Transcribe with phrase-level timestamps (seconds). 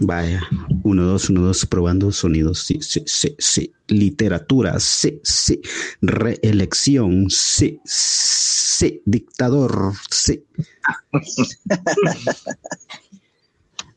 [0.00, 0.42] Vaya,
[0.82, 2.60] uno, dos, uno, dos, probando sonidos.
[2.60, 3.72] Sí, sí, sí, sí.
[3.88, 5.60] Literatura, sí, sí.
[6.00, 9.02] Reelección, sí, sí.
[9.04, 10.44] Dictador, sí.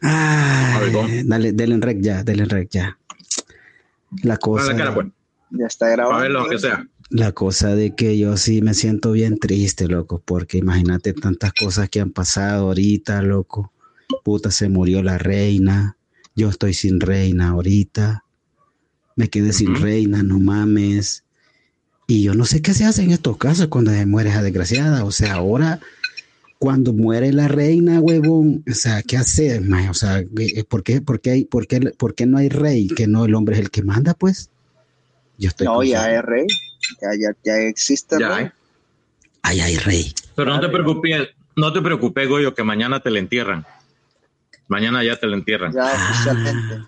[0.01, 2.97] Ay, dale, dale en rec ya, dale en rec ya.
[4.23, 4.71] La cosa.
[4.71, 5.07] La cara, pues.
[5.51, 6.19] Ya está grabado.
[6.19, 6.87] A ver lo que sea.
[7.09, 11.89] La cosa de que yo sí me siento bien triste, loco, porque imagínate tantas cosas
[11.89, 13.71] que han pasado ahorita, loco.
[14.25, 15.97] Puta, se murió la reina.
[16.35, 18.23] Yo estoy sin reina ahorita.
[19.15, 21.23] Me quedé sin reina, no mames.
[22.07, 25.05] Y yo no sé qué se hace en estos casos cuando se muere esa desgraciada.
[25.05, 25.79] O sea, ahora,
[26.57, 29.61] cuando muere la reina, huevón, o sea, ¿qué hace?
[29.91, 30.23] O sea,
[30.67, 32.87] ¿por qué, por, qué hay, por, qué, ¿por qué no hay rey?
[32.87, 34.49] Que no, el hombre es el que manda, pues.
[35.37, 36.47] Yo estoy no, ya hay rey.
[36.99, 38.45] Ya, ya, ya existe Ya rey.
[38.45, 38.51] hay.
[39.43, 40.15] Ay, hay rey.
[40.35, 43.67] Pero no te preocupes, no te preocupes, Goyo, que mañana te la entierran.
[44.67, 45.73] Mañana ya te la entierran.
[45.73, 46.87] Ya oficialmente.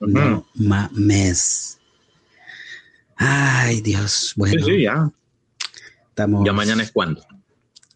[0.00, 1.78] No mames.
[3.16, 4.32] Ay, Dios.
[4.36, 5.10] Bueno, Sí, sí, ya.
[6.08, 6.44] estamos.
[6.44, 7.22] Ya mañana es cuando.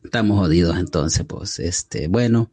[0.05, 2.49] Estamos jodidos entonces, pues, este, bueno,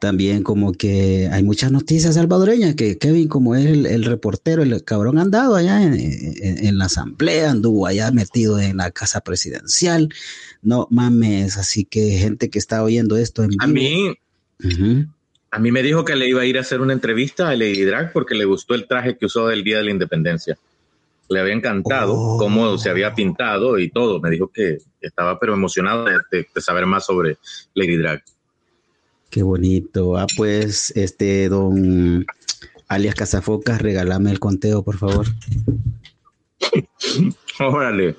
[0.00, 4.82] también como que hay muchas noticias salvadoreñas que Kevin, como es el, el reportero, el
[4.82, 10.08] cabrón andado allá en, en- en la asamblea, anduvo allá metido en la casa presidencial,
[10.62, 14.18] no mames, así que gente que está oyendo esto en A vivo- mí,
[14.64, 15.06] Ujú.
[15.56, 17.82] A mí me dijo que le iba a ir a hacer una entrevista a Lady
[17.84, 20.58] Drag porque le gustó el traje que usó del Día de la Independencia.
[21.30, 22.36] Le había encantado Oh.
[22.38, 24.20] cómo se había pintado y todo.
[24.20, 27.38] Me dijo que estaba pero emocionado de, de- de saber más sobre
[27.74, 28.22] Lady Drag.
[29.30, 30.16] Qué bonito.
[30.18, 32.26] Ah, pues, este, don
[32.88, 35.26] alias Casafocas, regálame el conteo, por favor.
[37.60, 38.14] Órale,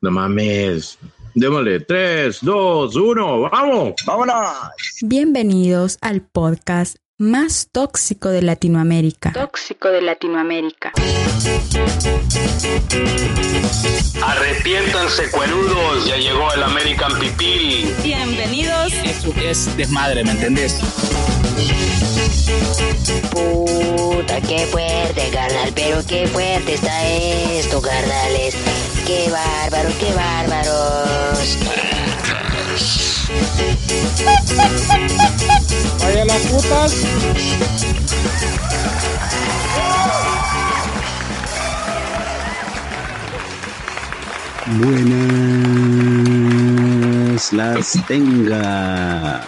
[0.00, 0.98] no mames.
[1.36, 3.94] Démosle, 3, 2, 1, vamos.
[4.06, 4.56] ¡Vámonos!
[5.02, 9.32] Bienvenidos al podcast más tóxico de Latinoamérica.
[9.32, 10.92] Tóxico de Latinoamérica.
[14.22, 17.92] Arrepiéntanse, cuerudos, ya llegó el American Pipil.
[18.04, 18.92] Bienvenidos.
[19.04, 20.78] Eso es desmadre, ¿me entendés?
[23.32, 28.54] Puta, qué fuerte, carnal, pero qué fuerte está esto, carnales.
[29.06, 31.58] Qué bárbaro, qué bárbaros.
[36.00, 36.94] Vaya las putas.
[44.78, 45.24] Buenas
[47.52, 49.42] las tenga.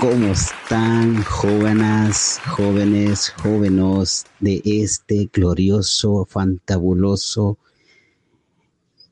[0.00, 7.58] ¿Cómo están jóvenes, jóvenes, jóvenes de este glorioso, fantabuloso,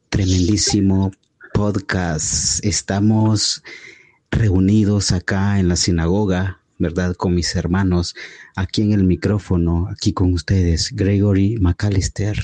[0.09, 1.13] tremendísimo
[1.53, 2.65] podcast?
[2.65, 3.63] Estamos
[4.31, 7.15] reunidos acá en la sinagoga, ¿verdad?
[7.15, 8.15] Con mis hermanos,
[8.57, 12.39] aquí en el micrófono, aquí con ustedes, Gregory McAllister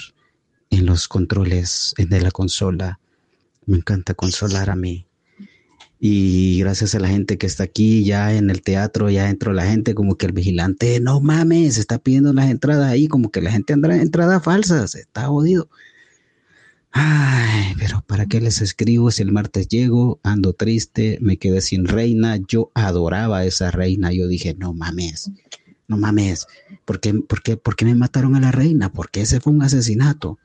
[0.70, 3.00] en los controles de la consola.
[3.66, 5.06] Me encanta consolar a mí.
[6.00, 9.64] Y gracias a la gente que está aquí, ya en el teatro, ya entró la
[9.64, 13.50] gente, como que el vigilante, no mames, está pidiendo las entradas ahí, como que la
[13.50, 15.70] gente anda en entradas falsas, está jodido.
[16.96, 21.86] Ay, pero ¿para qué les escribo si el martes llego, ando triste, me quedé sin
[21.86, 22.38] reina?
[22.46, 25.32] Yo adoraba a esa reina, yo dije, no mames,
[25.88, 26.46] no mames,
[26.84, 27.42] ¿por qué, por
[27.74, 28.92] qué, me mataron a la reina?
[28.92, 30.38] Porque ese fue un asesinato.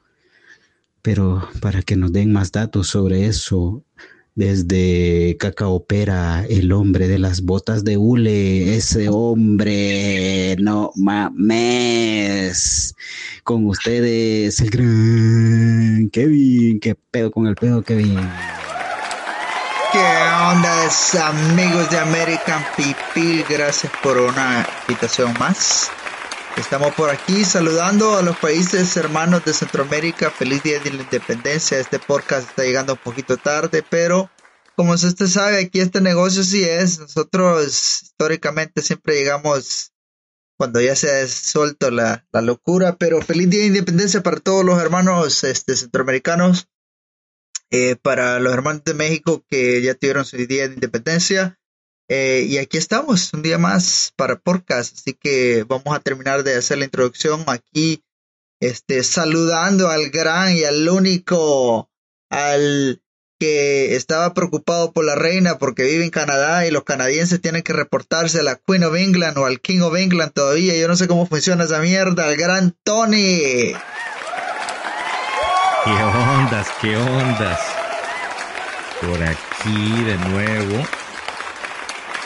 [1.04, 3.84] Pero para que nos den más datos sobre eso,
[4.36, 12.96] desde Cacaopera, el hombre de las botas de hule, ese hombre, no mames.
[13.44, 16.80] Con ustedes, el gran Kevin.
[16.80, 18.20] ¿Qué pedo con el pedo, Kevin?
[19.92, 20.88] ¿Qué onda,
[21.28, 23.44] amigos de American Pipil?
[23.50, 25.92] Gracias por una invitación más.
[26.60, 30.30] Estamos por aquí saludando a los países hermanos de Centroamérica.
[30.30, 31.80] Feliz Día de la Independencia.
[31.80, 34.30] Este podcast está llegando un poquito tarde, pero
[34.76, 37.00] como usted sabe, aquí este negocio sí es.
[37.00, 39.94] Nosotros históricamente siempre llegamos
[40.58, 44.66] cuando ya se ha suelto la, la locura, pero feliz Día de Independencia para todos
[44.66, 46.68] los hermanos este, centroamericanos.
[47.72, 51.59] Eh, para los hermanos de México que ya tuvieron su día de independencia.
[52.12, 54.98] Eh, y aquí estamos, un día más para podcast.
[54.98, 58.04] Así que vamos a terminar de hacer la introducción aquí,
[58.60, 61.88] este, saludando al gran y al único,
[62.32, 63.00] al
[63.40, 67.72] que estaba preocupado por la reina porque vive en Canadá y los canadienses tienen que
[67.72, 70.76] reportarse a la Queen of England o al King of England todavía.
[70.76, 72.28] Yo no sé cómo funciona esa mierda.
[72.28, 73.74] El gran Tony.
[75.86, 76.68] ¿Qué ondas?
[76.82, 77.60] ¿Qué ondas?
[79.00, 80.86] Por aquí de nuevo.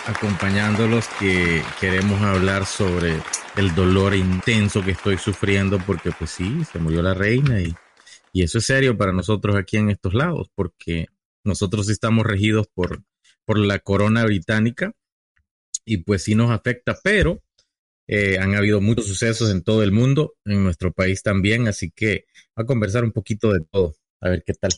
[0.06, 3.22] Acompañándolos que queremos hablar sobre
[3.56, 7.74] el dolor intenso que estoy sufriendo porque pues sí, se murió la reina y,
[8.32, 11.08] y eso es serio para nosotros aquí en estos lados porque
[11.44, 13.04] nosotros estamos regidos por,
[13.46, 14.94] por la corona británica
[15.86, 17.42] y pues sí nos afecta, pero
[18.08, 22.26] eh, han habido muchos sucesos en todo el mundo, en nuestro país también, así que
[22.56, 24.72] a conversar un poquito de todo, a ver qué tal.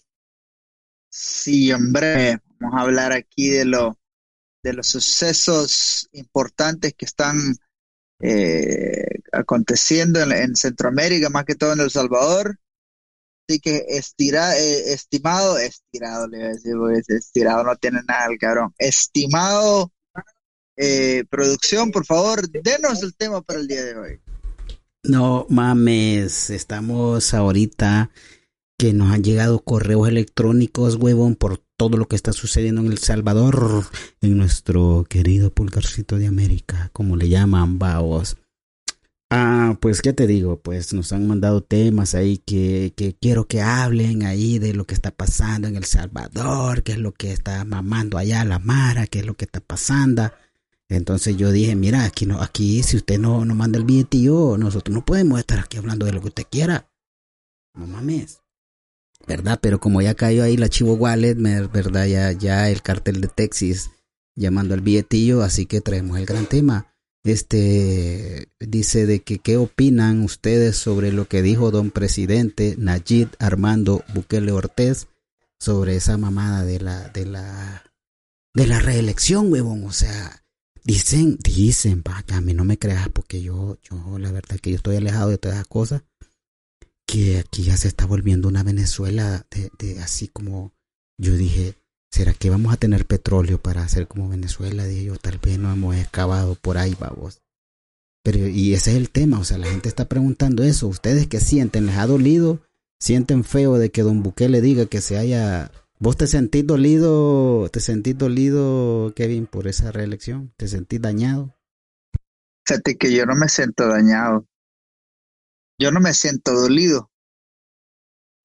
[1.09, 3.97] Sí, hombre, vamos a hablar aquí de, lo,
[4.65, 7.37] de los sucesos importantes que están
[8.19, 12.57] eh, aconteciendo en, Centroamérica, más que todo en El Salvador.
[13.47, 18.25] Así que estira, eh, estimado, estirado, le voy a decir, porque estirado no tiene nada
[18.25, 18.73] el cabrón.
[18.79, 19.91] Estimado
[20.75, 24.19] eh, producción, por favor, denos el tema para el día de hoy.
[25.03, 28.09] No mames, estamos ahorita
[28.77, 32.97] que nos han llegado correos electrónicos, huevón, por todo lo que está sucediendo en El
[32.97, 33.85] Salvador,
[34.21, 38.37] en nuestro querido pulgarcito de América, como le llaman, vaos.
[39.31, 43.61] Ah, pues qué te digo, pues nos han mandado temas ahí que, que quiero que
[43.61, 47.65] hablen ahí de lo que está pasando en El Salvador, qué es lo que está
[47.65, 50.31] mamando allá la Mara, qué es lo que está pasando.
[50.89, 54.93] Entonces yo dije, mira, aquí no, aquí si usted no, no manda el billetillo, nosotros
[54.93, 56.87] no podemos estar aquí hablando de lo que usted quiera.
[57.73, 58.44] No mames.
[59.27, 59.59] ¿Verdad?
[59.61, 62.05] Pero como ya cayó ahí la Chivo Wallet, ¿verdad?
[62.05, 63.91] Ya, ya el cartel de Texas
[64.35, 66.93] llamando al billetillo, así que traemos el gran tema.
[67.23, 74.03] Este dice de que qué opinan ustedes sobre lo que dijo don presidente Nayib Armando
[74.13, 75.07] Bukele Ortez
[75.59, 77.83] sobre esa mamada de la de la
[78.53, 80.45] de la reelección, huevón, o sea,
[80.85, 84.75] Dicen, dicen, pa, a mí no me creas porque yo, yo, la verdad que yo
[84.75, 86.03] estoy alejado de todas esas cosas,
[87.05, 90.73] que aquí ya se está volviendo una Venezuela de, de así como
[91.17, 91.75] yo dije,
[92.11, 94.85] ¿será que vamos a tener petróleo para hacer como Venezuela?
[94.85, 97.41] Dije yo, tal vez no hemos excavado por ahí, vamos.
[98.23, 100.87] Pero, y ese es el tema, o sea, la gente está preguntando eso.
[100.87, 101.85] ¿Ustedes qué sienten?
[101.85, 102.59] ¿Les ha dolido?
[102.99, 107.79] ¿Sienten feo de que don Bukele diga que se haya ¿Vos te sentís dolido, te
[107.79, 110.53] sentís dolido, Kevin, por esa reelección?
[110.57, 111.55] ¿Te sentís dañado?
[112.65, 114.45] Fíjate que yo no me siento dañado.
[115.77, 117.11] Yo no me siento dolido.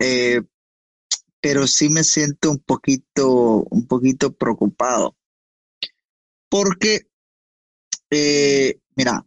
[0.01, 0.43] Eh,
[1.41, 5.17] pero sí me siento un poquito, un poquito preocupado.
[6.49, 7.07] Porque,
[8.11, 9.27] eh, mira,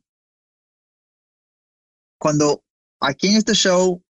[2.20, 2.64] cuando
[3.00, 4.04] aquí en este show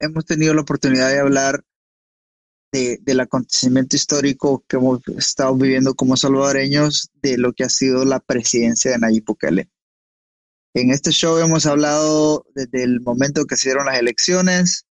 [0.00, 1.64] hemos tenido la oportunidad de hablar
[2.72, 8.18] del acontecimiento histórico que hemos estado viviendo como salvadoreños de lo que ha sido la
[8.18, 9.70] presidencia de Nayib Bukele.
[10.74, 14.86] En este show hemos hablado desde el momento que se dieron las elecciones,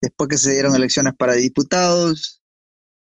[0.00, 2.42] después que se dieron elecciones para diputados,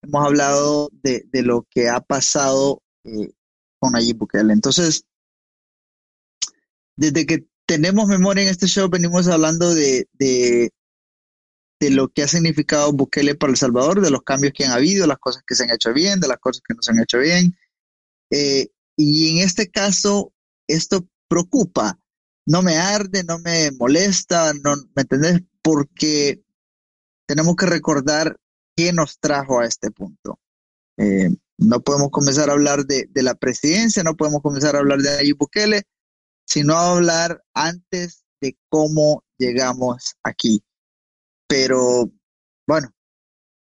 [0.02, 3.32] hemos hablado de, lo que ha pasado eh,
[3.80, 4.52] con Nayib Bukele.
[4.52, 5.06] Entonces,
[6.98, 12.92] desde que tenemos memoria en este show, venimos hablando de, de lo que ha significado
[12.92, 15.72] Bukele para El Salvador, de los cambios que han habido, las cosas que se han
[15.72, 17.58] hecho bien, de las cosas que no se han hecho bien.
[18.32, 18.68] Eh,
[18.98, 20.34] y en este caso,
[20.68, 21.98] esto preocupa,
[22.46, 25.42] no me arde, no me molesta, no, ¿me entendés?
[25.62, 26.44] Porque
[27.28, 28.38] tenemos que recordar
[28.76, 30.40] qué nos trajo a este punto.
[30.98, 35.16] Eh, no podemos comenzar a hablar de, la presidencia, no podemos comenzar a hablar de
[35.16, 35.84] Nayib Bukele,
[36.46, 40.64] sino hablar antes de cómo llegamos aquí.
[41.48, 42.12] Pero
[42.68, 42.92] bueno,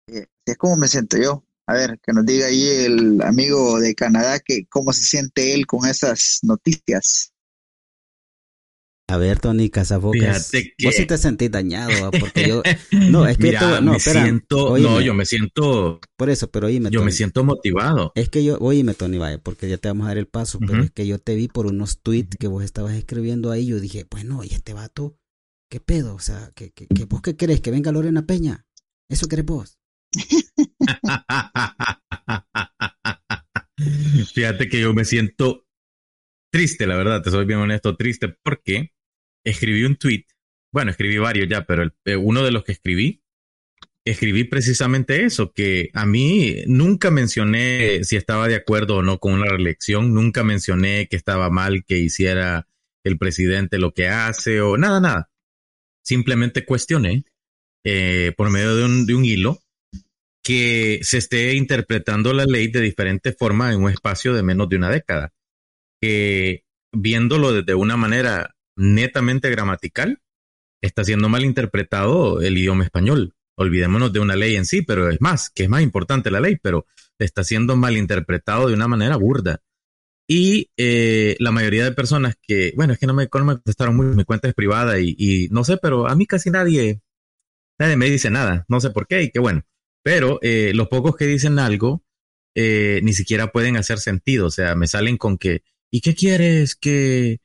[0.07, 1.43] eh, es como me siento yo.
[1.65, 5.67] A ver, que nos diga ahí el amigo de Canadá que cómo se siente él
[5.67, 7.31] con esas noticias.
[9.09, 10.51] A ver, Tony Casabocas,
[10.83, 12.63] vos sí te sentís dañado, porque yo...
[12.91, 13.53] No, es que...
[13.53, 14.77] no, me siento...
[14.77, 15.99] no, yo me siento...
[16.15, 18.11] Por eso, pero oíme, Yo me siento motivado.
[18.15, 18.57] Es que yo...
[18.59, 21.19] Oíme, Tony, vaya, porque ya te vamos a dar el paso, pero es que yo
[21.19, 24.73] te vi por unos tweets que vos estabas escribiendo ahí, yo dije, bueno, y este
[24.73, 25.15] vato
[25.71, 26.15] ¿Qué pedo?
[26.15, 27.61] O sea, ¿qué, qué, vos qué querés?
[27.61, 28.65] ¿Que venga Lorena Peña?
[29.07, 29.77] ¿Eso querés vos?
[34.33, 35.67] Fíjate que yo me siento
[36.51, 38.93] triste, la verdad, te soy bien honesto, triste, porque
[39.43, 40.25] escribí un tweet,
[40.71, 43.21] bueno, escribí varios ya, pero eh, uno de los que escribí,
[44.05, 49.33] escribí precisamente eso, que a mí nunca mencioné si estaba de acuerdo o no con
[49.33, 52.67] una reelección, nunca mencioné que estaba mal que hiciera
[53.03, 55.29] el presidente lo que hace o nada, nada
[56.09, 57.23] simplemente cuestioné
[57.85, 59.59] eh, por medio de un, de un hilo
[60.43, 64.77] que se esté interpretando la ley de diferente forma en un espacio de menos de
[64.77, 65.33] una década.
[66.01, 70.21] Que viéndolo desde una manera netamente gramatical,
[70.81, 73.35] está siendo mal interpretado el idioma español.
[73.55, 76.57] Olvidémonos de una ley en sí, pero es más, que es más importante la ley,
[76.61, 76.85] pero
[77.19, 79.61] está siendo mal interpretado de una manera burda.
[80.27, 83.95] Y eh, la mayoría de personas que, bueno, es que no me, no me contestaron
[83.95, 87.01] muy, mi cuenta es privada y, y, no sé, pero a mí casi nadie,
[87.79, 89.63] nadie me dice nada, no sé por qué y qué bueno.
[90.03, 92.03] Pero eh, los pocos que dicen algo,
[92.55, 96.75] eh, ni siquiera pueden hacer sentido, o sea, me salen con que, ¿y qué quieres?
[96.75, 97.41] Que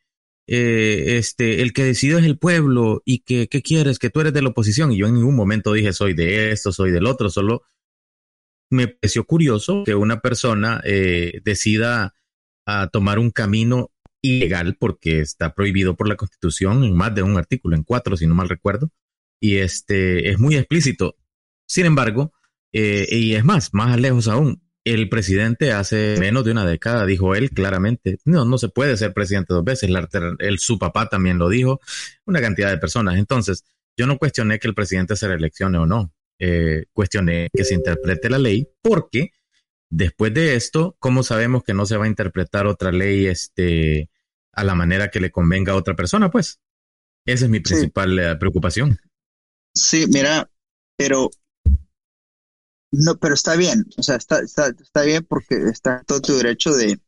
[0.46, 3.98] eh, este, el que decide es el pueblo y que, ¿qué quieres?
[3.98, 4.92] Que tú eres de la oposición.
[4.92, 7.62] Y yo en ningún momento dije, soy de esto, soy del otro, solo
[8.70, 12.14] me pareció curioso que una persona eh, decida
[12.66, 13.90] a tomar un camino
[14.22, 18.26] ilegal porque está prohibido por la Constitución en más de un artículo, en cuatro, si
[18.26, 18.90] no mal recuerdo,
[19.40, 21.16] y este es muy explícito.
[21.68, 22.32] Sin embargo,
[22.72, 27.34] eh, y es más, más lejos aún, el presidente hace menos de una década dijo
[27.34, 29.90] él claramente, no, no se puede ser presidente dos veces,
[30.38, 31.80] el, su papá también lo dijo,
[32.26, 33.16] una cantidad de personas.
[33.16, 33.64] Entonces,
[33.96, 38.28] yo no cuestioné que el presidente se reeleccione o no, eh, cuestioné que se interprete
[38.28, 39.30] la ley porque
[39.96, 44.10] Después de esto, ¿cómo sabemos que no se va a interpretar otra ley este,
[44.52, 46.32] a la manera que le convenga a otra persona?
[46.32, 46.58] Pues
[47.24, 48.98] esa es mi principal eh, preocupación.
[49.72, 50.50] Sí, mira,
[50.96, 51.30] pero
[52.96, 56.74] no, pero está bien, o sea, está, está, está bien porque está todo tu derecho
[56.74, 57.00] de,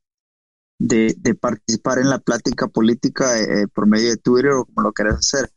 [0.79, 5.19] de, participar en la plática política eh, por medio de Twitter o como lo quieras
[5.19, 5.53] hacer.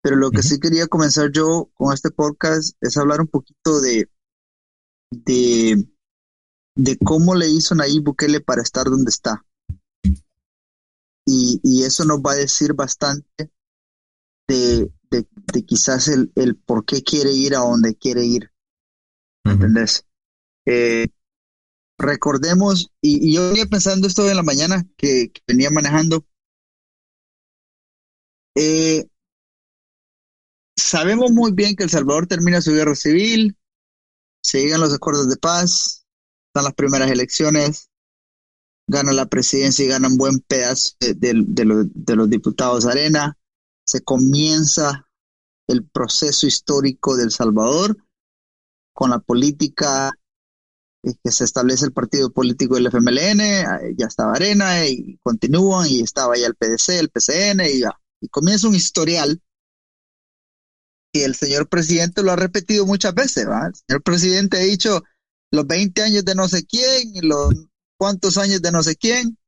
[0.00, 4.08] Pero lo que sí quería comenzar yo con este podcast es hablar un poquito de,
[5.10, 5.84] de
[6.78, 9.44] de cómo le hizo Nayib Bukele para estar donde está.
[11.26, 13.50] Y, eso nos va a decir bastante
[14.46, 14.90] de,
[15.66, 18.50] quizás el, por qué quiere ir a donde quiere ir.
[19.50, 20.06] ¿Entendés?
[20.66, 21.06] Eh,
[21.98, 26.24] recordemos, y, yo venía pensando esto en la mañana que, venía manejando.
[28.54, 29.06] Eh,
[30.76, 33.56] sabemos muy bien que El Salvador termina su guerra civil,
[34.42, 36.06] se llegan los acuerdos de paz,
[36.48, 37.90] están las primeras elecciones,
[38.88, 43.38] gana la presidencia y gana un buen pedazo de, los diputados de Arena,
[43.84, 45.08] se comienza
[45.66, 47.96] el proceso histórico del Salvador
[48.98, 50.10] con la política
[51.04, 55.88] eh, que se establece el partido político del FMLN, eh, ya estaba Arena y continúan
[55.88, 57.92] y estaba ya el PDC, el PCN y ya.
[58.20, 59.40] Y comienza un historial
[61.12, 63.46] que el señor presidente lo ha repetido muchas veces.
[63.46, 65.04] El señor presidente ha dicho,
[65.52, 67.54] los 20 años de no sé quién, y los
[67.96, 69.38] cuantos años de no sé quién.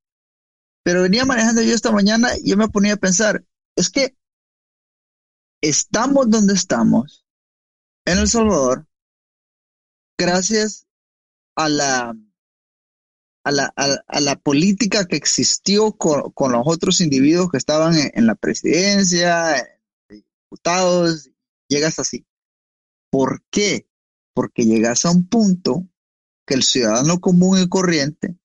[0.85, 4.14] Pero venía manejando yo esta mañana y yo me ponía a pensar, es que
[5.61, 7.26] estamos donde estamos,
[8.04, 8.87] en El Salvador,
[10.21, 10.87] gracias
[11.57, 12.17] a la,
[13.43, 18.35] a la, a, la política que existió con, los otros individuos que estaban en, la
[18.35, 19.57] presidencia,
[20.09, 21.31] diputados,
[21.69, 22.27] llegas así.
[23.11, 23.89] ¿Por qué?
[24.35, 25.89] Porque llegas a un punto
[26.47, 28.37] que el ciudadano común y corriente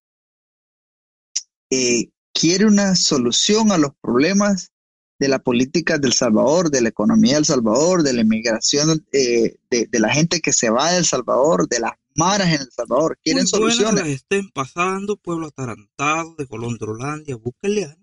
[1.69, 4.71] eh, quiere una solución a los problemas
[5.17, 9.99] de la política del Salvador, de la economía del Salvador, de la inmigración, eh, de,
[9.99, 13.17] la gente que se va del Salvador, de las maras en El Salvador.
[13.23, 14.05] Quieren soluciones.
[14.07, 17.95] estén pasando, pueblo atarantado de Colondrolandia, búsquenle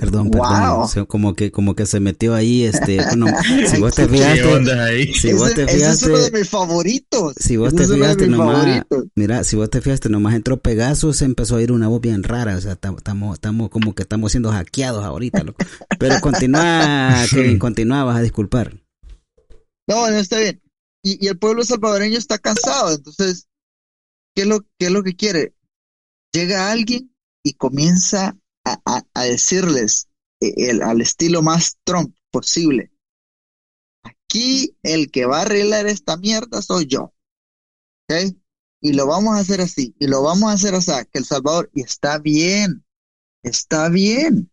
[0.00, 1.06] Perdón, perdón.
[1.06, 2.98] como que, como que se metió ahí, este,
[3.68, 7.34] si vos te fijaste, si vos te fijaste, es uno de mis favoritos.
[7.38, 11.62] Si vos te fijaste nomás, mira, si vos te fijaste nomás entró Pegasus, empezó a
[11.62, 15.42] ir una voz bien rara, o sea, estamos, estamos como que estamos siendo hackeados ahorita,
[15.42, 15.64] loco.
[15.98, 18.74] Pero continúa, Kevin, continúa, vas a disculpar.
[19.88, 20.62] No, no está bien.
[21.02, 23.48] Y, y el pueblo salvadoreño está cansado, entonces,
[24.34, 25.54] ¿qué es lo, qué es lo que quiere?
[26.32, 27.12] Llega alguien
[27.42, 28.36] y comienza
[28.84, 30.08] a, decirles
[30.40, 32.92] eh, al estilo más Trump posible.
[34.02, 37.12] Aquí el que va a arreglar esta mierda soy yo.
[38.80, 39.94] Y lo vamos a hacer así.
[39.98, 40.92] Y lo vamos a hacer así.
[41.12, 42.84] Que El Salvador, y está bien.
[43.42, 44.50] Está bien.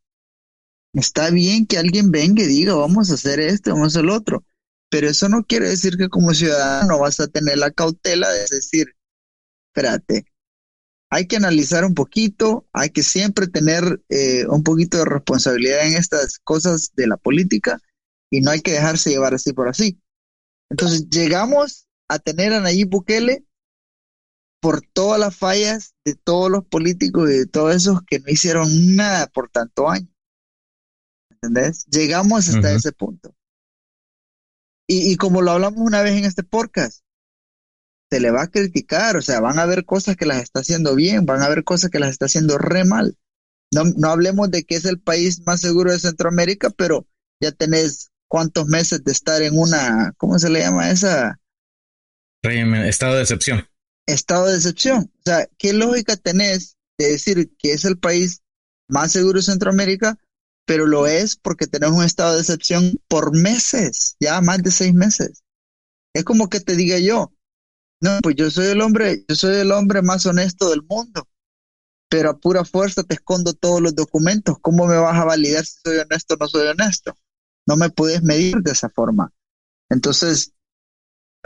[0.93, 4.45] Está bien que alguien venga y diga, vamos a hacer esto, vamos a hacer otro.
[4.89, 8.95] Pero eso no quiere decir que como ciudadano vas a tener la cautela de decir,
[9.67, 10.25] espérate,
[11.15, 15.95] hay que analizar un poquito, hay que siempre tener eh, un poquito de responsabilidad en
[15.95, 17.79] estas cosas de la política
[18.29, 19.97] y no hay que dejarse llevar así por así.
[20.69, 23.45] Entonces llegamos a tener a Nayib Bukele
[24.61, 28.97] por todas las fallas de todos los políticos y de todos esos que no hicieron
[28.97, 30.09] nada por tanto año.
[31.31, 31.85] ¿Entendés?
[31.85, 33.33] Llegamos hasta ese punto.
[34.85, 37.04] Y, y como lo hablamos una vez en este podcast,
[38.09, 40.95] se le va a criticar, o sea, van a haber cosas que las está haciendo
[40.95, 43.17] bien, van a haber cosas que las está haciendo re mal.
[43.73, 47.07] No, no hablemos de que es el país más seguro de Centroamérica, pero
[47.41, 51.39] ya tenés cuántos meses de estar en una, ¿cómo se le llama esa?
[52.43, 53.67] Estado de excepción.
[54.07, 55.11] estado de excepción.
[55.17, 58.41] O sea, ¿qué lógica tenés de decir que es el país
[58.87, 60.17] más seguro de Centroamérica,
[60.65, 64.93] pero lo es porque tenemos un estado de excepción por meses, ya más de seis
[64.93, 65.43] meses?
[66.13, 67.33] Es como que te diga yo,
[68.05, 71.27] no, pues yo soy el hombre, yo soy el hombre más honesto del mundo,
[72.07, 74.57] pero a pura fuerza te escondo todos los documentos.
[74.61, 77.17] ¿Cómo me vas a validar si soy honesto o no soy honesto?
[77.65, 79.33] No me puedes medir de esa forma.
[79.89, 80.53] Entonces,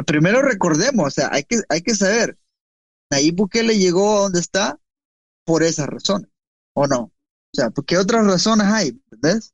[0.06, 2.38] primero recordemos, o sea, hay que, hay que saber,
[3.10, 4.78] Nayib Bukele llegó a donde está
[5.46, 6.30] por esas razones,
[6.74, 7.04] ¿o no?
[7.04, 9.02] O sea, ¿qué otras razones hay?
[9.12, 9.54] ¿Ves?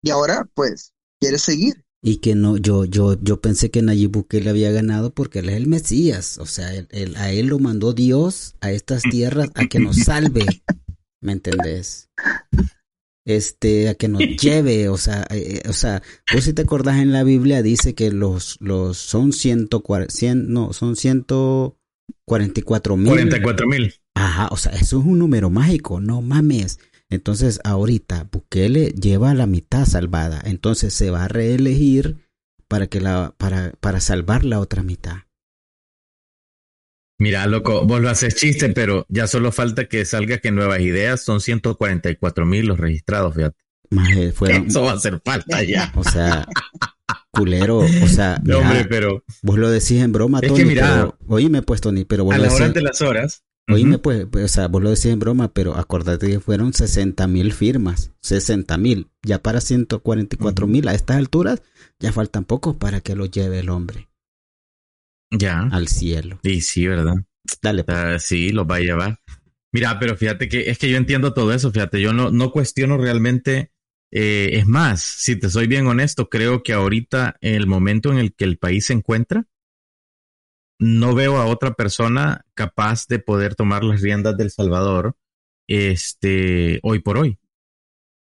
[0.00, 1.84] Y ahora, pues, quiere seguir.
[2.00, 5.56] Y que no, yo, yo, yo pensé que Nayib Bukele había ganado porque él es
[5.56, 6.38] el Mesías.
[6.38, 10.46] O sea, él, a él lo mandó Dios a estas tierras a que nos salve.
[11.20, 12.08] ¿Me entendés?
[13.26, 16.02] Este, a que nos lleve, o sea, eh, o sea,
[16.32, 20.72] vos si te acordás en la Biblia dice que los, los son ciento, cien, no,
[20.72, 21.78] son ciento
[22.24, 23.08] cuarenta y cuatro mil.
[23.08, 23.92] Cuarenta y cuatro mil.
[24.14, 26.78] Ajá, o sea, eso es un número mágico, no mames.
[27.10, 30.42] Entonces, ahorita Bukele lleva la mitad salvada.
[30.44, 32.28] Entonces se va a reelegir
[32.68, 35.16] para que la, para, para salvar la otra mitad.
[37.20, 41.24] Mira, loco, vos lo haces chiste, pero ya solo falta que salga que Nuevas Ideas
[41.24, 43.56] son 144 mil los registrados, fíjate.
[44.66, 45.92] Eso va a hacer falta ya.
[45.96, 46.46] O sea,
[47.32, 51.62] culero, o sea, no, hombre, pero vos lo decís en broma, es que mira, oíme
[51.62, 54.68] pues, Tony, pero vos a las horas de las horas, Oíme, pues, pues, o sea,
[54.68, 59.42] vos lo decís en broma, pero acordate que fueron 60 mil firmas, 60 mil, ya
[59.42, 61.62] para 144 mil a estas alturas,
[61.98, 64.08] ya faltan pocos para que lo lleve el hombre.
[65.30, 65.60] Ya.
[65.70, 66.40] Al cielo.
[66.42, 67.16] Y sí, ¿verdad?
[67.60, 67.84] Dale.
[67.84, 67.98] Pues.
[67.98, 69.20] Uh, sí, los va a llevar.
[69.72, 72.96] Mira, pero fíjate que es que yo entiendo todo eso, fíjate, yo no, no cuestiono
[72.96, 73.70] realmente,
[74.10, 78.18] eh, es más, si te soy bien honesto, creo que ahorita, en el momento en
[78.18, 79.44] el que el país se encuentra,
[80.78, 85.16] no veo a otra persona capaz de poder tomar las riendas del Salvador
[85.68, 87.38] este, hoy por hoy.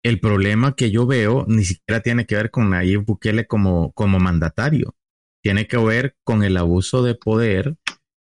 [0.04, 4.20] El problema que yo veo ni siquiera tiene que ver con Nayib Bukele como, como
[4.20, 4.94] mandatario.
[5.42, 7.76] Tiene que ver con el abuso de poder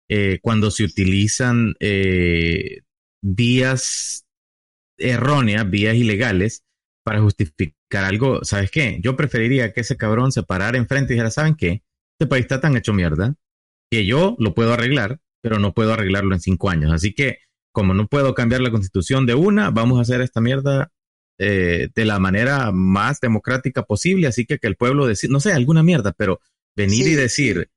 [0.09, 2.81] eh, cuando se utilizan eh,
[3.23, 4.27] vías
[4.99, 6.65] erróneas, vías ilegales
[7.05, 8.43] para justificar algo.
[8.45, 8.99] ¿Sabes qué?
[9.03, 11.83] Yo preferiría que ese cabrón se parara enfrente y dijera, ¿saben qué?
[12.19, 13.37] Este país está tan hecho mierda
[13.97, 16.93] que yo lo puedo arreglar, pero no puedo arreglarlo en cinco años.
[16.93, 17.39] Así que,
[17.73, 20.93] como no puedo cambiar la constitución de una, vamos a hacer esta mierda
[21.39, 24.27] eh, de la manera más democrática posible.
[24.27, 26.41] Así que que el pueblo decida, no sé, alguna mierda, pero
[26.77, 27.71] venir Sí, y decir,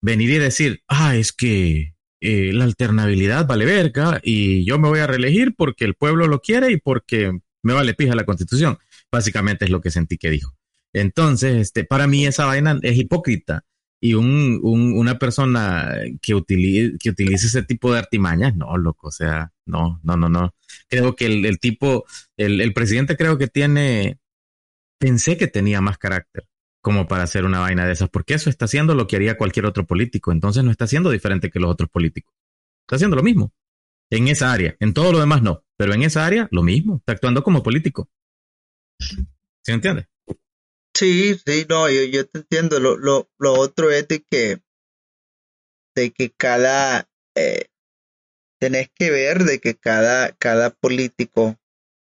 [0.00, 5.00] venir y decir, ah, es que eh, la alternabilidad vale verga y yo me voy
[5.00, 8.78] a reelegir porque el pueblo lo quiere y porque me vale pija la constitución.
[9.10, 10.56] Básicamente es lo que sentí que dijo.
[10.92, 13.64] Entonces, este, para mí esa vaina es hipócrita
[14.04, 19.08] y un, un, una persona que utilice, que utilice ese tipo de artimañas, no, loco,
[19.08, 20.54] o sea, no, no, no, no.
[20.90, 22.04] Creo que el, tipo,
[22.36, 24.18] el, presidente creo que tiene,
[24.98, 26.46] pensé que tenía más carácter
[26.82, 29.64] como para hacer una vaina de esas, porque eso está haciendo lo que haría cualquier
[29.64, 32.34] otro político, entonces no está haciendo diferente que los otros políticos,
[32.82, 33.54] está haciendo lo mismo,
[34.10, 37.12] en esa área, en todo lo demás no, pero en esa área lo mismo, está
[37.12, 38.10] actuando como político.
[39.00, 39.16] ¿Sí
[39.68, 40.08] me entiendes?
[40.94, 42.80] Sí, sí, no, yo, yo te entiendo.
[42.80, 44.60] Lo, lo, lo otro es de que,
[45.94, 47.66] de que cada, eh,
[48.60, 51.56] tenés que ver de que cada, cada político,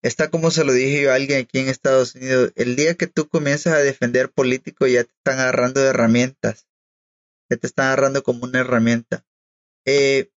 [0.03, 3.07] está como se lo dije yo a alguien aquí en Estados Unidos, el día que
[3.07, 6.66] tú comienzas a defender políticos ya te están agarrando de herramientas,
[7.51, 9.25] ya te están agarrando como una herramienta.
[9.87, 10.31] Eh,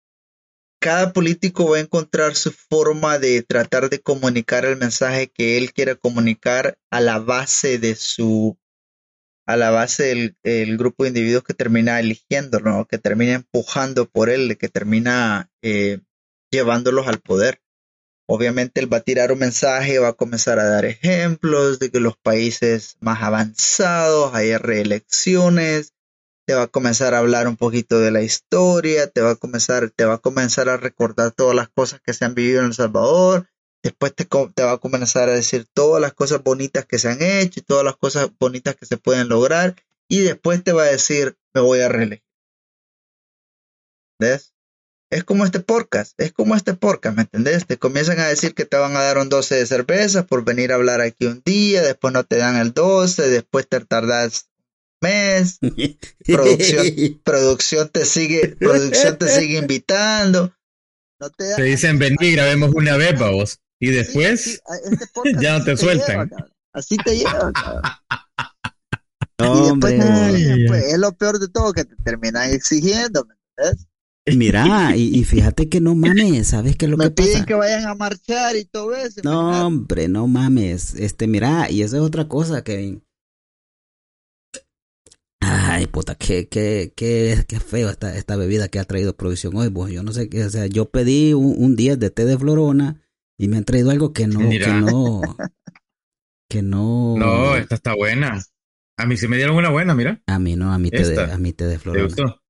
[0.79, 5.73] cada político va a encontrar su forma de tratar de comunicar el mensaje que él
[5.73, 8.57] quiera comunicar a la base de su,
[9.45, 12.85] a la base del el grupo de individuos que termina eligiendo, ¿no?
[12.85, 15.99] que termina empujando por él, que termina eh,
[16.51, 17.61] llevándolos al poder.
[18.29, 22.01] Obviamente él va a tirar un mensaje, va a comenzar a dar ejemplos de que
[22.01, 25.93] los países más avanzados hay reelecciones,
[26.47, 29.91] te va a comenzar a hablar un poquito de la historia, te va a comenzar,
[29.91, 32.73] te va a comenzar a recordar todas las cosas que se han vivido en El
[32.73, 33.49] Salvador,
[33.83, 34.25] después te,
[34.63, 37.83] va a comenzar a decir todas las cosas bonitas que se han hecho y todas
[37.83, 39.75] las cosas bonitas que se pueden lograr,
[40.07, 42.23] y después te va a decir, me voy a reelegir.
[44.17, 44.53] ¿Ves?
[45.09, 47.67] Es como este podcast, es como este podcast, ¿me entendés?
[47.67, 50.71] Te comienzan a decir que te van a dar un 12 de cervezas por venir
[50.71, 54.49] a hablar aquí un día, después no te dan el 12, después te tardas
[55.01, 55.59] mes,
[56.25, 56.85] producción,
[57.23, 60.53] producción te sigue, producción te sigue invitando.
[61.19, 63.59] No te, te dicen vení, grabemos una vez, vos.
[63.79, 64.59] Y después sí,
[64.91, 65.07] este
[65.41, 66.29] ya no te, te sueltan.
[66.29, 67.53] Lleva, así te llevan.
[69.39, 70.65] No, y después, Hombre.
[70.67, 73.27] pues, es lo peor de todo que te terminan exigiendo.
[73.55, 73.87] ¿ves?
[74.35, 77.45] Mira, y, y fíjate que no mames, ¿sabes qué es lo Me que piden pasa?
[77.45, 79.21] que vayan a marchar y todo eso.
[79.23, 80.95] No, hombre, no mames.
[80.95, 83.03] Este, mira, y esa es otra cosa, Kevin.
[85.77, 89.69] Ay, puta, qué, qué, qué, qué feo esta, esta bebida que ha traído Provisión hoy.
[89.69, 92.35] Pues yo no sé qué, o sea, yo pedí un, un 10 de té de
[92.37, 93.01] florona
[93.37, 95.21] y me han traído algo que no, que no,
[96.49, 97.15] que no.
[97.17, 98.41] No, esta está buena.
[98.97, 100.19] A mí sí me dieron una buena, mira.
[100.25, 102.05] A mí no, a mí té de, a mí té de ¿Te florona.
[102.05, 102.41] gustó?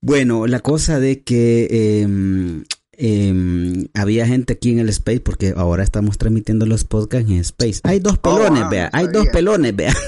[0.00, 5.82] Bueno, la cosa de que em, em, había gente aquí en el Space, porque ahora
[5.82, 7.80] estamos transmitiendo los podcasts en Space.
[7.82, 8.90] Hay dos Oh, pelones, wow, vea.
[8.92, 9.18] Hay sabía.
[9.18, 9.92] dos pelones, vea.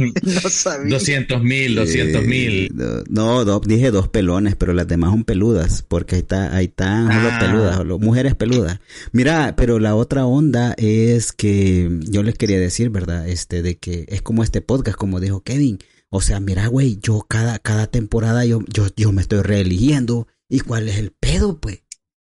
[0.22, 0.90] No sabía.
[0.94, 2.72] 200 mil, 200 Eh, mil.
[3.08, 7.10] no, no, dije dos pelones, pero las demás son peludas, porque ahí está, ahí están
[7.10, 7.38] Ah.
[7.40, 8.80] peludas, solo mujeres peludas.
[9.12, 13.28] Mira, pero la otra onda es que yo les quería decir, ¿verdad?
[13.28, 15.78] Este, de que es como este podcast, como dijo Kevin.
[16.10, 20.26] O sea, mira, güey, yo cada, cada temporada yo, yo, yo me estoy reeligiendo.
[20.48, 21.84] ¿Y cuál es el pedo, pues?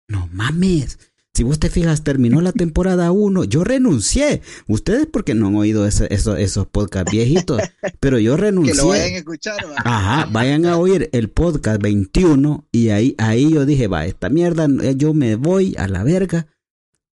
[0.10, 1.00] No mames.
[1.40, 4.42] Si vos te fijas, terminó la temporada 1, yo renuncié.
[4.68, 7.62] Ustedes porque no han oído ese- eso- esos podcasts viejitos,
[8.02, 8.76] pero yo Que renuncié.
[8.76, 9.56] lo vayan a escuchar.
[9.66, 9.76] va.
[9.86, 14.68] Ajá, vayan a oír el podcast 21 y ahí, ahí yo dije, va, esta mierda,
[14.84, 16.48] eh, yo me voy a la verga.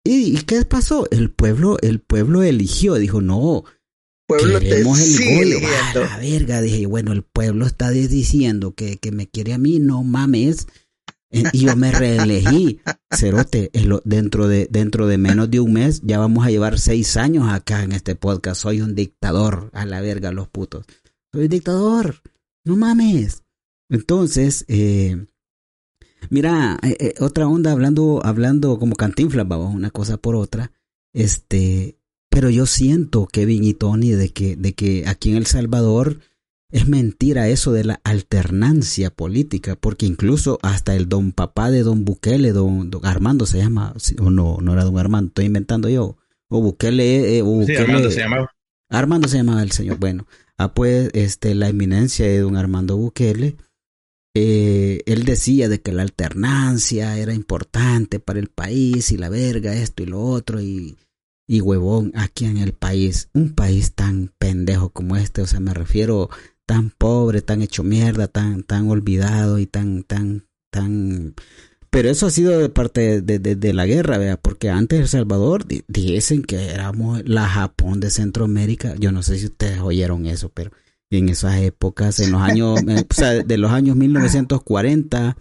[0.03, 1.07] ¿Y, y qué pasó?
[1.13, 3.63] El pueblo, el pueblo eligió, dijo, no,
[4.27, 5.45] Pueblo te queremos el sigue gol.
[5.45, 6.03] eligiendo.
[6.03, 9.79] A la verga, dije, bueno, el pueblo está diciendo que, que me quiere a mí,
[9.79, 10.67] no mames.
[11.31, 12.81] Y yo me reelegí.
[13.11, 13.71] Cerote,
[14.05, 17.83] dentro, de, dentro de menos de un mes ya vamos a llevar seis años acá
[17.83, 18.63] en este podcast.
[18.63, 20.85] Soy un dictador, a la verga los putos.
[21.33, 22.23] Soy un dictador,
[22.65, 23.43] no mames.
[23.89, 25.27] Entonces, eh,
[26.31, 30.73] mira, eh, eh, otra onda hablando, hablando como cantinflas, vamos, una cosa por otra.
[31.13, 36.21] Este, pero yo siento, Kevin y Tony, de que, de que aquí en El Salvador
[36.71, 42.05] es mentira eso de la alternancia política, porque incluso hasta el don papá de don
[42.05, 45.89] Bukele, don, don Armando se llama, sí, o no, no era don Armando, estoy inventando
[45.89, 46.17] yo,
[46.49, 48.51] o Bukele, eh, o Sí, Bukele, Armando se llamaba.
[48.89, 49.99] Armando se llamaba el señor.
[49.99, 50.27] Bueno,
[50.59, 53.57] ah, pues este, la eminencia de don Armando Bukele,
[54.35, 59.75] eh, él decía de que la alternancia era importante para el país y la verga,
[59.75, 60.99] esto y lo otro, y,
[61.49, 65.73] y huevón, aquí en el país, un país tan pendejo como este, o sea, me
[65.73, 66.29] refiero
[66.67, 71.35] tan pobre, tan hecho mierda, tan, tan olvidado y tan, tan, tan...
[71.91, 75.09] Pero eso ha sido de parte de, de- de la guerra, vea, porque antes El
[75.09, 78.95] Salvador di- dicen que éramos la Japón de Centroamérica.
[78.99, 80.73] Yo no sé si ustedes oyeron eso, pero
[81.11, 85.37] en esas épocas, en los años, eh, o sea, de los años 1940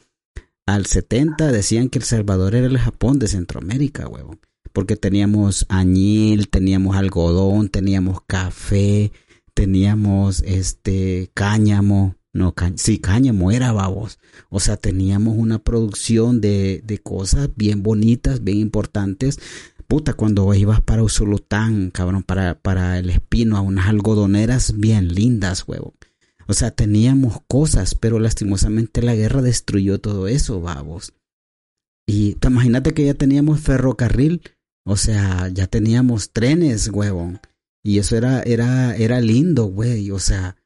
[0.68, 4.40] al 70, decían que El Salvador era el Japón de Centroamérica, huevón.
[4.74, 9.12] Porque teníamos añil, teníamos algodón, teníamos café,
[9.56, 14.20] teníamos este cáñamo, no, sí, cáñamo era babos.
[14.50, 19.39] O sea, teníamos una producción de, de cosas bien bonitas, bien importantes.
[19.88, 25.63] Puta, cuando ibas para Usulután, cabrón, para, para el Espino, a unas algodoneras bien lindas,
[25.68, 25.96] huevo.
[26.48, 31.13] O sea, teníamos cosas, pero lastimosamente la guerra destruyó todo eso, babos.
[32.08, 34.41] Y te imagínate que ya teníamos ferrocarril,
[34.86, 37.39] o sea, ya teníamos trenes, huevón.
[37.86, 40.10] Y eso era, era, era lindo, güey.
[40.10, 40.58] O sea,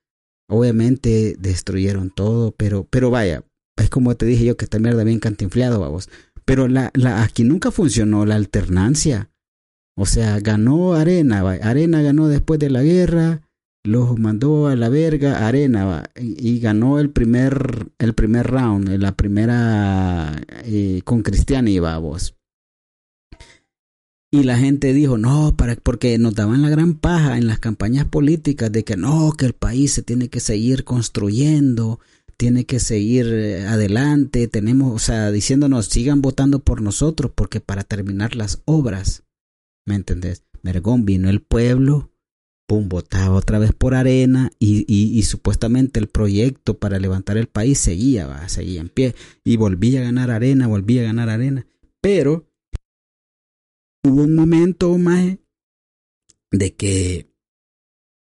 [0.48, 3.44] obviamente destruyeron todo, pero, pero vaya,
[3.76, 6.10] es como te dije yo que esta mierda bien cantinfleado, vamos.
[6.46, 9.30] Pero la, la, aquí nunca funcionó la alternancia.
[9.98, 11.56] O sea, ganó Arena, va.
[11.56, 13.42] Arena ganó después de la guerra,
[13.84, 16.10] los mandó a la verga, Arena, va.
[16.16, 22.39] Y, ganó el primer, el primer round, la primera eh, con Cristiani, vamos.
[24.32, 28.06] Y la gente dijo, no, para, porque nos daban la gran paja en las campañas
[28.06, 32.00] políticas de que no, que el país se tiene que seguir construyendo,
[32.38, 37.84] tiene que seguir eh, adelante, tenemos, o sea, diciéndonos, sigan votando por nosotros, porque para
[37.84, 39.24] terminar las obras,
[39.86, 40.44] ¿me entendés?
[40.62, 42.12] Mergón vino el pueblo,
[42.68, 47.48] pum, votaba otra vez por arena y, y, y supuestamente el proyecto para levantar el
[47.48, 51.66] país seguía, seguía en pie y volvía a ganar arena, volvía a ganar arena,
[52.00, 52.49] pero
[54.04, 55.38] hubo un momento más
[56.52, 57.30] de que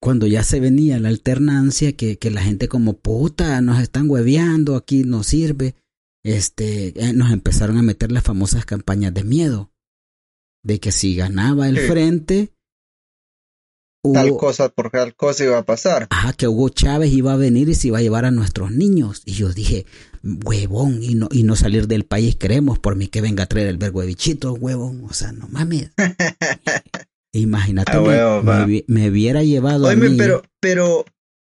[0.02, 4.76] cuando ya se venía la alternancia, que, que la gente como puta, nos están hueveando,
[4.76, 5.76] aquí no sirve,
[6.24, 9.72] este, eh, nos empezaron a meter las famosas campañas de miedo,
[10.64, 11.88] de que si ganaba el Sí.
[11.88, 12.54] frente,
[14.14, 16.08] Tal cosa por tal cosa iba a pasar.
[16.10, 19.22] Ajá, que Hugo Chávez iba a venir y se iba a llevar a nuestros niños.
[19.26, 19.86] Y yo dije,
[20.24, 23.68] huevón, y no, y no salir del país queremos, por mí que venga a traer
[23.68, 25.06] el vergo de bichito, huevón.
[25.10, 25.92] O sea, no mames.
[27.34, 30.18] Imagínate, Ah, me, huevo, me hubiera llevado a mí.
[30.18, 31.06] pero, pero,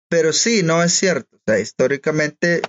[0.08, 1.38] pero sí, no es cierto.
[1.46, 2.62] sea, históricamente,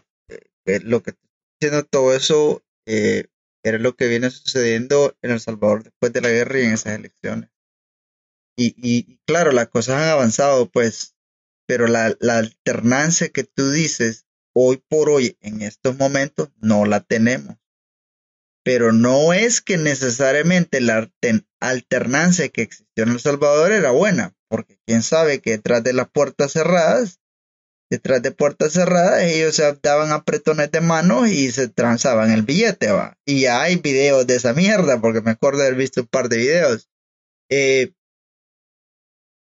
[0.66, 1.30] eh, lo que estoy
[1.62, 3.26] diciendo todo eso eh,
[3.64, 6.98] era lo que viene sucediendo en El Salvador después de la guerra y en esas
[6.98, 7.50] elecciones.
[8.58, 11.16] Y, y claro, las cosas han avanzado, pues,
[11.68, 17.02] pero la, la alternancia que tú dices hoy por hoy, en estos momentos, no la
[17.02, 17.58] tenemos.
[18.64, 21.12] Pero no es que necesariamente la
[21.60, 26.10] alternancia que existió en El Salvador era buena, porque quién sabe que detrás de las
[26.10, 27.20] puertas cerradas,
[27.90, 32.92] detrás de puertas cerradas, ellos se daban apretones de manos y se transaban el billete,
[32.92, 33.18] va.
[33.26, 36.38] Y hay videos de esa mierda, porque me acuerdo de haber visto un par de
[36.38, 36.90] videos.
[37.50, 37.92] Eh,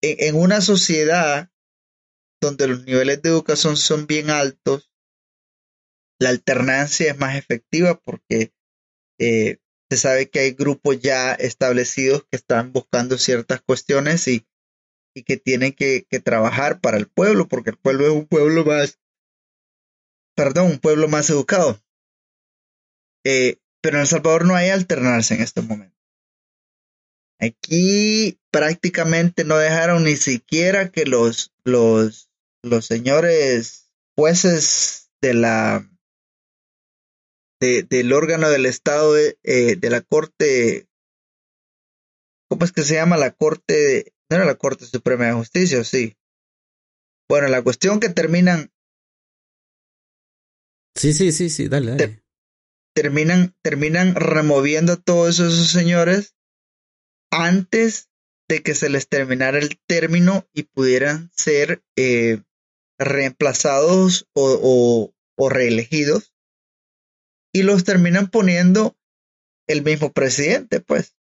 [0.03, 1.51] en, una sociedad
[2.41, 4.90] donde los niveles de educación son bien altos,
[6.21, 8.53] la alternancia es más efectiva porque
[9.19, 9.59] eh,
[9.91, 14.47] se sabe que hay grupos ya establecidos que están buscando ciertas cuestiones y,
[15.15, 19.01] y que tienen que, trabajar para el pueblo, porque el pueblo es un pueblo más,
[20.37, 21.81] perdón, un pueblo más educado.
[23.25, 25.99] Eh, pero en El Salvador no hay alternarse en estos momentos.
[27.41, 32.31] Aquí prácticamente no dejaron ni siquiera que los, los,
[32.63, 35.90] los señores jueces de la
[37.61, 40.89] de, del órgano del Estado de, eh, de la Corte,
[42.49, 43.17] ¿cómo es que se llama?
[43.17, 46.17] La Corte, no era la Corte Suprema de Justicia, sí.
[47.29, 48.73] Bueno, la cuestión que terminan.
[50.97, 52.23] Sí, sí, sí, sí, dale, dale.
[52.95, 56.35] terminan, terminan removiendo a todos esos señores
[57.31, 58.11] antes
[58.49, 62.43] de que se les terminara el término y pudieran ser eh,
[62.99, 66.35] reemplazados o, o, reelegidos
[67.53, 68.97] y los terminan poniendo
[69.69, 71.17] el mismo presidente, pues.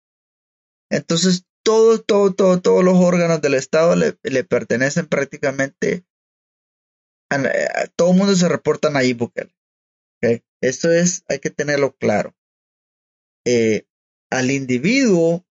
[0.90, 6.04] Entonces, todo, todo, todo, todos los órganos del Estado le, pertenecen prácticamente
[7.30, 9.52] a, todo el mundo se reporta a Nayib Bukele.
[10.62, 12.34] Esto es, hay que tenerlo claro.
[13.44, 13.86] Eh,
[14.30, 15.46] al individuo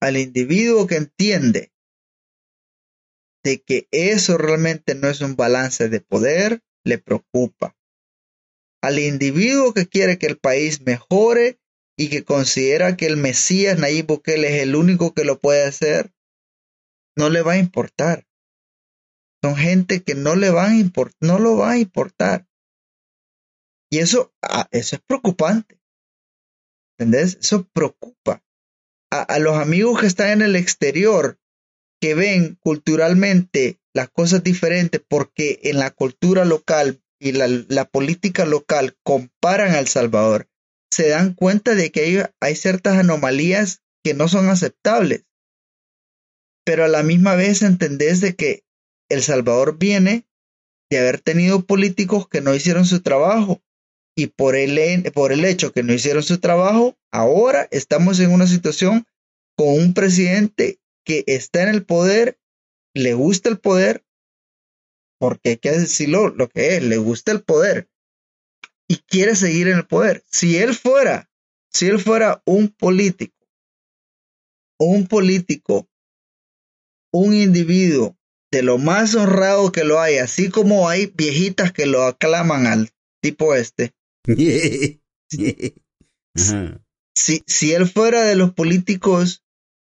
[0.00, 1.72] al individuo que entiende
[3.44, 7.76] de que eso realmente no es un balance de poder, le preocupa.
[8.86, 11.58] Al individuo que quiere que el país mejore
[11.98, 16.12] y que considera que el Mesías Nayib Bukele es el único que lo puede hacer,
[17.18, 18.28] no le va a importar.
[19.42, 22.46] Son gente que no le van a no lo va a importar.
[23.90, 25.80] Y eso, ah, eso es preocupante.
[26.96, 27.38] ¿Entendés?
[27.40, 28.44] Eso preocupa
[29.10, 31.40] a, los amigos que están en el exterior,
[32.00, 38.96] que ven culturalmente las cosas diferentes porque en la cultura local y la, política local
[39.02, 40.48] comparan a El Salvador,
[40.90, 45.24] se dan cuenta de que hay, hay, ciertas anomalías que no son aceptables.
[46.64, 48.64] Pero a la misma vez entendés de que
[49.08, 50.26] El Salvador viene
[50.90, 53.62] de haber tenido políticos que no hicieron su trabajo
[54.16, 58.46] y por el, por el hecho que no hicieron su trabajo, ahora estamos en una
[58.46, 59.06] situación
[59.56, 62.38] con un presidente que está en el poder,
[62.94, 64.05] le gusta el poder,
[65.18, 67.88] porque hay que decirlo lo que es, le gusta el poder
[68.88, 70.24] y quiere seguir en el poder.
[70.30, 71.30] Si él fuera,
[71.72, 73.34] si él fuera un político,
[74.78, 75.88] un político,
[77.12, 78.16] un individuo
[78.52, 82.90] de lo más honrado que lo hay, así como hay viejitas que lo aclaman al
[83.20, 83.92] tipo este,
[87.14, 89.42] si, si él fuera de los políticos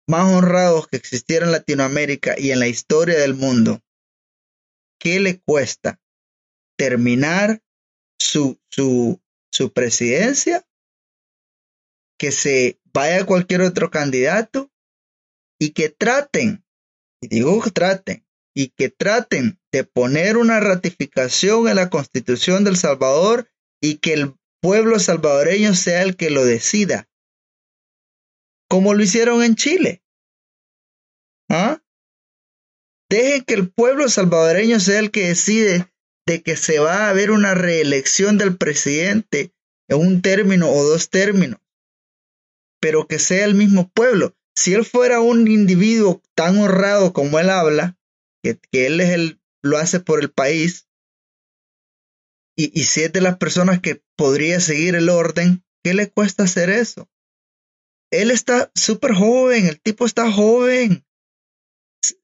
[0.09, 3.81] más honrados que existieran en Latinoamérica y en la historia del mundo,
[5.01, 6.01] ¿qué le cuesta
[6.77, 7.61] terminar
[8.21, 10.65] su, su, su presidencia?
[12.19, 14.71] Que se vaya cualquier otro candidato
[15.59, 16.65] y que traten,
[17.21, 22.77] y digo que traten, y que traten de poner una ratificación en la constitución del
[22.77, 27.09] Salvador y que el pueblo salvadoreño sea el que lo decida,
[28.69, 30.03] como lo hicieron en Chile.
[31.49, 31.83] ¿Ah?
[33.11, 35.93] Dejen que el pueblo salvadoreño sea el que decide
[36.27, 39.53] de que se va a haber una reelección del presidente
[39.89, 41.61] en un término o dos términos,
[42.81, 44.37] pero que sea el mismo pueblo.
[44.55, 47.99] Si él fuera un individuo tan honrado como él habla,
[48.45, 50.87] que, él es el, lo hace por el país,
[52.57, 56.71] y, si es de las personas que podría seguir el orden, ¿qué le cuesta hacer
[56.71, 57.09] eso?
[58.13, 61.05] Él está súper joven, el tipo está joven.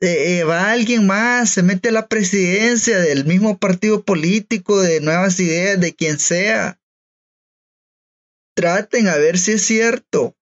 [0.01, 5.01] Eh, eh, va alguien más, se mete a la presidencia del mismo partido político, de
[5.01, 6.81] nuevas ideas, de quien sea.
[8.57, 10.35] Traten a ver si es cierto.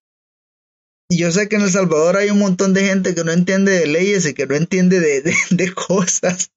[1.11, 3.87] Yo sé que en El Salvador hay un montón de gente que no entiende de
[3.87, 6.51] leyes y que no entiende de, de cosas.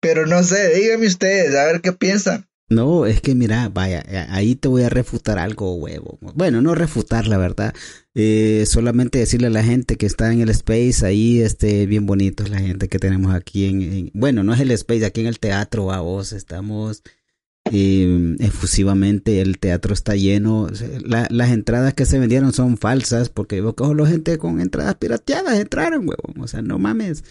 [0.00, 2.47] Pero no sé, díganme ustedes, a ver qué piensan.
[2.70, 6.18] No, es que mira, vaya, ahí te voy a refutar algo, huevo.
[6.34, 7.74] Bueno, no refutar, la verdad.
[8.14, 12.44] Eh, solamente decirle a la gente que está en el space, ahí, este, bien bonito
[12.46, 15.92] la gente que tenemos aquí en, bueno, no es el space, aquí en el teatro,
[15.92, 17.02] a vos, estamos
[17.72, 20.68] eh, efusivamente, el teatro está lleno.
[21.04, 25.58] las entradas que se vendieron son falsas, porque yo cojo la gente con entradas pirateadas,
[25.58, 26.34] entraron, huevo.
[26.38, 27.24] O sea, no mames.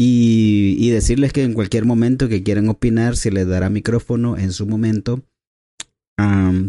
[0.00, 4.66] Y, decirles que en cualquier momento que quieran opinar, se les dará micrófono en su
[4.66, 5.24] momento.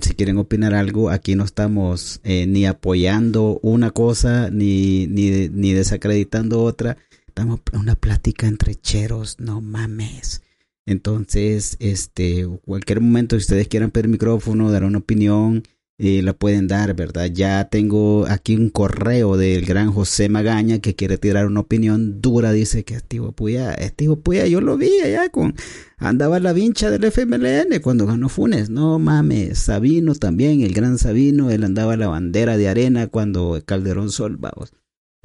[0.01, 5.73] si quieren opinar algo, aquí no estamos eh, ni apoyando una cosa ni, ni, ni
[5.73, 6.97] desacreditando otra.
[7.27, 10.41] Estamos en una plática entre cheros, no mames.
[10.87, 15.63] Entonces, este, cualquier momento, si ustedes quieran pedir micrófono, dar una opinión,
[16.01, 17.25] eh, la pueden dar, ¿verdad?
[17.25, 22.53] Ya tengo aquí un correo del gran José Magaña que quiere tirar una opinión dura.
[22.53, 25.55] Dice que Estivo Puya, Estivo Puya, yo lo vi allá con.
[25.97, 28.69] Andaba la vincha del FMLN cuando ganó Funes.
[28.69, 34.09] No mames, Sabino también, el gran Sabino, él andaba la bandera de arena cuando Calderón
[34.09, 34.71] Sol, vamos.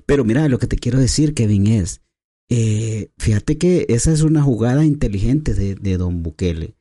[0.07, 2.01] Pero mira, lo que te quiero decir, Kevin, es.
[2.49, 6.75] Eh, fíjate que esa es una jugada inteligente de, de don Bukele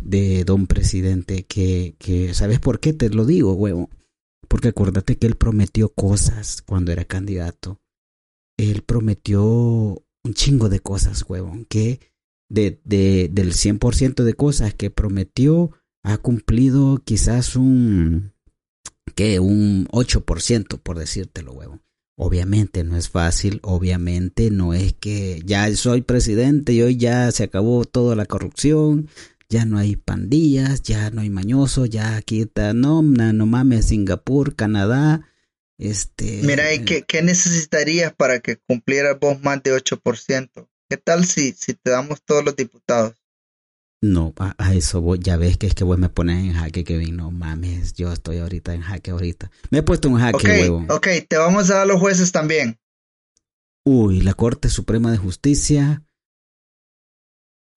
[0.00, 3.90] de don presidente que, que, ¿sabes por qué te lo digo, huevo?
[4.48, 7.80] Porque acuérdate que él prometió cosas cuando era candidato.
[8.56, 12.00] Él prometió un chingo de cosas, huevo, que
[12.48, 15.70] de, de, del 100% de cosas que prometió
[16.02, 18.32] ha cumplido quizás un,
[19.14, 21.80] que un 8%, por decírtelo, huevo.
[22.16, 27.44] Obviamente no es fácil, obviamente no es que ya soy presidente y hoy ya se
[27.44, 29.08] acabó toda la corrupción,
[29.50, 34.54] ya no hay pandillas, ya no hay mañosos, ya aquí está, no, no mames, Singapur,
[34.54, 35.28] Canadá,
[35.76, 36.40] este...
[36.44, 40.68] Mira, ¿y qué, qué necesitarías para que cumplieras vos más de 8%?
[40.88, 43.14] ¿Qué tal si, si te damos todos los diputados?
[44.02, 47.30] No, a, eso ya ves que es que vos me pones en jaque, Kevin, no
[47.30, 49.50] mames, yo estoy ahorita en jaque ahorita.
[49.70, 50.86] Me he puesto en jaque, okay, huevo.
[50.88, 52.78] Ok, te vamos a dar los jueces también.
[53.84, 56.04] Uy, la Corte Suprema de Justicia,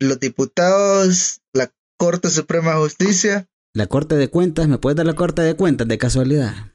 [0.03, 3.49] los diputados, la Corte Suprema de Justicia.
[3.73, 6.73] La Corte de Cuentas, ¿me puedes dar la Corte de Cuentas de casualidad?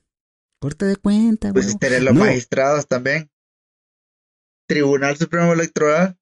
[0.60, 1.52] Corte de Cuentas.
[1.52, 3.30] Pues tener los magistrados también.
[4.68, 6.18] Tribunal Supremo Electoral.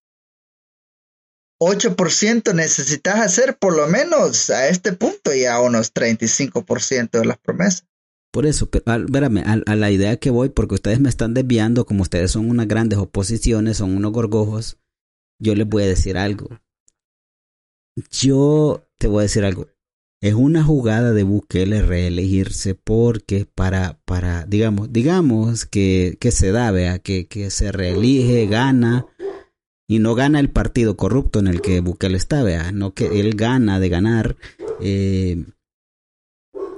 [1.58, 7.38] 8% necesitas hacer por lo menos a este punto y a unos 35% de las
[7.38, 7.86] promesas.
[8.30, 11.86] Por eso, pero, espérame, a, a, la idea que voy, porque ustedes me están desviando,
[11.86, 14.78] como ustedes son unas grandes oposiciones, son unos gorgojos,
[15.40, 16.50] yo les voy a decir algo.
[18.10, 19.68] Yo te voy a decir algo.
[20.22, 26.70] Es una jugada de Bukele reelegirse porque para, para, digamos, digamos que, que se da,
[26.70, 29.06] vea, que, que se reelige, gana,
[29.88, 33.34] y no gana el partido corrupto en el que Bukele está, vea, no que él
[33.34, 34.36] gana de ganar,
[34.80, 35.44] eh,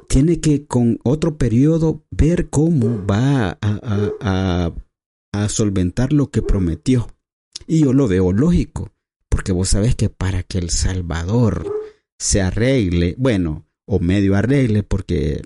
[0.09, 4.72] tiene que con otro periodo ver cómo va a, a, a,
[5.33, 7.09] a solventar lo que prometió.
[7.66, 8.90] Y yo lo veo lógico
[9.28, 11.72] porque vos sabés que para que El Salvador
[12.18, 15.42] se arregle, bueno, o medio arregle, porque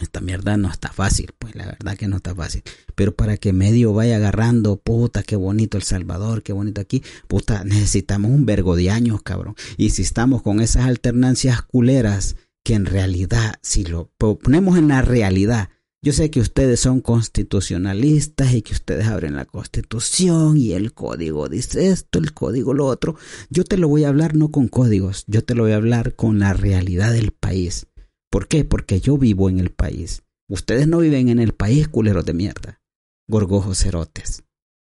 [0.00, 2.62] esta mierda no está fácil, pues la verdad que no está fácil.
[2.94, 7.64] Pero para que medio vaya agarrando, puta, qué bonito El Salvador, qué bonito aquí, puta,
[7.64, 9.54] necesitamos un vergo de años, cabrón.
[9.76, 15.00] Y si estamos con esas alternancias culeras, que en realidad, si lo ponemos en la
[15.00, 15.70] realidad,
[16.06, 21.48] yo sé que ustedes son constitucionalistas y que ustedes abren la constitución y el código
[21.48, 23.16] dice esto, el código lo otro.
[23.50, 26.14] Yo te lo voy a hablar no con códigos, yo te lo voy a hablar
[26.14, 27.88] con la realidad del país.
[28.30, 28.64] ¿Por qué?
[28.64, 30.22] Porque yo vivo en el país.
[30.48, 32.80] Ustedes no viven en el país, culeros de mierda.
[33.26, 34.44] Gorgojos cerotes.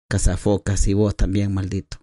[0.10, 2.01] Cazafocas y vos también, maldito.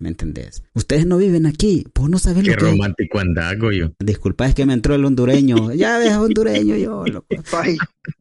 [0.00, 0.64] ¿Me entendés?
[0.74, 3.92] Ustedes no viven aquí, vos no sabés Qué lo que romántico andago yo.
[4.00, 5.72] Disculpa, es que me entró el hondureño.
[5.74, 7.26] Ya ves, hondureño yo, loco.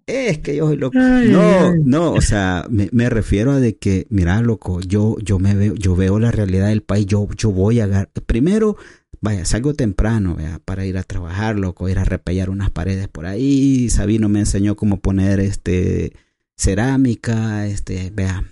[0.05, 0.97] Es que yo soy loco.
[0.97, 5.55] No, no, o sea, me, me, refiero a de que, mira, loco, yo, yo me
[5.55, 8.77] veo, yo veo la realidad del país, yo, yo voy a primero,
[9.21, 13.25] vaya, salgo temprano, vea, para ir a trabajar, loco, ir a repellar unas paredes por
[13.25, 13.89] ahí.
[13.89, 16.13] Sabino me enseñó cómo poner este
[16.55, 18.43] cerámica, este, vea.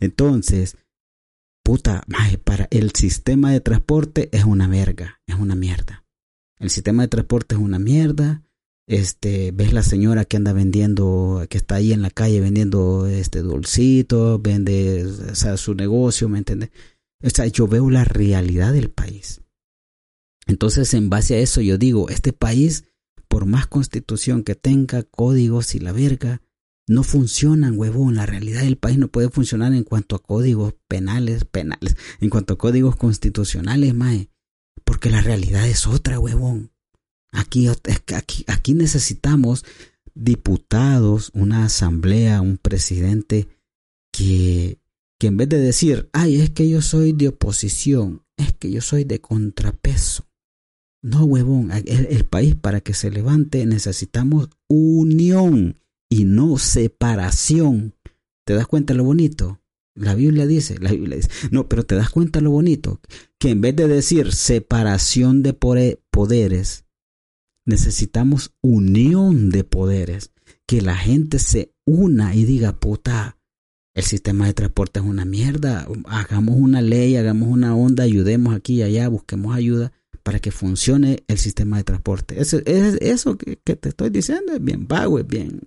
[0.00, 0.76] Entonces,
[1.62, 2.04] puta,
[2.44, 6.04] para el sistema de transporte es una verga, es una mierda.
[6.58, 8.42] El sistema de transporte es una mierda.
[8.86, 13.40] Este, ves la señora que anda vendiendo, que está ahí en la calle vendiendo este
[13.40, 16.70] dulcito, vende o su negocio, ¿me entiendes?
[17.52, 19.42] Yo veo la realidad del país.
[20.46, 22.84] Entonces, en base a eso, yo digo, este país,
[23.28, 26.42] por más constitución que tenga, códigos y la verga,
[26.90, 28.16] no funcionan, huevón.
[28.16, 32.54] La realidad del país no puede funcionar en cuanto a códigos penales, penales, en cuanto
[32.54, 34.28] a códigos constitucionales, mae.
[34.84, 36.72] Porque la realidad es otra, huevón.
[37.30, 39.64] Aquí, aquí, aquí necesitamos
[40.16, 43.46] diputados, una asamblea, un presidente
[44.12, 44.80] que,
[45.16, 48.80] que en vez de decir, ay, es que yo soy de oposición, es que yo
[48.80, 50.26] soy de contrapeso.
[51.02, 55.79] No, huevón, el país para que se levante necesitamos unión
[56.10, 57.94] y no separación.
[58.44, 59.60] ¿Te das cuenta lo bonito?
[59.94, 63.00] La Biblia dice, la Biblia dice, no, pero te das cuenta lo bonito,
[63.38, 66.84] que en vez de decir separación de poderes,
[67.66, 70.32] necesitamos unión de poderes,
[70.66, 73.38] que la gente se una y diga, puta,
[73.94, 78.74] el sistema de transporte es una mierda, hagamos una ley, hagamos una onda, ayudemos aquí
[78.76, 79.92] y allá, busquemos ayuda
[80.22, 82.40] para que funcione el sistema de transporte.
[82.40, 85.60] Eso, es, eso que, te estoy diciendo es bien vago, es bien,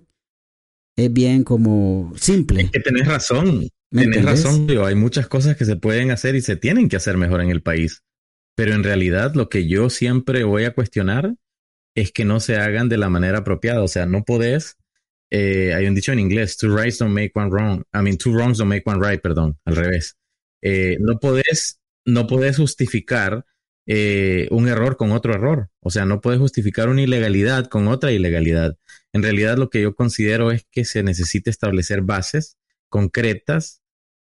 [0.96, 2.62] es bien como simple.
[2.62, 3.68] Es que tenés razón.
[3.90, 7.40] Tenés razón, hay muchas cosas que se pueden hacer y se tienen que hacer mejor
[7.40, 8.02] en el país.
[8.56, 11.34] Pero en realidad lo que yo siempre voy a cuestionar
[11.94, 13.82] es que no se hagan de la manera apropiada.
[13.82, 14.76] O sea, no podés.
[15.30, 17.82] Eh, hay un dicho en inglés: two rights don't make one wrong.
[17.92, 20.16] I mean, two wrongs don't make one right, perdón, al revés.
[20.62, 23.44] Eh, no podés, no podés justificar
[23.86, 25.70] eh, un error con otro error.
[25.80, 28.76] O sea, no puedes justificar una ilegalidad con otra ilegalidad.
[29.14, 32.58] En realidad, lo que yo considero es que se necesita establecer bases
[32.88, 33.80] concretas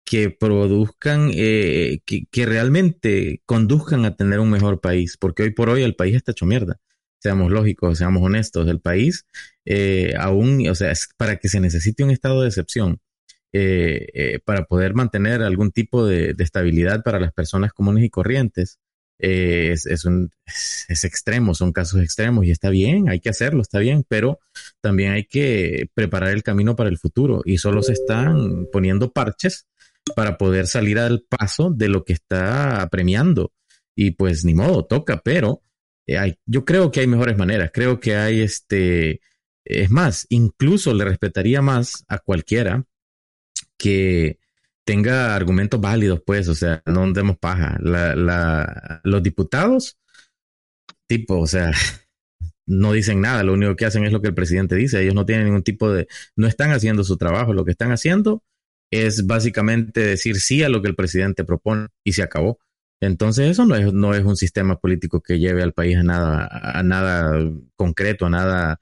[0.05, 5.83] que produzcan, eh, que, realmente conduzcan a tener un mejor país, porque hoy por hoy
[5.83, 6.79] el país está hecho mierda.
[7.19, 9.27] Seamos lógicos, seamos honestos, el país
[9.65, 13.01] eh, aún, o sea, es para que se necesite un estado de excepción,
[14.45, 18.79] para poder mantener algún tipo de, estabilidad para las personas comunes y corrientes,
[19.19, 20.31] eh, es, un,
[20.89, 24.41] es extremo, son casos extremos y está bien, hay que hacerlo, está bien, pero
[24.81, 29.67] también hay que preparar el camino para el futuro y solo se están poniendo parches
[30.15, 33.53] para poder salir al paso de lo que está premiando.
[33.95, 35.63] Y pues ni modo, toca, pero
[36.07, 39.21] eh, hay, yo creo que hay mejores maneras, creo que hay este,
[39.65, 42.85] es más, incluso le respetaría más a cualquiera
[43.79, 44.39] que
[44.87, 47.77] tenga argumentos válidos, pues, o sea, no demos paja.
[47.83, 49.99] La, la, los diputados,
[51.09, 51.73] tipo, o sea,
[52.67, 55.27] no dicen nada, lo único que hacen es lo que el presidente dice, ellos no
[55.27, 56.07] tienen ningún tipo de,
[56.37, 58.45] no están haciendo su trabajo, lo que están haciendo
[58.93, 62.61] es básicamente decir sí a lo que el presidente propone y se acabó.
[63.01, 66.49] Entonces eso no es, no es un sistema político que lleve al país a nada,
[66.51, 67.39] a nada
[67.75, 68.81] concreto, a nada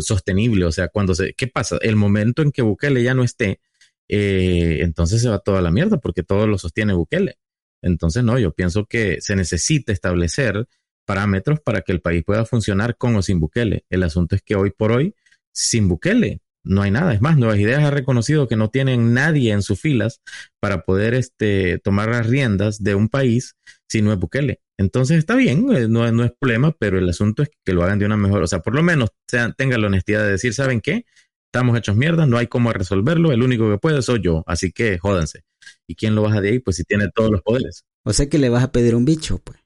[0.00, 0.66] sostenible.
[0.66, 1.78] O sea, cuando se, ¿qué pasa?
[1.80, 3.60] El momento en que Bukele ya no esté,
[4.08, 7.38] eh, entonces se va toda la mierda porque todo lo sostiene Bukele.
[7.82, 10.66] Entonces, no, yo pienso que se necesita establecer
[11.06, 13.84] parámetros para que el país pueda funcionar con o sin Bukele.
[13.88, 15.14] El asunto es que hoy por hoy,
[15.52, 17.14] sin Bukele, no hay nada.
[17.14, 20.20] Es más, Nuevas Ideas ha reconocido que no tienen nadie en sus filas
[20.60, 23.56] para poder este, tomar las riendas de un país
[23.88, 24.60] si no es Bukele.
[24.76, 28.06] Entonces está bien, eh, no, es problema, pero el asunto es que lo hagan de
[28.06, 29.10] una mejor, o sea, por lo menos
[29.56, 31.04] tengan la honestidad de decir, ¿saben qué?
[31.52, 34.98] Estamos hechos mierda, no hay cómo resolverlo, el único que puede soy yo, así que
[34.98, 35.44] jódanse.
[35.86, 36.58] ¿Y quién lo baja de ahí?
[36.58, 37.84] Pues si tiene todos los poderes.
[38.04, 39.58] O sea que le vas a pedir un bicho, pues.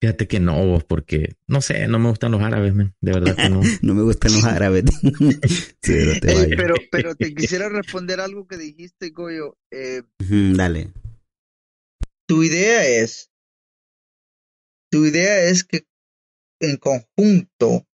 [0.00, 3.48] Fíjate que no, vos, porque, no sé, no me gustan los árabes, de verdad que
[3.48, 3.60] no.
[3.82, 4.84] no me gustan los árabes.
[5.80, 9.56] pero, pero, te quisiera responder algo que dijiste, Goyo.
[9.70, 10.92] Eh, dale.
[12.26, 13.30] Tu idea es,
[14.90, 15.86] tu idea es que
[16.60, 17.86] en conjunto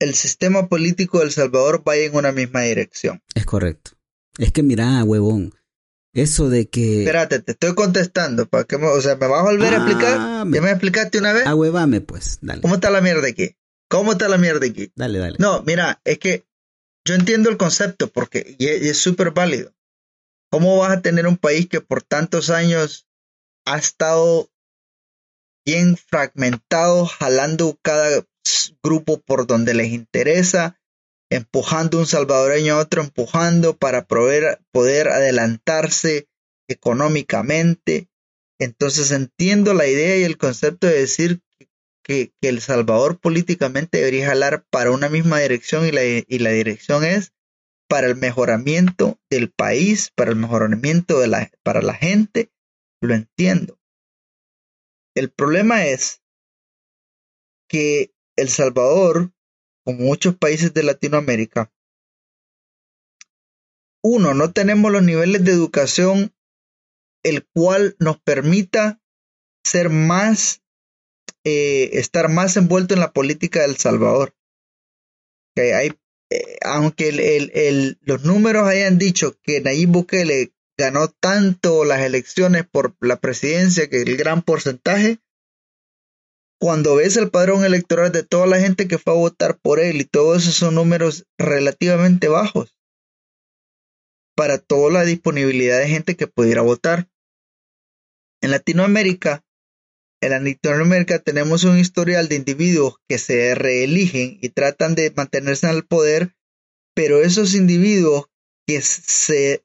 [0.00, 3.22] el sistema político de El Salvador vaya en una misma dirección.
[3.34, 3.92] Es correcto.
[4.38, 5.54] Es que mira, huevón,
[6.12, 7.00] eso de que...
[7.00, 8.46] Espérate, te estoy contestando.
[8.48, 10.16] ¿para que o sea, ¿me vas a volver a explicar?
[10.18, 11.44] Ah, ¿Ya me explicaste una vez?
[11.46, 12.62] Ah, huevame, pues, dale.
[12.62, 13.56] ¿Cómo está la mierda aquí?
[13.88, 14.90] ¿Cómo está la mierda aquí?
[14.96, 15.36] Dale, dale.
[15.38, 16.46] No, mira, es que
[17.06, 19.72] yo entiendo el concepto porque y es súper válido.
[20.50, 23.06] ¿Cómo vas a tener un país que por tantos años
[23.64, 24.50] ha estado
[25.64, 28.26] bien fragmentado, jalando cada
[28.82, 30.80] grupo por donde les interesa,
[31.30, 36.28] empujando un salvadoreño a otro, empujando para poder, poder adelantarse
[36.68, 38.08] económicamente.
[38.58, 41.40] Entonces entiendo la idea y el concepto de decir
[42.02, 47.04] que, El Salvador políticamente debería jalar para una misma dirección y la, y la dirección
[47.04, 47.32] es
[47.88, 52.50] para el mejoramiento del país, para el mejoramiento de la, para la gente,
[53.00, 53.78] lo entiendo.
[55.14, 56.22] El problema es
[57.68, 59.32] que el Salvador,
[59.84, 61.72] como muchos países de Latinoamérica,
[64.02, 66.34] uno, no tenemos los niveles de educación
[67.22, 69.00] el cual nos permita
[69.64, 70.62] ser más,
[71.44, 74.34] eh, estar más envuelto en la política del Salvador.
[75.56, 75.92] Hay
[76.32, 82.64] eh, aunque el- el- los números hayan dicho que Nayib Bukele ganó tanto las elecciones
[82.70, 85.18] por la presidencia que el gran porcentaje,
[86.60, 90.00] cuando ves el padrón electoral de toda la gente que fue a votar por él
[90.00, 92.76] y todos esos son números relativamente bajos
[94.36, 97.08] para toda la disponibilidad de gente que pudiera votar.
[98.42, 99.42] En Latinoamérica,
[100.22, 105.76] en Latinoamérica tenemos un historial de individuos que se reeligen y tratan de mantenerse en
[105.76, 106.36] el poder,
[106.94, 108.26] pero esos individuos
[108.66, 109.64] que se,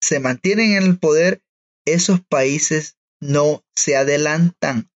[0.00, 1.42] se mantienen en el poder,
[1.84, 4.90] esos países no se adelantan,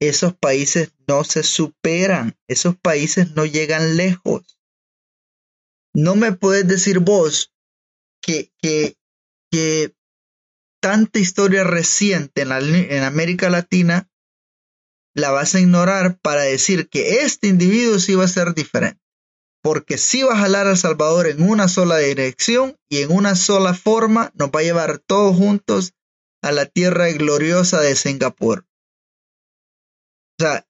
[0.00, 4.58] esos países no se superan, esos países no llegan lejos.
[5.94, 7.54] No me puedes decir vos
[8.20, 8.96] que, que,
[9.50, 9.94] que
[10.80, 14.08] tanta historia reciente en, la, América Latina
[15.14, 19.00] la vas a ignorar para decir que este individuo sí va a ser diferente.
[19.62, 23.74] Porque sí va a jalar a Salvador en una sola dirección y en una sola
[23.74, 25.94] forma nos va a llevar todos juntos
[26.42, 28.66] a la tierra gloriosa de Singapur.
[30.38, 30.66] O sea,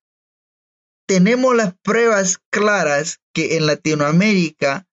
[1.09, 4.89] tenemos las pruebas claras que en Latinoamérica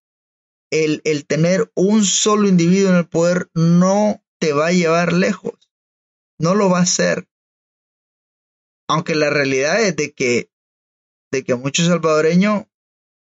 [0.71, 5.53] el, el tener un solo individuo en el poder no te va a llevar lejos.
[6.39, 7.27] No lo va a hacer.
[8.89, 10.51] Aunque la realidad es de que,
[11.31, 12.65] de que muchos salvadoreños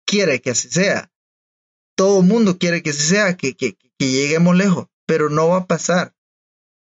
[0.07, 1.11] quiere que así sea.
[1.97, 5.57] Todo el mundo quiere que así sea, que, que, que lleguemos lejos, pero no va
[5.57, 6.15] a pasar.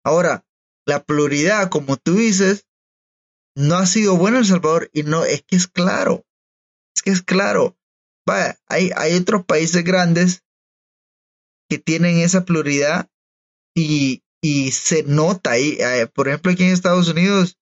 [0.04, 0.46] Ahora,
[0.86, 2.67] la pluralidad, como tú dices,
[3.58, 6.28] no ha sido buena en El Salvador y no, es que es claro.
[6.96, 7.76] Es que es claro.
[8.24, 10.44] Vaya, hay, hay otros países grandes
[11.68, 13.10] que tienen esa pluralidad
[13.76, 15.76] y, y se nota ahí.
[15.80, 17.58] Eh, por ejemplo, aquí en Estados Unidos,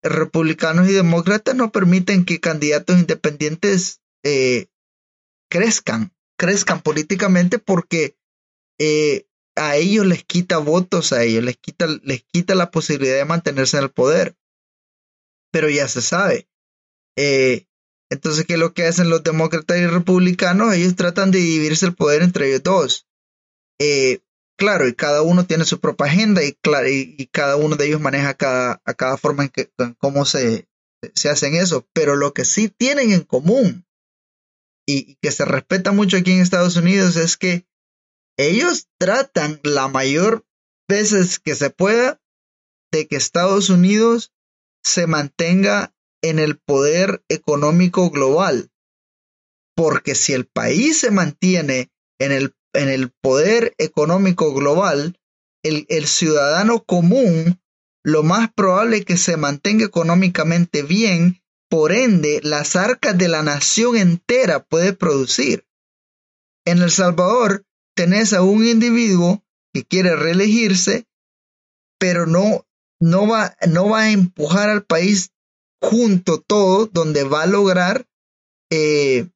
[0.00, 4.68] republicanos y demócratas no permiten que candidatos independientes eh,
[5.50, 8.16] crezcan, crezcan políticamente porque
[8.78, 13.24] eh, a ellos les quita votos, a ellos les quita, les quita la posibilidad de
[13.24, 14.36] mantenerse en el poder.
[15.56, 16.50] Pero ya se sabe.
[17.16, 17.64] Eh,
[18.10, 20.74] entonces, ¿qué es lo que hacen los demócratas y republicanos?
[20.74, 23.06] Ellos tratan de dividirse el poder entre ellos dos.
[23.80, 24.20] Eh,
[24.58, 28.02] claro, y cada uno tiene su propia agenda y, claro, y, cada uno de ellos
[28.02, 30.68] maneja cada, a cada forma en, que, cómo se,
[31.14, 31.88] se hacen eso.
[31.94, 33.86] Pero lo que sí tienen en común
[34.86, 37.66] y, y que se respeta mucho aquí en Estados Unidos es que
[38.36, 40.44] ellos tratan la mayor
[40.86, 42.20] veces que se pueda
[42.92, 44.34] de que Estados Unidos
[44.86, 48.70] se mantenga en el poder económico global.
[49.74, 55.18] Porque si el país se mantiene en el, en el poder económico global,
[55.64, 57.60] el, ciudadano común
[58.04, 63.42] lo más probable es que se mantenga económicamente bien, por ende las arcas de la
[63.42, 65.66] nación entera puede producir.
[66.64, 67.64] En El Salvador
[67.96, 71.08] tenés a un individuo que quiere reelegirse,
[71.98, 72.65] pero no,
[73.00, 75.32] no, va, no va a empujar al país
[75.80, 78.06] junto todo, donde va a lograr
[78.70, 79.28] eh,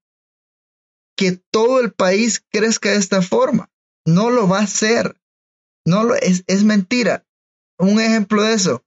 [1.16, 3.70] que todo el país crezca de esta forma.
[4.06, 5.20] No lo va a hacer.
[5.86, 7.26] No lo, es, es mentira.
[7.78, 8.84] Un ejemplo de eso.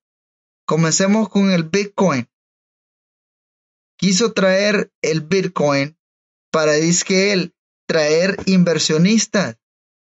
[0.66, 2.28] Comencemos con el Bitcoin.
[3.98, 5.98] Quiso traer el Bitcoin
[6.52, 7.54] para, dice él,
[7.88, 9.58] traer inversionistas.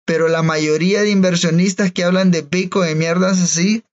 [0.06, 3.84] Pero la mayoría de inversionistas que hablan de Bitcoin y mierdas así,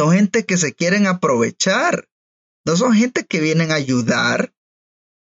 [0.00, 2.08] son gente que se quieren aprovechar.
[2.64, 4.54] No son gente que vienen a ayudar.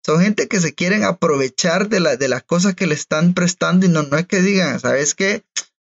[0.05, 3.85] Son gente que se quieren aprovechar de, la, de las cosas que le están prestando
[3.85, 5.45] y no, no es que digan, ¿sabes qué?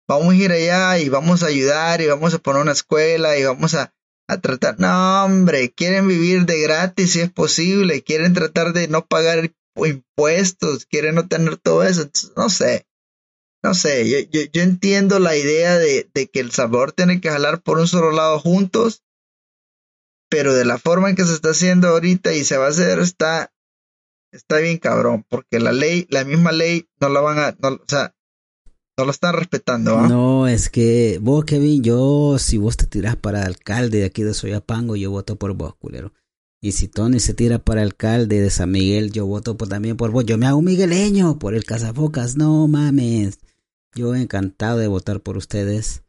[0.08, 3.44] Vamos a ir allá y vamos a ayudar y vamos a poner una escuela y
[3.44, 3.94] vamos a,
[4.30, 4.80] a tratar.
[4.80, 10.86] No, hombre, quieren vivir de gratis si es posible, quieren tratar de no pagar impuestos,
[10.86, 12.10] quieren no tener todo eso.
[12.38, 12.88] No sé,
[13.64, 17.30] no sé, yo, yo, yo entiendo la idea de, de, que El Salvador tiene que
[17.30, 19.04] jalar por un solo lado juntos,
[20.30, 23.00] pero de la forma en que se está haciendo ahorita y se va a hacer
[23.00, 23.54] está,
[24.32, 27.86] está bien cabrón, porque la ley, la misma ley, no la van a, no, o
[27.88, 28.16] sea,
[28.98, 29.98] no lo están respetando.
[29.98, 30.08] ¿ah?
[30.08, 34.34] No, es que vos, Kevin, yo, si vos te tirás para alcalde de aquí de
[34.34, 36.14] Soyapango, yo voto por vos, culero.
[36.62, 40.12] Y si Tony se tira para alcalde de San Miguel, yo voto por, también por
[40.12, 40.26] vos.
[40.26, 42.36] Yo me hago migueleño por el Cazafocas.
[42.36, 43.40] No mames.
[43.96, 46.04] Yo encantado de votar por ustedes.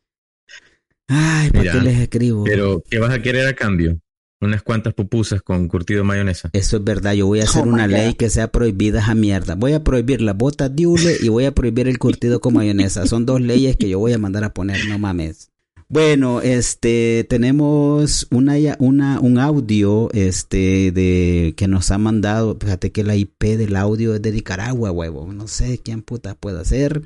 [1.08, 2.44] Ay, ¿para qué les escribo?
[2.44, 4.00] Pero, ¿qué vas a querer a cambio?
[4.42, 6.48] Unas cuantas pupusas con curtido mayonesa.
[6.52, 7.12] Eso es verdad.
[7.12, 9.54] Yo voy a hacer oh una ley que sea prohibida a mierda.
[9.54, 13.06] Voy a prohibir la bota diule y voy a prohibir el curtido con mayonesa.
[13.06, 14.86] Son dos leyes que yo voy a mandar a poner.
[14.86, 15.50] No mames.
[15.90, 23.02] Bueno, este, tenemos una, una, un audio, este, de, que nos ha mandado, fíjate que
[23.02, 27.02] la IP del audio es de Nicaragua, huevo, no sé quién puta puede ser.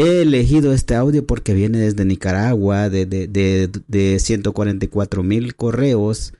[0.00, 6.34] He elegido este audio porque viene desde Nicaragua, de, de, de, de 144 mil correos.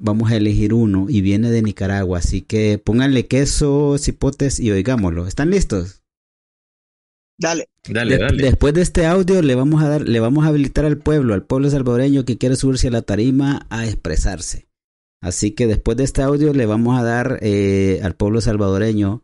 [0.00, 5.26] Vamos a elegir uno y viene de Nicaragua, así que pónganle queso, cipotes y oigámoslo.
[5.26, 6.02] ¿Están listos?
[7.38, 7.68] Dale.
[7.88, 8.42] Dale, De- dale.
[8.42, 11.44] Después de este audio le vamos a dar, le vamos a habilitar al pueblo, al
[11.44, 14.66] pueblo salvadoreño que quiere subirse a la tarima a expresarse.
[15.22, 19.22] Así que después de este audio le vamos a dar eh, al pueblo salvadoreño,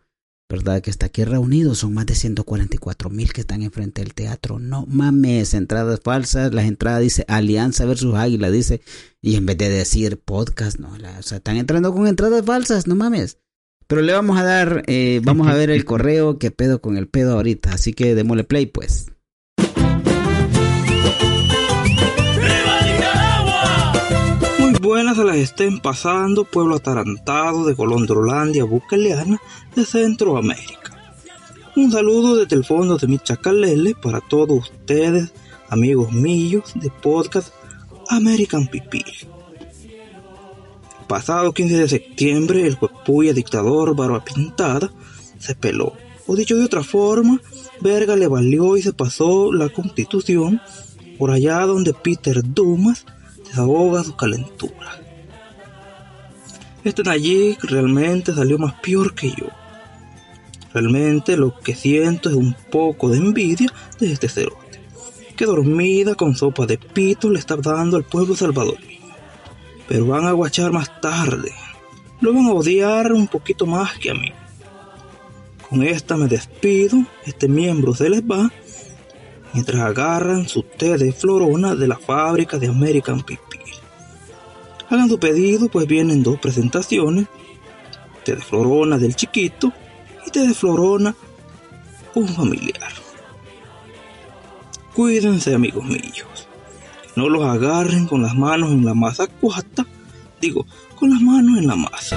[0.49, 0.81] ¿verdad?
[0.81, 4.59] Que está aquí reunido, son más de 144 mil que están enfrente del teatro.
[4.59, 8.81] No mames, entradas falsas, las entradas dice Alianza versus Águila, dice,
[9.21, 12.87] y en vez de decir podcast, no, la- o sea, están entrando con entradas falsas,
[12.87, 13.39] no mames.
[13.87, 17.09] Pero le vamos a dar, eh, vamos a ver el correo, qué pedo con el
[17.09, 19.07] pedo ahorita, así que démosle play pues.
[24.89, 29.39] Buenas se las estén pasando, pueblo atarantado de Golondrolandia, Bucaleana,
[29.77, 30.97] de Centroamérica.
[31.77, 35.31] Un saludo desde el fondo de mi chacalele para todos ustedes,
[35.69, 37.53] amigos míos de podcast
[38.09, 39.05] American Pipil.
[41.07, 44.91] Pasado 15 de septiembre, el huepuya dictador Barba Pintada
[45.39, 45.93] se peló.
[46.27, 47.43] O dicho de otra forma,
[47.83, 50.63] verga le valió y se pasó la constitución
[51.19, 53.05] por allá donde Peter Dumas
[53.49, 55.01] desahoga su calentura.
[56.85, 59.49] Este Nayik realmente salió más peor que yo.
[60.73, 64.81] Realmente lo que siento es un poco de envidia de este cerote,
[65.37, 68.99] que dormida con sopa de pito le está dando al pueblo salvadoreño.
[69.89, 71.53] Pero van a guachar más tarde.
[72.21, 74.33] Lo van a odiar un poquito más que a mí.
[75.69, 78.51] Con esta me despido, este miembro se les va,
[79.53, 83.61] mientras agarran su té de florona de la fábrica de American Pipil.
[84.91, 87.27] Hagan su pedido, pues vienen dos presentaciones,
[88.25, 89.73] té de florona del chiquito
[90.27, 91.15] y té de florona
[92.15, 92.93] un familiar.
[94.95, 96.49] Cuídense amigos míos,
[97.15, 99.87] no los agarren con las manos en la masa cuata,
[100.41, 102.17] digo, con las manos en la masa.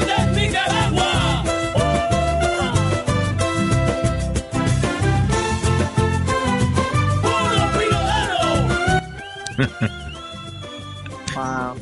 [11.36, 11.76] Wow.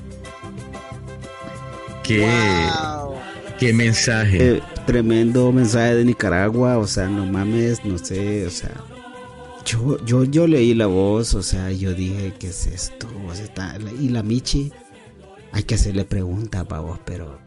[2.03, 3.15] Qué, Wow.
[3.59, 4.57] qué mensaje.
[4.57, 8.71] Eh, tremendo mensaje de Nicaragua, o sea, no mames, no sé, o sea,
[9.65, 13.07] yo, yo, yo leí la voz, o sea, yo dije, ¿qué es esto?
[13.27, 14.71] O sea, está- y la Michi,
[15.51, 17.39] hay que hacerle preguntas para vos, pero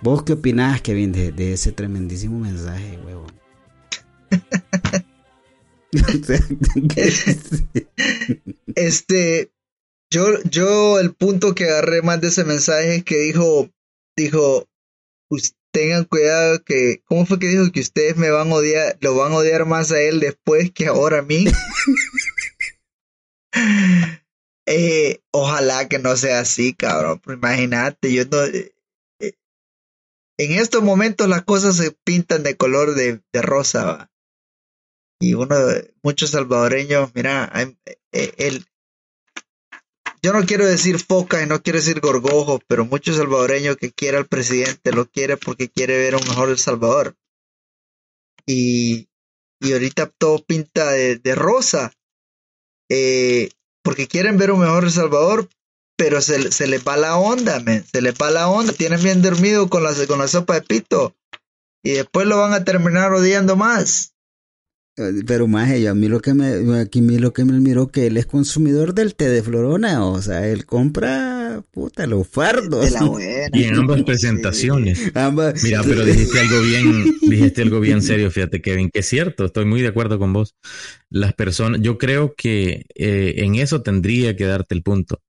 [0.00, 3.26] vos qué opinás, Kevin, de, de ese tremendísimo mensaje, huevo.
[5.94, 6.38] O sea,
[6.94, 7.12] ¿qué-
[8.74, 9.52] Este,
[10.10, 13.70] yo, yo el punto que agarré más de ese mensaje es que dijo,
[14.16, 14.68] dijo,
[15.30, 19.16] "Us- tengan cuidado que, ¿cómo fue que dijo que ustedes me van a odiar, lo
[19.16, 21.46] van a odiar más a él después que ahora a mí?
[24.64, 28.72] Eh, ojalá que no sea así, cabrón, imagínate, yo no, eh,
[29.20, 29.32] eh,
[30.38, 34.11] en estos momentos las cosas se pintan de color de, de rosa, ¿va?
[35.22, 35.54] Y uno,
[36.02, 37.48] muchos salvadoreños, mira,
[38.10, 38.66] eh, el,
[40.20, 44.16] yo no quiero decir foca y no quiero decir gorgojo, pero muchos salvadoreños que quiere
[44.16, 47.14] al presidente lo quiere porque quiere ver un mejor El Salvador.
[48.46, 49.08] Y,
[49.60, 51.92] y ahorita todo pinta de, de rosa,
[52.90, 53.50] eh,
[53.84, 55.48] porque quieren ver un mejor El Salvador,
[55.96, 59.22] pero se, se les va la onda, men, se les va la onda, tienen bien
[59.22, 61.14] dormido con la, con la sopa de pito
[61.84, 64.11] y después lo van a terminar odiando más.
[65.26, 68.08] Pero más a mí lo que me, aquí a mí lo que me miró que
[68.08, 72.84] él es consumidor del té de Florona, o sea, él compra, puta, los fardos.
[72.84, 73.48] De la buena.
[73.54, 74.04] Y en ambas Sí.
[74.04, 75.00] presentaciones.
[75.14, 79.46] Ambas- Mira, pero dijiste algo bien, dijiste algo bien serio, fíjate, Kevin, que es cierto,
[79.46, 80.56] estoy muy de acuerdo con vos.
[81.08, 85.22] Las personas, yo creo que eh, en eso tendría que darte el punto.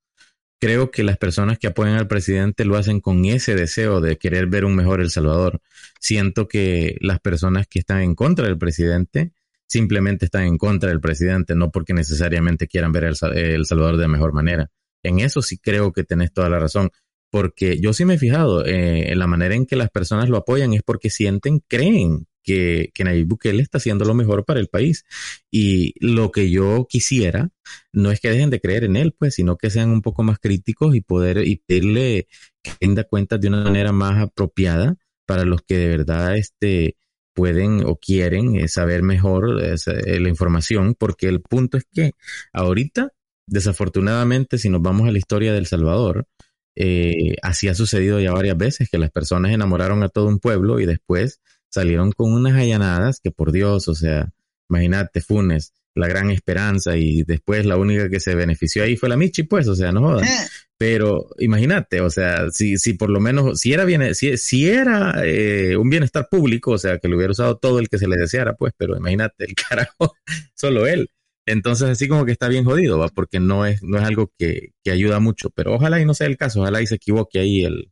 [0.60, 4.48] Creo que las personas que apoyan al presidente lo hacen con ese deseo de querer
[4.48, 5.62] ver un mejor El Salvador.
[6.02, 9.32] Siento que las personas que están en contra del presidente
[9.74, 14.08] simplemente están en contra del presidente, no porque necesariamente quieran ver Sa- El Salvador de
[14.08, 14.70] mejor manera.
[15.04, 16.90] En eso sí creo que tenés toda la razón
[17.32, 20.38] porque yo sí me he fijado eh, en la manera en que las personas lo
[20.38, 24.68] apoyan es porque sienten, creen que, que Nayib Bukele está haciendo lo mejor para el
[24.68, 25.04] país.
[25.50, 27.50] Y lo que yo quisiera
[27.92, 30.38] no es que dejen de creer en él, pues, sino que sean un poco más
[30.40, 32.28] críticos y poder y pedirle
[32.62, 34.96] que rinda cuentas de una manera más apropiada
[35.26, 36.98] para los que de verdad este,
[37.34, 42.12] pueden o quieren eh, saber mejor eh, la información, porque el punto es que
[42.54, 43.12] ahorita
[43.48, 46.28] desafortunadamente, si nos vamos a la historia del Salvador,
[46.76, 50.80] eh, así ha sucedido ya varias veces, que las personas enamoraron a todo un pueblo
[50.80, 54.32] y después salieron con unas allanadas que por Dios, o sea,
[54.70, 59.18] imagínate, Funes, la gran esperanza y después la única que se benefició ahí fue la
[59.18, 60.28] Michi, pues, o sea, no jodas.
[60.28, 60.50] Eh.
[60.78, 65.22] Pero imagínate, o sea, si, si por lo menos, si era bien, si, si era
[65.24, 68.18] eh, un bienestar público, o sea, que lo hubiera usado todo el que se le
[68.18, 70.16] deseara, pues, pero imagínate, el carajo,
[70.56, 71.10] solo él.
[71.46, 73.10] Entonces, así como que está bien jodido, ¿va?
[73.10, 76.28] porque no es, no es algo que, que ayuda mucho, pero ojalá y no sea
[76.28, 77.92] el caso, ojalá y se equivoque ahí el,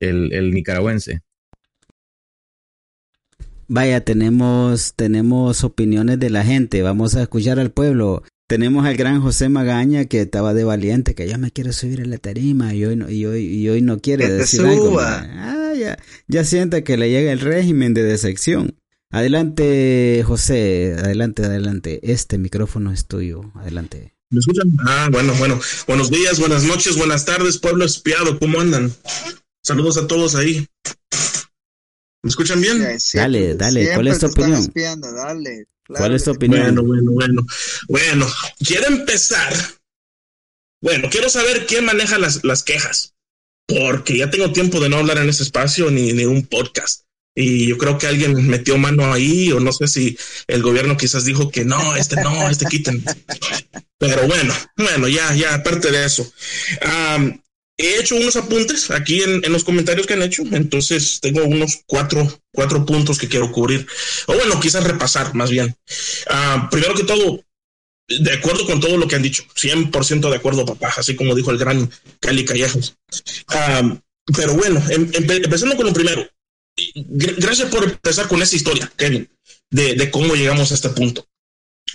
[0.00, 1.20] el, el nicaragüense.
[3.68, 8.22] Vaya, tenemos, tenemos opiniones de la gente, vamos a escuchar al pueblo.
[8.48, 12.10] Tenemos al gran José Magaña que estaba de valiente, que ya me quiere subir en
[12.10, 15.00] la tarima y hoy no, y hoy, y hoy no quiere decir algo.
[15.00, 15.98] Ah, ya,
[16.28, 18.78] ya siente que le llega el régimen de decepción.
[19.10, 22.00] Adelante, José, adelante, adelante.
[22.04, 24.14] Este micrófono es tuyo, adelante.
[24.30, 24.76] ¿Me escuchan?
[24.86, 25.58] Ah, bueno, bueno.
[25.88, 28.92] Buenos días, buenas noches, buenas tardes, pueblo espiado, ¿cómo andan?
[29.60, 30.68] Saludos a todos ahí.
[32.26, 32.84] ¿Me escuchan bien?
[33.14, 34.72] dale, dale, ¿cuál es tu opinión?
[34.74, 36.74] dale, ¿Cuál es tu opinión?
[36.74, 37.46] Bueno, bueno, bueno.
[37.86, 38.26] Bueno,
[38.58, 39.54] quiero empezar.
[40.82, 43.14] Bueno, quiero saber quién maneja las, las quejas,
[43.68, 47.02] porque ya tengo tiempo de no hablar en ese espacio ni, ni un podcast.
[47.32, 50.18] Y yo creo que alguien metió mano ahí, o no sé si
[50.48, 53.04] el gobierno quizás dijo que no, este no, este quiten.
[53.98, 56.28] Pero bueno, bueno, ya, ya, aparte de eso.
[56.82, 57.38] Um,
[57.78, 61.80] he hecho unos apuntes aquí en, en, los comentarios que han hecho, entonces tengo unos
[61.86, 63.86] cuatro, cuatro puntos que quiero cubrir,
[64.26, 65.76] o bueno, quizás repasar más bien.
[66.30, 67.44] Uh, primero que todo,
[68.08, 71.50] de acuerdo con todo lo que han dicho, 100% de acuerdo, papá, así como dijo
[71.50, 72.96] el gran Cali Callejos.
[73.50, 73.98] Uh,
[74.34, 76.26] pero bueno, em, empe empezando con lo primero,
[76.94, 79.28] gracias por empezar con esa historia, Kevin,
[79.70, 81.26] de, de cómo llegamos a este punto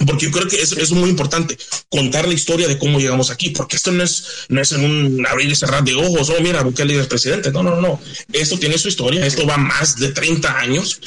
[0.05, 1.57] porque yo creo que es, es muy importante
[1.89, 5.27] contar la historia de cómo llegamos aquí, porque esto no es, no es en un
[5.27, 7.51] abrir y cerrar de ojos, oh, mira, Bukele es presidente.
[7.51, 7.99] No, no, no.
[8.31, 10.99] Esto tiene su historia, esto va más de 30 años.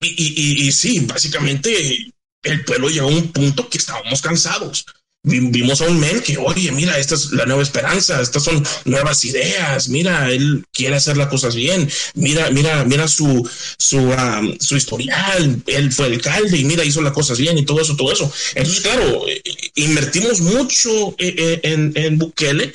[0.00, 2.12] Y, y, y, sí, básicamente
[2.42, 4.84] el pueblo llegó a un punto que estábamos cansados
[5.26, 9.24] vimos a un men que, oye, mira, esta es la nueva esperanza, estas son nuevas
[9.24, 14.76] ideas, mira, él quiere hacer las cosas bien, mira, mira, mira su, su, um, su
[14.76, 18.32] historial, él fue alcalde y mira, hizo las cosas bien y todo eso, todo eso.
[18.54, 19.42] Entonces, claro, eh,
[19.74, 22.72] invertimos mucho eh, eh, en, en Bukele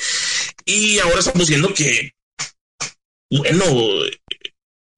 [0.66, 2.12] y ahora estamos viendo que,
[3.30, 3.66] bueno,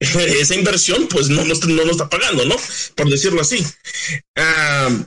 [0.00, 2.56] esa inversión pues no nos, no nos está pagando, ¿no?
[2.96, 3.64] Por decirlo así.
[4.36, 5.04] Uh,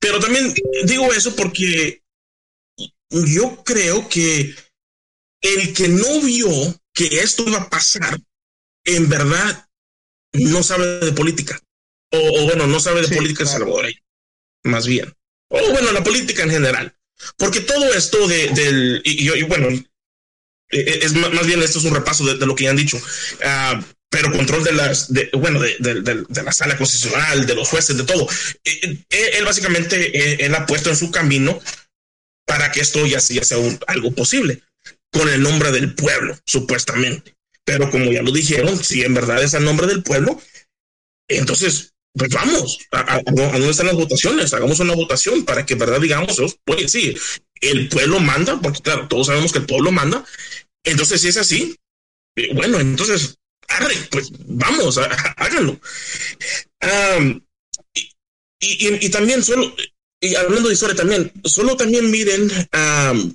[0.00, 0.52] pero también
[0.84, 2.02] digo eso porque
[3.10, 4.54] yo creo que
[5.42, 6.50] el que no vio
[6.92, 8.18] que esto iba a pasar,
[8.84, 9.68] en verdad
[10.32, 11.60] no sabe de política.
[12.12, 13.76] O, bueno, no sabe de política claro.
[14.64, 15.14] más bien.
[15.48, 16.96] O bueno, la política en general.
[17.36, 21.84] Porque todo esto de, del, y, y, bueno, e, e, es más bien esto es
[21.84, 22.96] un repaso de, de lo que ya han dicho.
[22.96, 27.68] Uh, pero control de las, de, bueno, de, de, de, la sala constitucional, de los
[27.68, 28.28] jueces, de todo.
[28.64, 31.60] Él, él básicamente, él, ha puesto en su camino
[32.44, 34.62] para que esto ya, ya sea un, algo posible,
[35.12, 37.36] con el nombre del pueblo, supuestamente.
[37.64, 40.42] Pero como ya lo dijeron, si en verdad es el nombre del pueblo,
[41.28, 45.76] entonces, pues vamos, a, a, a dónde están las votaciones, hagamos una votación para que
[45.76, 47.16] verdad digamos, pues sí,
[47.60, 50.24] el pueblo manda, porque claro, todos sabemos que el pueblo manda,
[50.84, 51.76] entonces si es así,
[52.36, 53.36] eh, bueno, entonces
[53.70, 54.98] arre, pues vamos,
[55.36, 55.80] háganlo.
[57.18, 57.40] Um,
[58.60, 59.74] y, y, y, también solo,
[60.20, 63.34] y hablando de historia también, solo también miren um,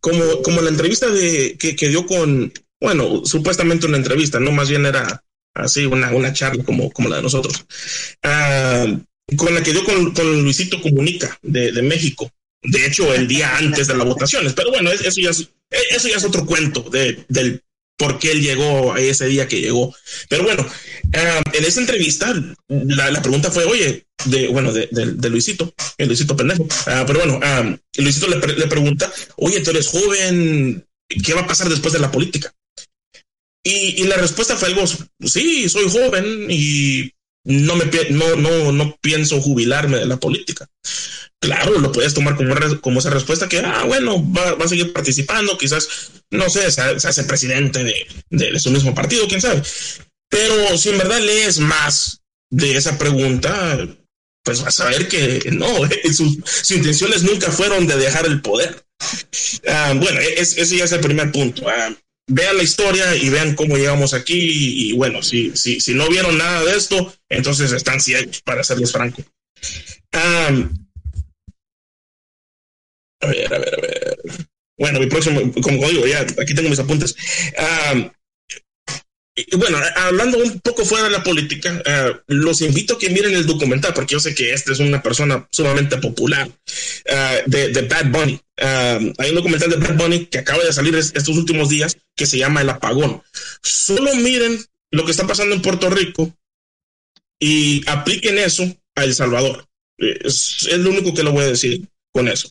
[0.00, 4.68] como, como la entrevista de, que, que, dio con, bueno, supuestamente una entrevista, no más
[4.68, 5.22] bien era
[5.54, 7.64] así una, una charla como, como la de nosotros,
[8.24, 12.30] uh, con la que dio con, con Luisito Comunica de, de, México.
[12.62, 15.48] De hecho, el día antes de las votaciones, pero bueno, eso ya es,
[15.90, 17.62] eso ya es otro cuento de, del
[18.00, 19.94] por qué él llegó ese día que llegó.
[20.30, 22.34] Pero bueno, uh, en esa entrevista,
[22.68, 26.62] la, pregunta fue, oye, de, bueno, de, de, Luisito, el Luisito pendejo.
[26.62, 30.82] Uh, pero bueno, um, Luisito le, le, pregunta, oye, tú eres joven,
[31.22, 32.54] ¿qué va a pasar después de la política?
[33.62, 34.84] Y, y la respuesta fue algo,
[35.26, 37.12] sí, soy joven y
[37.44, 40.68] no, me, no, no, no pienso jubilarme de la política.
[41.40, 44.92] Claro, lo puedes tomar como, como esa respuesta que, ah, bueno, va, va a seguir
[44.92, 45.88] participando, quizás,
[46.30, 49.62] no sé, se, hace presidente de, de, su mismo partido, quién sabe.
[50.28, 52.20] Pero si en verdad lees más
[52.50, 53.88] de esa pregunta,
[54.44, 55.66] pues vas a ver que no,
[56.12, 58.84] sus, sus intenciones nunca fueron de dejar el poder.
[59.64, 61.62] Uh, bueno, es, ese ya es el primer punto.
[61.62, 61.94] Uh,
[62.30, 64.90] vean la historia y vean cómo llegamos aquí.
[64.90, 68.92] Y, bueno, si, si, si, no vieron nada de esto, entonces están ciegos, para serles
[68.92, 69.22] franco.
[73.20, 74.18] A ver, a ver, a ver.
[74.78, 77.14] Bueno, mi próximo, como digo, ya aquí tengo mis apuntes.
[77.90, 78.10] Am,
[79.48, 83.34] y bueno, hablando un poco fuera de la política, eh, los invito a que miren
[83.34, 86.50] el documental, porque yo sé que esta es una persona sumamente popular,
[87.04, 88.40] eh, de, de Bad Bunny.
[88.56, 91.96] Eh, hay un documental de Bad Bunny que acaba de salir es- estos últimos días
[92.16, 93.22] que se llama El Apagón.
[93.62, 94.58] Solo miren
[94.90, 96.34] lo que está pasando en Puerto Rico
[97.38, 98.64] y apliquen eso
[98.96, 99.66] a El Salvador.
[99.98, 101.82] Es, es lo único que le voy a decir
[102.12, 102.50] con eso.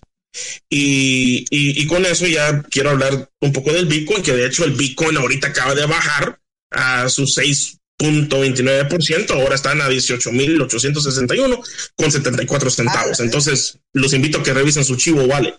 [0.70, 4.64] Y, y, y con eso ya quiero hablar un poco del Bitcoin, que de hecho
[4.64, 6.40] el Bitcoin ahorita acaba de bajar
[6.72, 11.60] a su 6.29%, ahora están a 18.861
[11.96, 13.20] con 74 centavos.
[13.20, 15.58] Entonces, los invito a que revisen su chivo wallet.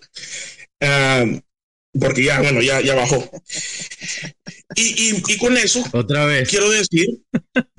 [0.81, 1.25] Ah,
[2.01, 3.29] porque ya, bueno, ya, ya bajó.
[4.77, 6.49] Y, y, y con eso, Otra vez.
[6.49, 7.09] quiero decir,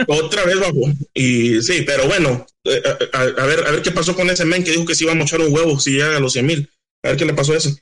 [0.08, 0.92] otra vez bajó.
[1.14, 2.82] Y sí, pero bueno, eh,
[3.14, 5.06] a, a- a ver, a ver qué pasó con ese men que dijo que se
[5.06, 6.70] iba a mochar un huevo si llega a los 100 mil.
[7.04, 7.74] A ver qué le pasó a ese.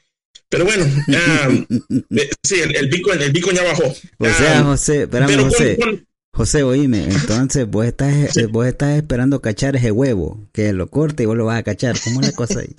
[0.50, 3.84] Pero bueno, eh, sí, el, el Bitcoin, el Bitcoin ya bajó.
[4.18, 5.78] O sea, José, espérame, pero José.
[5.78, 8.14] con- José, oíme, entonces vos estás,
[8.52, 12.00] vos estás esperando cachar ese huevo, que lo corte y vos lo vas a cachar.
[12.04, 12.74] ¿Cómo es la cosa ahí?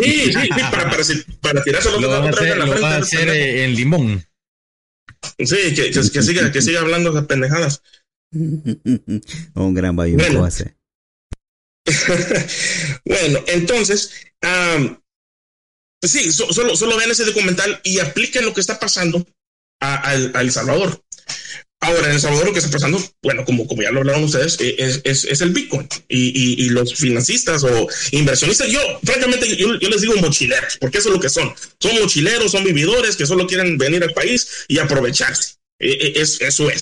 [0.00, 1.02] Sí, sí, sí, para, para,
[1.40, 3.64] para tirárselo Lo otra vas a vez hacer, en la lo vas a hacer eh,
[3.64, 4.24] en limón.
[5.38, 7.82] Sí, que, que, que siga, que siga hablando esas pendejadas.
[8.32, 10.44] Un gran bayunco Bueno.
[10.44, 10.76] hace.
[13.04, 14.12] bueno, entonces,
[16.04, 19.26] am, sí, so- solo, solo vean ese documental y apliquen lo que está pasando
[19.80, 21.00] a, a a El Salvador.
[21.80, 24.58] Ahora, en El Salvador lo que está pasando, bueno, como, como ya lo hablaron ustedes,
[24.60, 25.86] eh, es, es, es el Bitcoin.
[26.08, 30.96] Y, y, y los financistas o inversionistas, yo, francamente, yo, yo les digo mochileros, porque
[30.98, 31.52] eso es lo que son.
[31.78, 35.56] Son mochileros, son vividores que solo quieren venir al país y aprovecharse.
[35.78, 36.80] Eh, eh, es, eso es.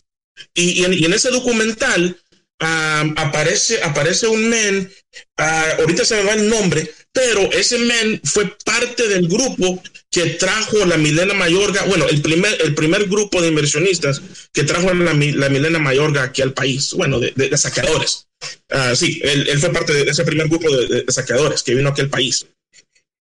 [0.55, 2.17] Y, y en, en ese documental
[2.61, 4.93] am, aparece, aparece un men,
[5.37, 10.27] ah, ahorita se me va el nombre, pero ese men fue parte del grupo que
[10.31, 14.21] trajo la Milena Mayorga, bueno, el primer, el primer grupo de inversionistas
[14.53, 18.27] que trajo la, la Milena Mayorga aquí al país, bueno, de, de- de saqueadores.
[18.71, 21.89] Ah, sí, él, él fue parte de ese primer grupo de, de- saqueadores que vino
[21.91, 22.47] aquí al país.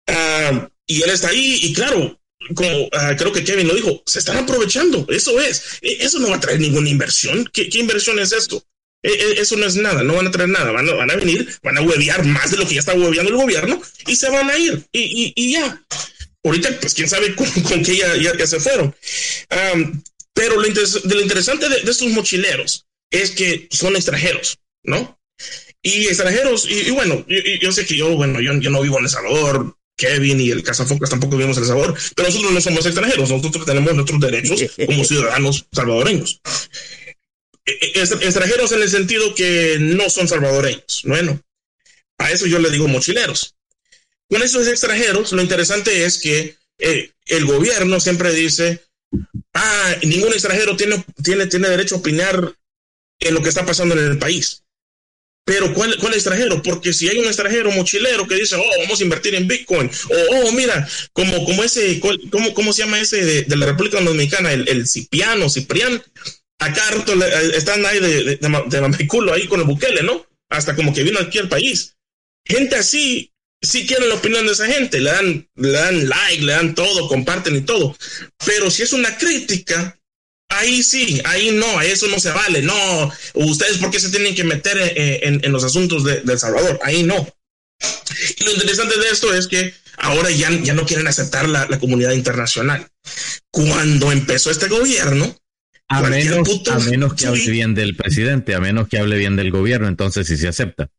[0.07, 2.19] Ah, y él está ahí, y claro,
[2.55, 6.29] como ah, creo que Kevin lo dijo, se están aprovechando, eso es, E- eso no
[6.29, 7.49] va a traer ninguna inversión.
[7.53, 8.63] ¿Qué, qué inversión es esto?
[9.03, 11.15] E- e- Eso no es nada, no van a traer nada, van a, van a
[11.15, 14.29] venir, van a huevear más de lo que ya está hueveando el gobierno y se
[14.29, 15.85] van a ir, y, y, y ya.
[16.45, 18.95] Ahorita, pues quién sabe con, con qué ya, ya, ya se fueron.
[19.49, 20.01] Am,
[20.33, 25.19] pero lo, interes- de lo interesante de, de estos mochileros es que son extranjeros, ¿no?
[25.81, 28.97] Y extranjeros, y, y bueno, yo, yo- sé que yo, bueno, yo, yo no vivo
[28.99, 32.61] en El Salvador, Kevin y el Casafocas tampoco vivimos en El Salvador, pero nosotros no
[32.61, 36.41] somos extranjeros, nosotros tenemos nuestros derechos como ciudadanos salvadoreños.
[37.65, 41.01] Eh, eh, extra- Extranjeros en el sentido que no son salvadoreños.
[41.05, 41.41] Bueno,
[42.17, 43.55] a eso yo le digo mochileros.
[44.29, 48.83] Con esos extranjeros, lo interesante es que eh, el gobierno siempre dice,
[49.53, 52.55] ah, ningún extranjero tiene, tiene, tiene derecho a opinar
[53.19, 54.63] en lo que está pasando en el país.
[55.45, 56.61] Pero ¿cuál, ¿cuál extranjero?
[56.63, 60.47] Porque si hay un extranjero mochilero que dice, oh, vamos a invertir en Bitcoin, o
[60.47, 61.99] oh, mira, como, como ese,
[62.31, 64.53] ¿cómo, ¿cómo se llama ese de, la República Dominicana?
[64.53, 66.01] El, el Cipiano, Ciprián,
[66.63, 70.25] acá rato eh, están ahí de, de, de, de mamiculo ahí con el Bukele, ¿no?
[70.49, 71.95] Hasta como que vino aquí al país.
[72.45, 76.53] Gente así, sí quieren la opinión de esa gente, le dan, le dan like, le
[76.53, 77.95] dan todo, comparten y todo.
[78.45, 79.99] Pero si es una crítica,
[80.49, 82.61] ahí sí, ahí no, eso no se vale.
[82.61, 86.33] No, ustedes por qué se tienen que meter eh, en, en los asuntos de, de
[86.33, 87.27] El Salvador, ahí no.
[88.37, 91.79] Y lo interesante de esto es que ahora ya, ya no quieren aceptar la, la
[91.79, 92.87] comunidad internacional.
[93.51, 95.37] Cuando empezó este gobierno,
[95.97, 99.35] A menos, puto- a menos que hable bien del presidente, a menos que hable bien
[99.35, 100.89] del gobierno, entonces sí se acepta.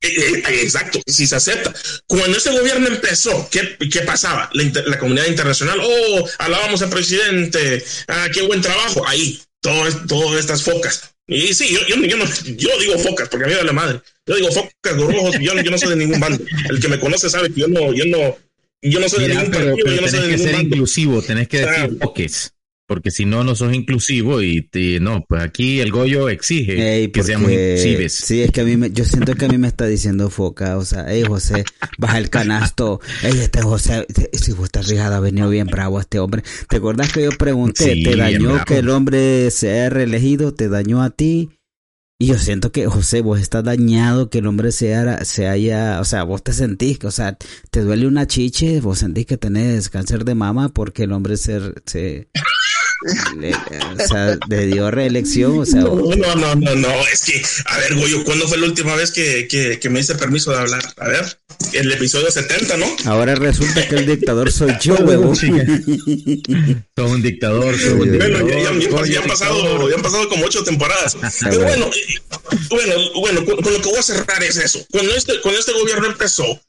[0.00, 1.72] Eh, eh, Exacto, si se acepta.
[2.06, 4.50] Cuando este gobierno empezó, ¿qué, qué pasaba?
[4.52, 9.06] La, comunidad internacional, oh, alabamos al presidente, ah, qué buen trabajo.
[9.08, 11.10] Ahí, todo es- todas estas focas.
[11.26, 13.72] Y sí, yo, yo, yo no, yo digo focas porque a mí me da la
[13.72, 14.00] madre.
[14.26, 16.44] Yo digo focas, gorrojos, yo, yo no soy de ningún bando.
[16.68, 18.36] El que me conoce sabe que yo no, yo no,
[18.82, 20.52] yo no soy de ningún pero, partido, pero yo no soy de que ningún ser
[20.56, 20.68] bando.
[20.68, 21.88] inclusivo, tenés que decir Ah.
[22.02, 22.52] foques,
[22.86, 27.08] porque si no, no sos inclusivo y te- no, pues aquí el Goyo exige Ey,
[27.08, 28.14] que seamos inclusives.
[28.14, 30.76] Sí, es que a mí me, yo siento que a mí me está diciendo foca,
[30.76, 31.64] o sea, hey José,
[31.98, 36.18] baja el canasto, hey este José, si vos estás fijado, ha venido bien bravo este
[36.18, 36.42] hombre.
[36.68, 40.68] ¿Te acordás que yo pregunté, Sí, te dañó que el hombre se haya reelegido, te
[40.68, 41.50] dañó a ti?
[42.24, 46.00] Y yo siento que, José, vos estás dañado, que el hombre se haya, se haya,
[46.00, 47.36] o sea, vos te sentís, o sea,
[47.70, 51.60] te duele una chiche, vos sentís que tenés cáncer de mama porque el hombre se,
[51.84, 52.30] se,
[53.02, 55.80] o sea, le dio reelección, o sea.
[55.82, 59.10] No, no, no, no, no, es que, a ver, Goyo, ¿cuándo fue la última vez
[59.10, 60.82] que, que, que me diste permiso de hablar?
[60.98, 61.38] A ver,
[61.72, 62.86] el episodio 70, ¿no?
[63.06, 65.36] Ahora resulta que el dictador soy yo, huevón.
[65.36, 65.50] Soy
[66.96, 68.48] un dictador, soy un Bueno, dictador.
[68.50, 71.16] ya, ya- ya- soy ya han pasado, ya han pasado como ocho temporadas.
[71.40, 72.20] Pero bueno, eh,
[72.70, 74.84] bueno, bueno, con, con lo que voy a cerrar es eso.
[74.90, 76.60] Cuando este, cuando este gobierno empezó,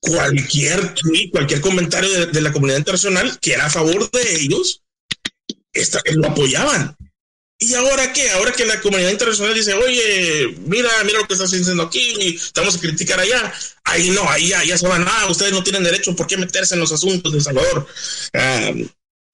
[0.00, 4.82] cualquier tweet, cualquier comentario de, de la comunidad internacional que era a favor de ellos,
[5.72, 6.96] esta- lo apoyaban.
[7.60, 8.30] ¿Y ahora qué?
[8.30, 12.36] Ahora que la comunidad internacional dice, oye, mira, mira lo que estás diciendo aquí, y
[12.36, 13.52] estamos a criticar allá.
[13.84, 16.74] Ahí no, ahí ya, ya se van, ah, ustedes no tienen derecho, ¿por qué meterse
[16.74, 17.86] en los asuntos de El Salvador?
[18.34, 18.70] Ah,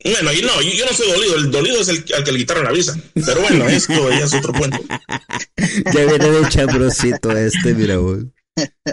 [0.07, 2.39] bueno, y no, yo, yo no soy dolido, el dolido es el al que le
[2.39, 2.95] quitaron la visa.
[3.15, 4.79] Pero bueno, esto ya es otro cuento.
[5.93, 8.19] Ya viene de chambrosito este, mira vos.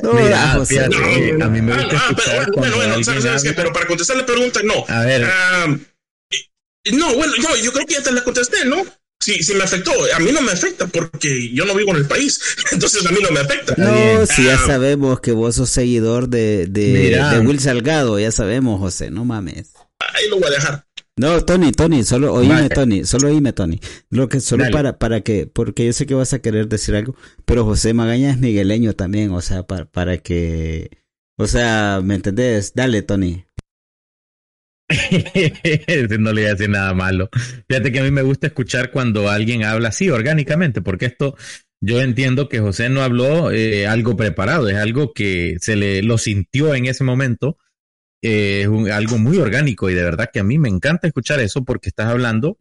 [0.02, 0.98] No, Mira, José, no.
[0.98, 3.72] que a mí me gusta Ah, ah, escuchar pero bueno, bueno, ¿sabes, sabes habla- Pero
[3.74, 4.86] para contestar la pregunta, no.
[4.88, 5.22] A ver.
[5.24, 5.78] Eh,
[6.94, 8.84] no, bueno, no, yo creo que ya te la contesté, ¿no?
[9.20, 12.08] Si, si me afectó, a mí no me afecta porque yo no vivo en el
[12.08, 13.76] país, entonces a mí no me afecta.
[13.78, 18.80] No, si ya Ah, sabemos que vos sos seguidor de, de, Will Salgado, ya sabemos,
[18.80, 19.74] José, no mames.
[20.00, 20.88] Ahí lo voy a dejar.
[21.18, 22.70] No, Tony, Tony, solo oíme, Vale.
[22.70, 23.80] Tony, solo oíme, Tony.
[24.10, 24.74] Lo que solo Dale.
[24.74, 27.16] para, para que, porque yo sé que vas a querer decir algo,
[27.46, 30.90] pero José Magaña es migueleño también, o sea, para, para que,
[31.38, 32.74] o sea, ¿me entendés?
[32.74, 33.46] Dale, Tony.
[36.20, 37.30] no le voy a decir nada malo.
[37.68, 41.36] Fíjate que a mí me gusta escuchar cuando alguien habla así, orgánicamente, porque esto,
[41.82, 46.18] yo entiendo que José no habló eh, algo preparado, es algo que se le lo
[46.18, 47.58] sintió en ese momento,
[48.22, 51.66] eh, es algo muy orgánico y de verdad que a mí me encanta escuchar eso
[51.66, 52.60] porque estás hablando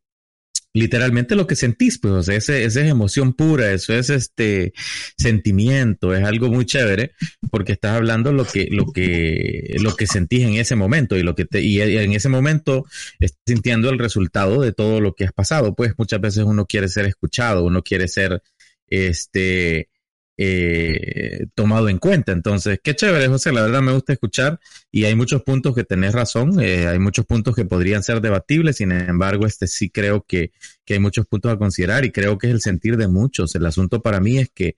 [0.73, 4.73] literalmente lo que sentís, pues, o sea, ese, esa es emoción pura, eso es este
[5.17, 7.13] sentimiento, es algo muy chévere,
[7.51, 11.35] porque estás hablando lo que, lo que, lo que sentís en ese momento y lo
[11.35, 12.85] que te, y en ese momento
[13.19, 15.75] estás sintiendo el resultado de todo lo que has pasado.
[15.75, 18.43] Pues muchas veces uno quiere ser escuchado, uno quiere ser
[18.87, 19.89] este
[20.43, 22.33] eh, tomado en cuenta.
[22.33, 23.53] Entonces, qué chévere, José.
[23.53, 24.59] La verdad me gusta escuchar
[24.91, 26.59] y hay muchos puntos que tenés razón.
[26.63, 28.79] eh, hay muchos puntos que podrían ser debatibles.
[28.79, 30.53] Sin embargo, este sí creo que,
[30.87, 33.55] que hay muchos puntos a considerar y creo que es el sentir de muchos.
[33.55, 34.77] El asunto para mí es que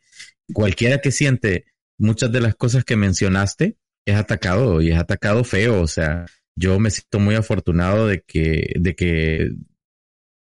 [0.52, 5.80] cualquiera que siente muchas de las cosas que mencionaste es atacado y es atacado feo.
[5.80, 9.52] O sea, yo me siento muy afortunado de que, de que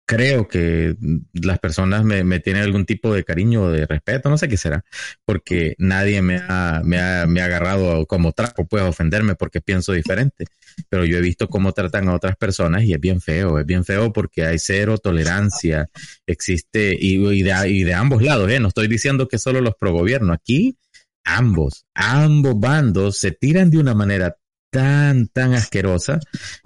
[0.09, 0.95] creo que
[1.33, 4.83] las personas me, tienen algún tipo de cariño o de respeto, no sé qué será,
[5.23, 9.93] porque nadie me ha, me ha, me ha agarrado como trapo, a ofenderme porque pienso
[9.93, 10.45] diferente.
[10.89, 13.85] Pero yo he visto cómo tratan a otras personas y es bien feo, es bien
[13.85, 15.85] feo porque hay cero tolerancia,
[16.25, 18.59] existe, y, y de, y de ambos lados, ¿eh?
[18.59, 20.75] No estoy diciendo que solo los pro gobierno, aquí
[21.23, 24.35] ambos, ambos bandos se tiran de una manera
[24.71, 26.19] tan, tan asquerosa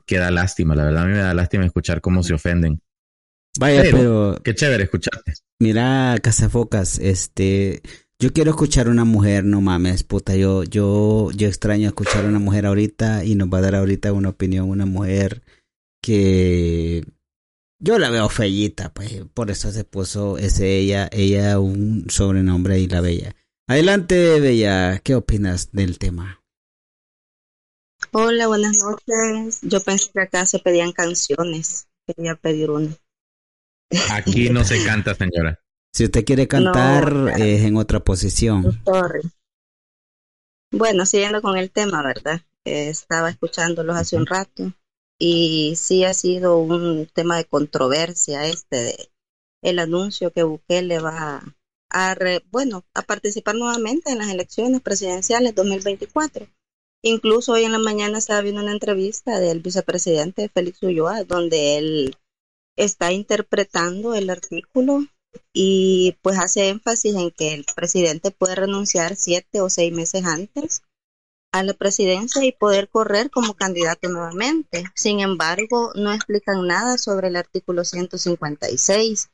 [0.05, 2.79] que da lástima, la verdad a mí me da lástima escuchar cómo se ofenden.
[3.59, 5.33] Vaya, Pero, pero, Qué chévere escucharte.
[5.59, 7.81] mira, Casafocas, este,
[8.19, 12.65] yo quiero escuchar una mujer, no mames, puta, yo, yo, yo extraño escuchar una mujer
[12.65, 15.43] ahorita y nos va a dar ahorita una opinión, una mujer
[16.01, 17.05] que
[17.79, 22.87] yo la veo fellita, pues, por eso se puso ese ella, ella un sobrenombre y
[22.87, 23.35] la bella.
[23.67, 26.41] Adelante, Bella, ¿qué opinas del tema?
[28.11, 29.59] Hola, buenas noches.
[29.61, 31.87] Yo pensé que acá se pedían canciones.
[32.05, 32.91] Quería pedir una.
[34.11, 35.59] Aquí no se canta, señora.
[35.91, 37.43] Si usted quiere cantar, No, claro.
[37.43, 38.81] es en otra posición.
[38.85, 39.21] Sorry.
[40.71, 42.41] Bueno, siguiendo con el tema, ¿verdad?
[42.65, 44.73] Eh, estaba escuchándolos hace un rato
[45.19, 49.09] y sí ha sido un tema de controversia este de
[49.61, 51.43] el anuncio que Bukele va
[51.89, 56.47] a, re- bueno, a participar nuevamente en las elecciones presidenciales 2024.
[57.03, 62.15] Incluso hoy en la mañana estaba viendo una entrevista del vicepresidente Félix Ulloa donde él
[62.75, 65.05] está interpretando el artículo
[65.51, 70.81] y pues hace énfasis en que el presidente puede renunciar siete o seis meses antes
[71.51, 74.85] a la presidencia y poder correr como candidato nuevamente.
[74.95, 79.29] Sin embargo, no explican nada sobre el artículo 156,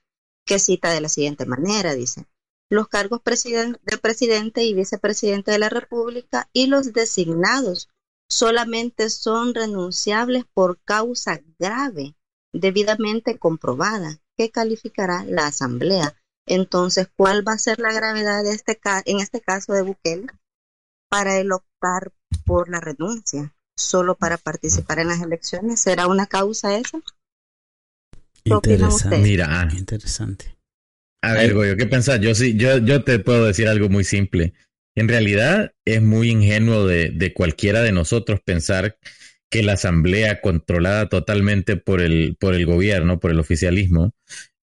[0.46, 2.26] que cita de la siguiente manera, dice,
[2.70, 7.90] los cargos presiden- de presidente y vicepresidente de la República y los designados
[8.30, 12.16] solamente son renunciables por causa grave,
[12.54, 16.16] debidamente comprobada, que calificará la Asamblea.
[16.48, 20.28] Entonces, ¿cuál va a ser la gravedad de este ca- en este caso de Bukele
[21.10, 22.12] para él optar
[22.46, 25.80] por la renuncia solo para participar en las elecciones?
[25.80, 27.00] ¿Será una causa esa?
[28.44, 29.18] ¿Qué opinan Interesante.
[29.18, 30.58] Mira, ah, Interesante.
[31.22, 32.20] a ver, Goyo, ¿qué pensás?
[32.22, 34.54] Yo sí, yo, yo te puedo decir algo muy simple.
[34.96, 38.98] En realidad es muy ingenuo de, de cualquiera de nosotros pensar
[39.50, 44.14] que la asamblea controlada totalmente por el, por el gobierno, por el oficialismo,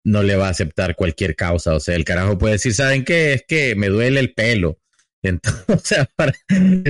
[0.04, 1.74] no le va a aceptar cualquier causa.
[1.74, 3.32] O sea, el carajo puede decir, ¿saben qué?
[3.32, 4.78] Es que me duele el pelo.
[5.26, 6.08] Entonces, o sea,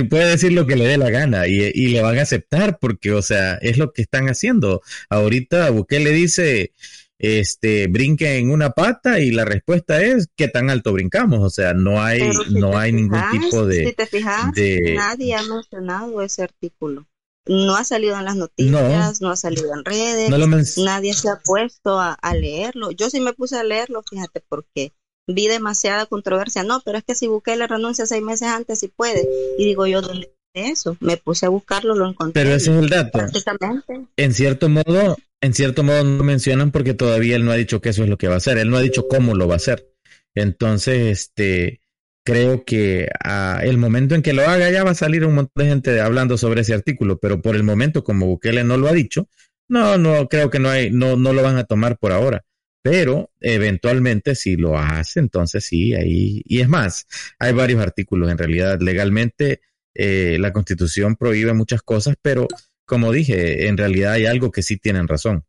[0.09, 3.11] puede decir lo que le dé la gana y, y, le van a aceptar porque,
[3.11, 4.83] o sea, es lo que están haciendo.
[5.09, 6.73] Ahorita Bukele dice,
[7.17, 11.39] este, brinque en una pata y la respuesta es ¿qué tan alto brincamos?
[11.39, 15.33] O sea, no hay, si no hay ningún tipo de, Si te fijas, de- nadie
[15.33, 17.07] ha mencionado ese artículo.
[17.47, 21.39] No ha salido en las noticias, no, ha salido en redes, no nadie se ha
[21.43, 22.91] puesto a, a leerlo.
[22.91, 24.93] Yo sí me puse a leerlo, fíjate, porque
[25.27, 26.63] vi demasiada controversia.
[26.63, 29.27] No, pero es que si Bukele renuncia seis meses antes, sí puede.
[29.57, 30.97] Y digo yo, ¿dónde está eso?
[30.99, 32.43] Me puse a buscarlo, lo encontré.
[32.43, 33.19] Pero ese es el dato.
[33.19, 34.07] Prácticamente.
[34.15, 37.81] En cierto modo, en cierto modo no lo mencionan porque todavía él no ha dicho
[37.81, 38.57] que eso es lo que va a hacer.
[38.57, 39.93] Él no ha dicho cómo lo va a hacer.
[40.35, 41.81] Entonces, este,
[42.27, 45.63] creo que a el momento en que lo haga ya va a salir un montón
[45.63, 48.91] de gente hablando sobre ese artículo, pero por el momento, como Bukele no lo ha
[48.91, 49.29] dicho,
[49.69, 52.43] no, no, creo que no hay, no, no lo van a tomar por ahora.
[52.81, 57.07] Pero eventualmente si lo hace, entonces sí, ahí, y es más,
[57.39, 58.77] hay varios artículos en realidad.
[58.81, 59.61] Legalmente,
[59.93, 62.45] eh, la constitución prohíbe muchas cosas, pero
[62.85, 65.45] como dije, en realidad hay algo que sí tienen razón.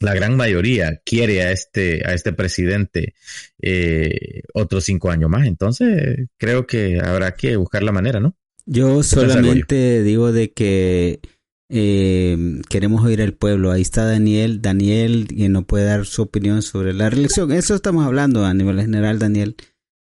[0.00, 3.14] La gran mayoría quiere a este, a este presidente
[3.60, 5.46] eh, otros cinco años más.
[5.46, 8.36] Entonces, creo que habrá que buscar la manera, ¿no?
[8.66, 11.20] Yo solamente digo de que
[11.68, 13.70] eh, queremos oír al pueblo.
[13.70, 14.60] Ahí está Daniel.
[14.60, 17.52] Daniel, que no puede dar su opinión sobre la reelección.
[17.52, 19.56] Eso estamos hablando a nivel general, Daniel.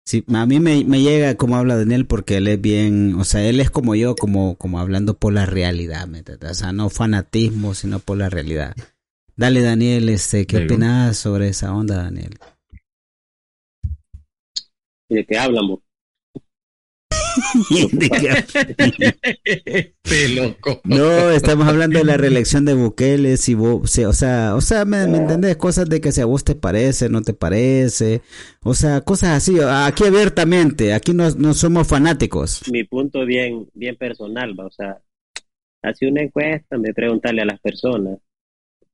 [0.04, 3.44] Sí, a mí me, me llega como habla Daniel porque él es bien, o sea,
[3.44, 6.22] él es como yo, como, como hablando por la realidad, ¿me?
[6.48, 8.76] O sea, no fanatismo, sino por la realidad.
[9.36, 10.74] Dale, Daniel, este, ¿qué Digo.
[10.74, 12.38] opinas sobre esa onda, Daniel?
[15.08, 15.80] ¿Y de qué hablan vos?
[19.44, 20.80] Este loco.
[20.84, 24.84] No, estamos hablando de la reelección de Bukele, si vos, si- o sea, o sea,
[24.86, 25.56] ¿me, me entendés?
[25.56, 28.22] Cosas de que si a vos te parece, no te parece,
[28.62, 32.62] o sea, cosas así, aquí abiertamente, aquí no, no somos fanáticos.
[32.70, 34.98] Mi punto bien, bien personal, va, o sea,
[35.82, 38.18] hace una encuesta, me preguntarle a las personas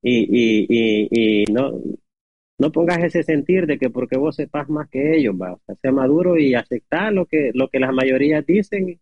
[0.03, 0.27] y,
[0.69, 1.73] y, y, no,
[2.59, 5.75] no pongas ese sentir de que porque vos sepas más que ellos, va, o sea,
[5.77, 8.99] sea maduro y aceptar lo que, lo que las mayorías dicen.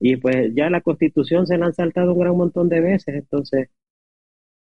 [0.00, 3.70] Y pues ya la constitución se la han saltado un gran montón de veces, entonces,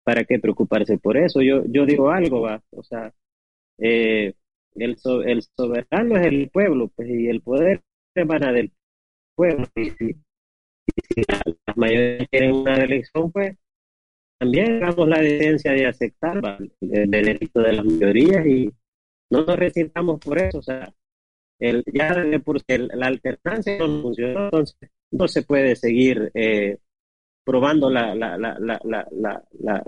[0.04, 1.42] ¿para qué preocuparse por eso?
[1.42, 3.12] Yo, yo digo algo, va, o sea,
[3.78, 4.34] eh,
[4.76, 7.82] el, so- el soberano es el pueblo, pues, y el poder
[8.16, 8.72] emana del
[9.36, 9.92] pueblo, y
[10.96, 13.56] y si la- las mayorías quieren una elección, pues,
[14.38, 18.70] también hagamos la decencia de aceptar el veredicto de las mayorías y
[19.30, 20.92] no nos resintamos por eso, o sea,
[21.58, 24.76] el, ya de por el- la alternancia no funcionó, entonces
[25.10, 26.78] no se puede seguir eh,
[27.44, 28.58] probando la, la, la,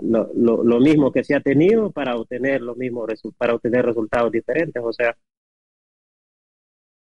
[0.01, 4.81] lo, lo, mismo que se ha tenido para obtener los mismos para obtener resultados diferentes,
[4.83, 5.15] o sea,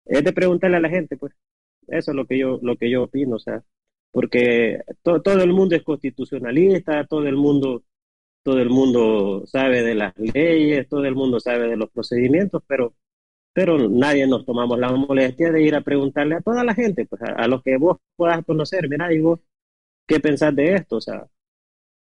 [0.06, 1.32] es de preguntarle a la gente, pues,
[1.88, 3.62] eso es lo que yo, lo que yo opino, o sea,
[4.14, 7.84] porque to- todo el mundo es constitucionalista, todo el mundo,
[8.42, 12.94] todo el mundo sabe de las leyes, todo el mundo sabe de los procedimientos, pero,
[13.54, 17.22] pero nadie nos tomamos la molestia de ir a preguntarle a toda la gente, pues,
[17.22, 19.40] a, a los que vos puedas conocer, mira, y vos,
[20.06, 20.96] ¿qué pensás de esto?
[20.98, 21.26] O sea,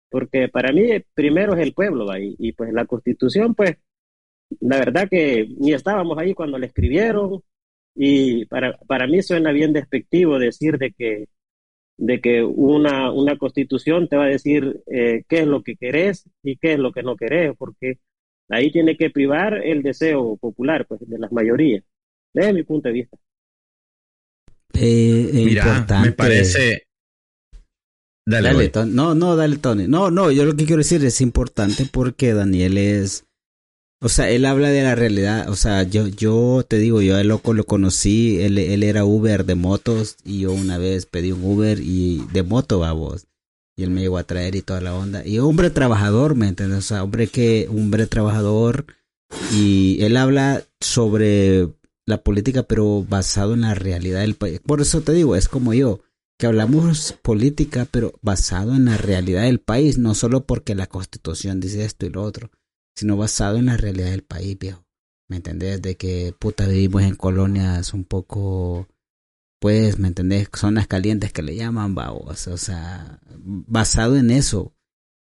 [0.09, 2.19] porque para mí primero es el pueblo, ¿va?
[2.19, 3.77] Y, pues la constitución, pues,
[4.61, 7.43] la verdad que ni estábamos ahí cuando la escribieron,
[7.95, 11.27] y para, para mí suena bien despectivo decir de que,
[11.97, 16.29] de que una, una constitución te va a decir eh, qué es lo que querés
[16.43, 17.99] y qué es lo que no querés, porque
[18.49, 21.83] ahí tiene que privar el deseo popular, pues, de las mayorías,
[22.33, 23.17] desde mi punto de vista.
[24.73, 26.09] Eh, eh, Mira, importante.
[26.09, 26.83] me parece.
[28.27, 28.69] Dale, Dale.
[28.69, 28.91] Tony.
[28.91, 29.87] No, no, dale, Tony.
[29.87, 33.25] No, no, yo lo que quiero decir es importante porque Daniel es.
[34.01, 35.49] O sea, él habla de la realidad.
[35.49, 38.41] O sea, yo, yo te digo, yo a él loco lo conocí.
[38.41, 42.43] Él, él era Uber de motos y yo una vez pedí un Uber y de
[42.43, 43.27] moto, vamos.
[43.77, 45.25] Y él me llegó a traer y toda la onda.
[45.25, 46.79] Y hombre trabajador, ¿me entiendes?
[46.79, 48.85] O sea, hombre que, hombre trabajador.
[49.53, 51.69] Y él habla sobre
[52.05, 54.59] la política, pero basado en la realidad del país.
[54.65, 56.01] Por eso te digo, es como yo
[56.37, 61.59] que hablamos política, pero basado en la realidad del país, no solo porque la constitución
[61.59, 62.51] dice esto y lo otro,
[62.95, 64.83] sino basado en la realidad del país, viejo.
[65.27, 65.81] ¿Me entendés?
[65.81, 68.87] De que puta vivimos en colonias un poco,
[69.59, 70.47] pues, ¿me entendés?
[70.55, 72.47] Zonas calientes que le llaman, babos.
[72.47, 74.71] O sea, basado en eso.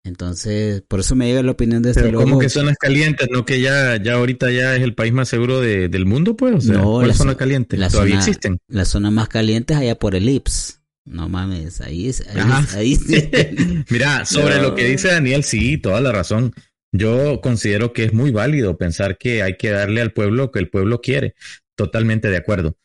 [0.04, 2.24] Entonces, por eso me llega la opinión de este Pero loco.
[2.26, 3.28] ¿cómo que zonas calientes?
[3.32, 6.54] ¿No que ya, ya ahorita ya es el país más seguro de- del mundo, pues?
[6.56, 7.76] O sea, No, ¿cuál la zona zo- caliente?
[7.78, 8.58] la ¿Todavía zona- existen?
[8.68, 10.82] La zona más caliente es allá por el IPS.
[11.06, 13.30] No mames, ahí es, ahí, ahí sí.
[13.90, 16.54] Mira, sobre lo que dice Daniel, sí, toda la razón.
[16.98, 20.60] Yo considero que es muy válido pensar que hay que darle al pueblo lo que
[20.60, 21.36] el pueblo quiere.
[21.76, 22.78] Totalmente de acuerdo.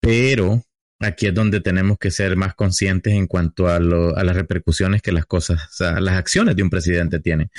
[0.00, 0.62] Pero
[1.00, 5.26] aquí es donde tenemos que ser más conscientes en cuanto a, las repercusiones que las
[5.26, 7.50] cosas, las acciones de un presidente tienen.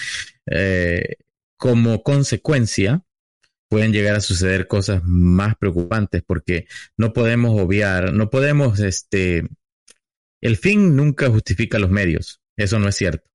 [0.48, 1.18] Eh,
[1.57, 3.03] como consecuencia,
[3.68, 6.68] pueden llegar a suceder cosas más preocupantes porque
[6.98, 9.48] no podemos obviar, no podemos, este,
[10.41, 12.41] el fin nunca justifica los medios.
[12.57, 13.29] Eso no es cierto.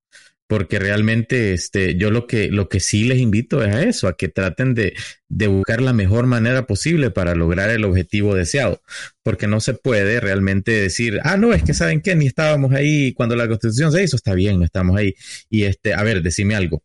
[0.47, 4.15] Porque realmente, este, yo lo que, lo que sí les invito es a eso, a
[4.15, 4.93] que traten de,
[5.27, 8.81] de buscar la mejor manera posible para lograr el objetivo deseado.
[9.23, 13.13] Porque no se puede realmente decir, ah, no, es que saben qué, ni estábamos ahí
[13.13, 15.15] cuando la constitución se hizo, está bien, no estamos ahí.
[15.49, 16.83] Y este, a ver, decime algo.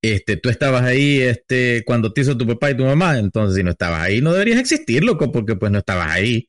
[0.00, 3.64] Este, tú estabas ahí, este, cuando te hizo tu papá y tu mamá, entonces si
[3.64, 6.48] no estabas ahí, no deberías existir, loco, porque pues no estabas ahí.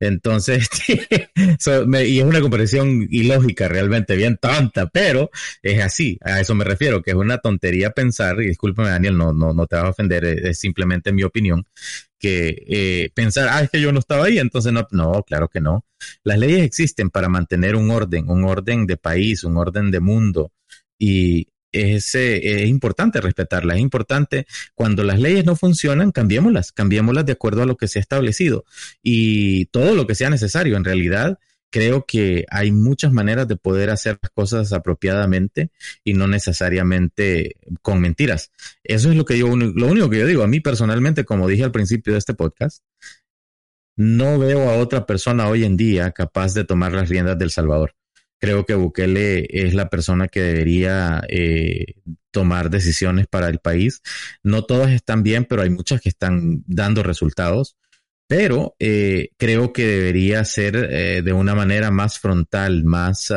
[0.00, 5.30] Entonces, y es una comparación ilógica, realmente bien tonta, pero
[5.62, 9.32] es así, a eso me refiero, que es una tontería pensar, y discúlpame Daniel, no,
[9.32, 11.64] no, no te vas a ofender, es, es simplemente mi opinión,
[12.18, 15.60] que eh, pensar, ah, es que yo no estaba ahí, entonces no, no, claro que
[15.60, 15.84] no.
[16.24, 20.52] Las leyes existen para mantener un orden, un orden de país, un orden de mundo,
[20.98, 22.14] y es,
[22.66, 27.76] importante respetarlas, es importante cuando las leyes no funcionan, cambiémoslas, cambiémoslas de acuerdo a lo
[27.76, 28.64] que se ha establecido
[29.02, 30.76] y todo lo que sea necesario.
[30.76, 31.38] En realidad,
[31.70, 35.70] creo que hay muchas maneras de poder hacer las cosas apropiadamente
[36.04, 38.50] y no necesariamente con mentiras.
[38.82, 40.42] Eso es lo que yo, lo único que yo digo.
[40.42, 42.82] A mí personalmente, como dije al principio de este podcast,
[43.96, 47.97] no veo a otra persona hoy en día capaz de tomar las riendas del Salvador.
[48.38, 51.94] Creo que Bukele es la persona que debería eh,
[52.30, 54.00] tomar decisiones para el país.
[54.42, 57.76] No todas están bien, pero hay muchas que están dando resultados.
[58.28, 63.32] Pero eh, creo que debería ser eh, de una manera más frontal, más,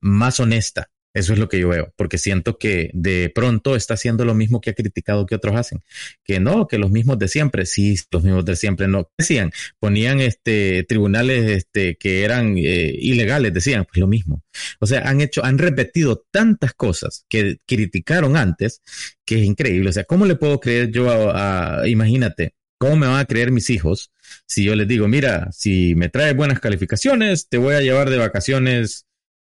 [0.00, 0.88] más honesta.
[1.14, 4.60] Eso es lo que yo veo, porque siento que de pronto está haciendo lo mismo
[4.60, 5.80] que ha criticado que otros hacen.
[6.24, 9.10] Que no, que los mismos de siempre, sí, los mismos de siempre no.
[9.18, 14.42] Decían, ponían este tribunales este, que eran eh, ilegales, decían, pues lo mismo.
[14.80, 18.80] O sea, han hecho, han repetido tantas cosas que criticaron antes,
[19.26, 19.90] que es increíble.
[19.90, 23.52] O sea, ¿cómo le puedo creer yo a, a imagínate, ¿Cómo me van a creer
[23.52, 24.10] mis hijos
[24.44, 28.18] si yo les digo, mira, si me traes buenas calificaciones, te voy a llevar de
[28.18, 29.06] vacaciones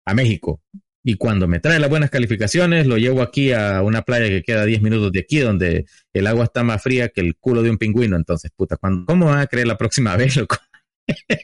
[0.05, 0.61] a México?
[1.03, 4.65] Y cuando me trae las buenas calificaciones, lo llevo aquí a una playa que queda
[4.65, 7.77] 10 minutos de aquí, donde el agua está más fría que el culo de un
[7.77, 8.15] pingüino.
[8.15, 10.57] Entonces, puta, ¿cuándo, ¿cómo van a creer la próxima vez, loco?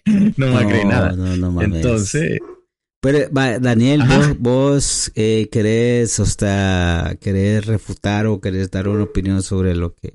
[0.06, 1.12] no me van a creer nada.
[1.14, 1.78] No, no mames.
[1.78, 2.40] Entonces,
[3.02, 4.18] Pero, va, Daniel, Ajá.
[4.18, 10.14] vos, vos eh, querés, sea, querés refutar o querés dar una opinión sobre lo que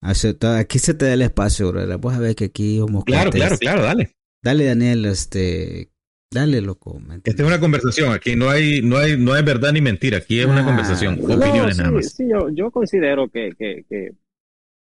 [0.00, 0.36] hace.
[0.58, 1.98] Aquí se te da el espacio, ¿verdad?
[1.98, 4.14] Vos sabés que aquí somos claro, claro, claro, dale.
[4.42, 5.90] Dale, Daniel, este,
[6.30, 6.98] dale, loco.
[7.00, 8.12] ¿me Esta es una conversación.
[8.12, 10.18] Aquí no hay, no hay, no hay verdad ni mentira.
[10.18, 10.66] Aquí es una Ah.
[10.66, 11.18] conversación.
[11.20, 12.12] No, Opiniones sí, nada más.
[12.12, 14.12] sí, yo, yo considero que, que, que,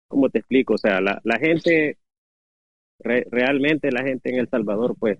[0.08, 0.74] ¿cómo te explico?
[0.74, 1.98] O sea, la, la gente,
[3.00, 5.18] re- realmente la gente en El Salvador, pues,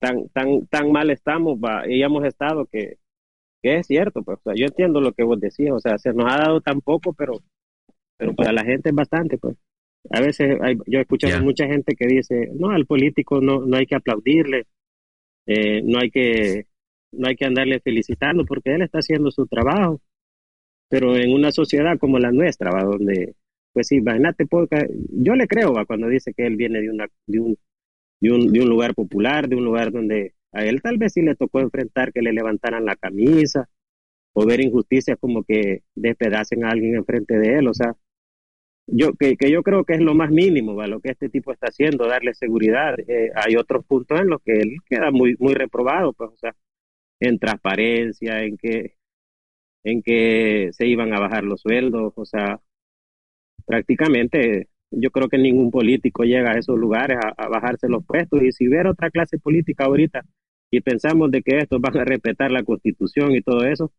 [0.00, 2.98] tan, tan, tan mal estamos, va, y hemos estado que,
[3.62, 6.12] que es cierto, pues, o sea, yo entiendo lo que vos decías, o sea, se
[6.12, 7.34] nos ha dado tan poco, pero,
[8.16, 9.56] pero para la gente es bastante, pues.
[10.10, 11.40] A veces hay, yo he escuchado Ya.
[11.42, 14.66] mucha gente que dice, no, al político no, no hay que aplaudirle,
[15.46, 16.66] eh, no hay que,
[17.12, 20.00] no hay que andarle felicitando porque él está haciendo su trabajo
[20.92, 23.34] pero en una sociedad como la nuestra, va, donde,
[23.72, 24.44] pues imagínate,
[25.08, 27.56] yo le creo va, cuando dice que él viene de, una, de, un,
[28.20, 31.22] de, un, de un lugar popular, de un lugar donde a él tal vez sí
[31.22, 33.70] le tocó enfrentar que le levantaran la camisa
[34.34, 37.96] o ver injusticias como que despedacen a alguien enfrente de él, o sea,
[38.92, 41.52] yo que, que yo creo que es lo más mínimo, va, lo que este tipo
[41.52, 42.94] está haciendo, darle seguridad.
[43.08, 46.54] Eh, hay otros puntos en los que él queda muy, muy reprobado, pues, o sea,
[47.20, 48.96] en transparencia, en que
[49.84, 52.60] en que se iban a bajar los sueldos, o sea,
[53.66, 58.42] prácticamente yo creo que ningún político llega a esos lugares a, a bajarse los puestos
[58.42, 60.22] y si hubiera otra clase política ahorita
[60.70, 63.92] y pensamos de que estos van a respetar la constitución y todo eso,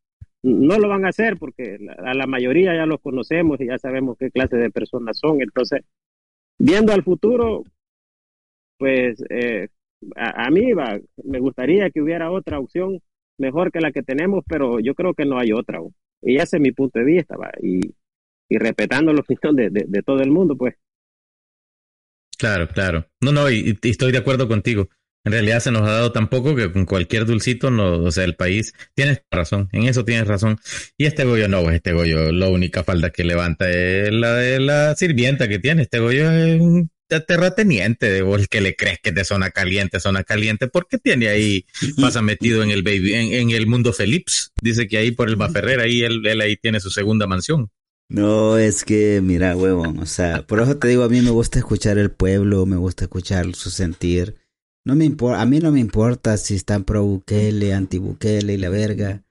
[0.44, 4.18] no lo van a hacer porque a la mayoría ya los conocemos y ya sabemos
[4.20, 5.82] qué clase de personas son, entonces,
[6.60, 7.64] viendo al futuro,
[8.78, 9.70] pues eh,
[10.16, 13.00] a, mí va, me gustaría que hubiera otra opción
[13.38, 15.80] mejor que la que tenemos, pero yo creo que no hay otra.
[16.22, 17.52] Y ese es mi punto de vista, ¿va?
[17.62, 17.80] Y,
[18.50, 20.76] y respetando la opinión de, de, todo el mundo, pues.
[22.38, 23.06] Claro, claro.
[23.22, 24.90] No, no, y estoy de acuerdo contigo.
[25.26, 28.26] En realidad se nos ha dado tan poco que con cualquier dulcito, no, o sea,
[28.26, 30.60] el país, tienes razón, en eso tienes razón.
[30.98, 34.60] Y este Goyo no, pues este Goyo, la única falda que levanta es la de
[34.60, 35.84] la sirvienta que tiene.
[35.84, 40.00] Este Goyo es un terrateniente, de vos que le crees que es de zona caliente,
[40.00, 41.66] zona caliente, porque tiene ahí,
[42.02, 44.52] pasa metido en el baby, en, el mundo Philips.
[44.62, 47.70] Dice que ahí por el Baferrer, ahí él, él ahí tiene su segunda mansión.
[48.10, 51.60] No, es que, mira, huevón, o sea, por eso te digo, a mí me gusta
[51.60, 54.36] escuchar el pueblo, me gusta escuchar su sentir.
[54.86, 58.58] No me importa, a mí no me importa si están pro Bukele, anti Bukele y
[58.58, 59.24] la verga.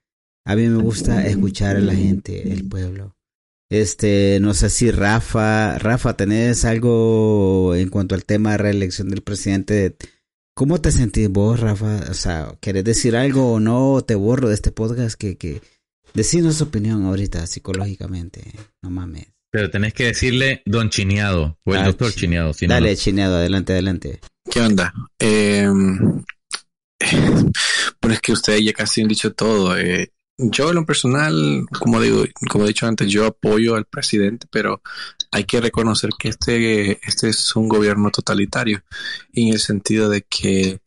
[0.47, 3.15] A mí me gusta escuchar a la gente, el pueblo.
[3.71, 9.23] Este, no sé si Rafa, Rafa, ¿tenés algo en cuanto al tema de reelección del
[9.23, 9.97] presidente?
[10.55, 12.05] ¿Cómo te sentís vos, Rafa?
[12.11, 14.03] O sea, ¿querés decir algo o no?
[14.07, 15.63] Te borro de este podcast que, que
[16.13, 18.43] decinos opinión ahorita psicológicamente.
[18.83, 19.29] No mames.
[19.51, 22.53] Pero tenés que decirle don Chineado o el ah, doctor Chineado.
[22.67, 24.21] Dale, Chineado, adelante, adelante.
[24.53, 24.93] ¿Qué onda?
[25.19, 25.67] Eh,
[28.13, 29.77] es que ustedes ya casi han dicho todo.
[29.77, 34.47] Eh, yo en lo personal, como digo, como he dicho antes, yo apoyo al presidente,
[34.51, 34.81] pero
[35.33, 38.85] hay que reconocer que este, este es un gobierno totalitario,
[39.33, 40.79] en el sentido de que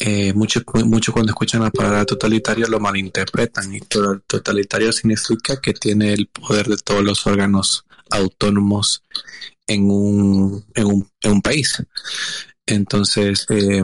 [0.00, 6.14] eh, muchos mucho cuando escuchan la palabra totalitario lo malinterpretan y totalitario significa que tiene
[6.14, 9.04] el poder de todos los órganos autónomos
[9.68, 11.80] en un, en un, en un país.
[12.66, 13.82] Entonces, eh,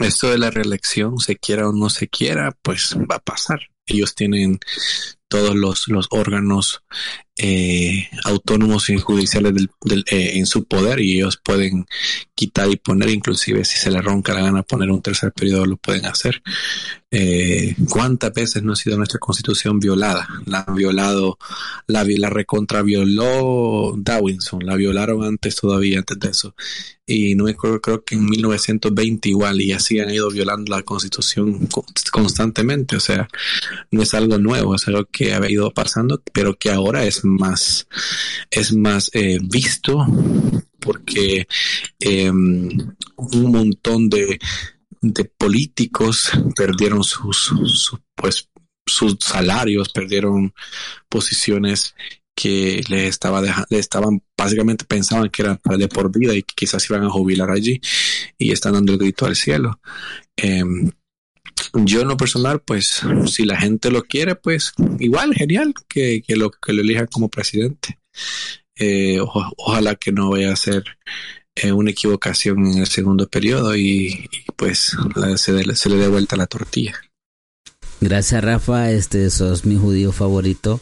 [0.00, 4.14] esto de la reelección, se quiera o no se quiera, pues va a pasar ellos
[4.14, 4.60] tienen
[5.28, 6.84] todos los, los órganos
[7.36, 11.86] eh, autónomos y judiciales del, eh, en su poder y ellos pueden
[12.36, 15.76] quitar y poner, inclusive si se les ronca la gana poner un tercer periodo, lo
[15.76, 16.40] pueden hacer.
[17.10, 20.28] Eh, ¿Cuántas veces no ha sido nuestra constitución violada?
[20.46, 21.38] La han violado,
[21.88, 26.54] la, la recontra violó Dawinson, la violaron antes todavía, antes de eso.
[27.06, 30.82] Y no me acuerdo, creo que en 1920 igual, y así han ido violando la
[30.82, 31.68] constitución
[32.10, 32.96] constantemente.
[32.96, 33.28] O sea,
[33.90, 37.86] no es algo nuevo, es algo que ha ido pasando, pero que ahora es más,
[38.50, 40.06] es más eh, visto
[40.80, 41.46] porque
[41.98, 42.68] em,
[43.16, 44.38] un montón de,
[45.00, 48.48] de políticos perdieron sus, pues
[48.86, 50.52] sus salarios, perdieron
[51.08, 51.94] posiciones
[52.34, 56.88] que les estaba le estaban básicamente pensaban que eran de por vida y que quizás
[56.90, 57.80] iban a jubilar allí
[58.36, 59.80] y están dando el grito al cielo.
[60.36, 60.90] Em,
[61.74, 66.36] yo en lo personal, pues, si la gente lo quiere, pues, igual, genial, que, que
[66.36, 67.98] lo, que lo elija como presidente.
[68.76, 70.84] Eh, ojalá que no vaya a ser
[71.56, 74.96] eh, una equivocación en el segundo periodo y, pues
[75.36, 76.94] se, se, le dé vuelta la tortilla.
[78.00, 80.80] Gracias Rafa, este sos mi judío favorito.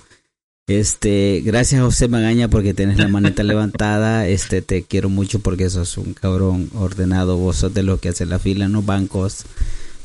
[0.66, 4.26] Este, gracias José Magaña porque tienes la maneta levantada.
[4.26, 7.36] Este, te quiero mucho porque sos un cabrón ordenado.
[7.36, 9.44] Vos sos de los que hacen la fila en los bancos.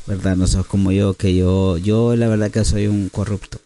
[0.08, 0.36] ¿Verdad?
[0.36, 3.60] No sos como yo, que yo, yo la verdad que soy un corrupto.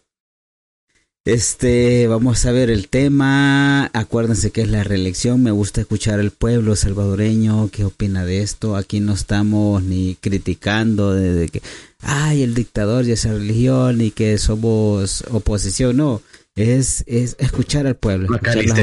[1.25, 3.89] Este, vamos a ver el tema.
[3.93, 5.41] Acuérdense que es la reelección.
[5.41, 7.69] Me gusta escuchar al pueblo salvadoreño.
[7.71, 8.75] ¿Qué opina de esto?
[8.75, 11.61] Aquí no estamos ni criticando de, que,
[12.01, 15.95] ay, el dictador y esa religión y que somos oposición.
[15.95, 16.21] No,
[16.55, 18.27] es, es escuchar al pueblo.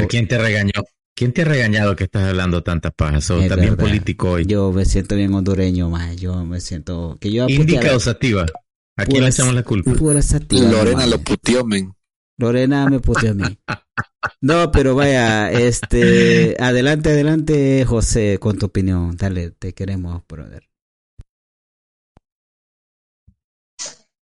[0.09, 0.81] ¿quién te regañó?
[1.21, 3.29] ¿Quién te ha regañado que estás hablando tantas pajas?
[3.29, 4.45] O también político hoy.
[4.47, 6.15] Yo me siento bien hondureño, más.
[6.15, 8.47] Yo me siento que yo Indica o sativa.
[8.97, 9.91] Aquí le echamos la culpa.
[9.91, 11.93] Lorena lo puteó, men.
[12.39, 13.59] Lorena me puteó a mí.
[14.41, 19.15] No, pero vaya, este, adelante, adelante, José, con tu opinión.
[19.15, 20.67] Dale, te queremos, brother.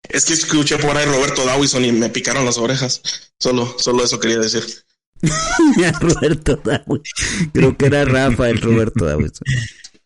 [0.08, 3.02] Es que escuché por ahí Roberto Dawison y me picaron las orejas.
[3.40, 4.62] Solo, solo eso quería decir.
[6.00, 7.10] Roberto Dawes.
[7.52, 9.40] Creo que era Rafa el Roberto Dawes.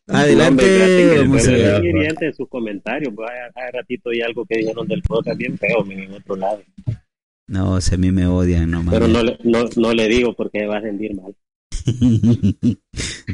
[0.07, 1.15] Adelante.
[1.17, 1.85] No, vamos a ver.
[1.85, 3.13] en sus comentarios.
[3.15, 6.63] Pues, hace ratito y algo que dijeron del podcast bien feo en otro lado.
[7.49, 10.79] No, se a mí me odian, no Pero no, no, no le digo porque va
[10.79, 11.35] a sentir mal.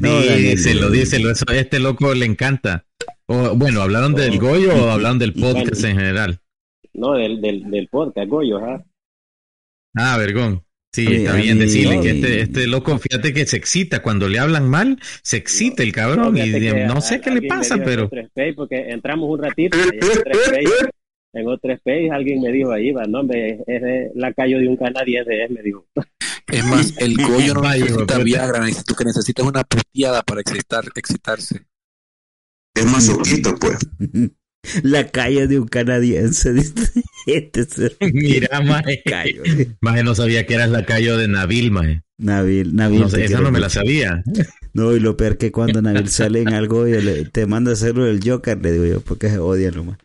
[0.01, 1.31] no, díselo, díselo.
[1.31, 2.87] Eso, a este loco le encanta.
[3.27, 6.41] O, bueno, ¿hablaron del Goyo o hablaron del podcast en general?
[6.95, 8.85] No, del, del, del podcast, Goyo, ajá.
[9.95, 10.66] Ah, vergón.
[10.97, 14.67] Sí, está bien decirle que este, este loco, fíjate que se excita cuando le hablan
[14.67, 16.49] mal, se excita el cabrón y
[16.87, 18.09] no sé qué le pasa, pero...
[18.57, 19.77] porque entramos un ratito
[21.35, 24.77] en otro space, alguien me dijo ahí, va, no, es, es la calle de un
[24.79, 25.87] canadiense, es, me dijo.
[26.47, 31.67] Es más, el Goyo no necesita Viagra, tú que necesitas una puteada para excitar, excitarse.
[32.75, 33.77] Es más poquito, pues.
[34.83, 36.55] La calle de un canadiense.
[37.27, 37.67] Este
[38.13, 39.03] Mira, Mae.
[39.81, 42.03] Mae no sabía que eras la calle de Nabil, Mae.
[42.19, 43.01] Nabil, Nabil.
[43.01, 44.23] No, esa no me la sabía.
[44.73, 48.07] No, y lo peor que cuando Nabil sale en algo y te manda a hacerlo
[48.07, 49.99] el Joker, le digo yo, porque se odia nomás.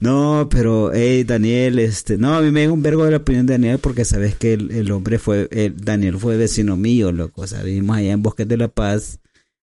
[0.00, 3.46] No, pero, hey, Daniel, este, no, a mí me da un vergo de la opinión
[3.46, 7.46] de Daniel porque sabes que el, hombre fue, el, Daniel fue vecino mío, loco, o
[7.46, 9.20] sea, vivimos allá en Bosques de la Paz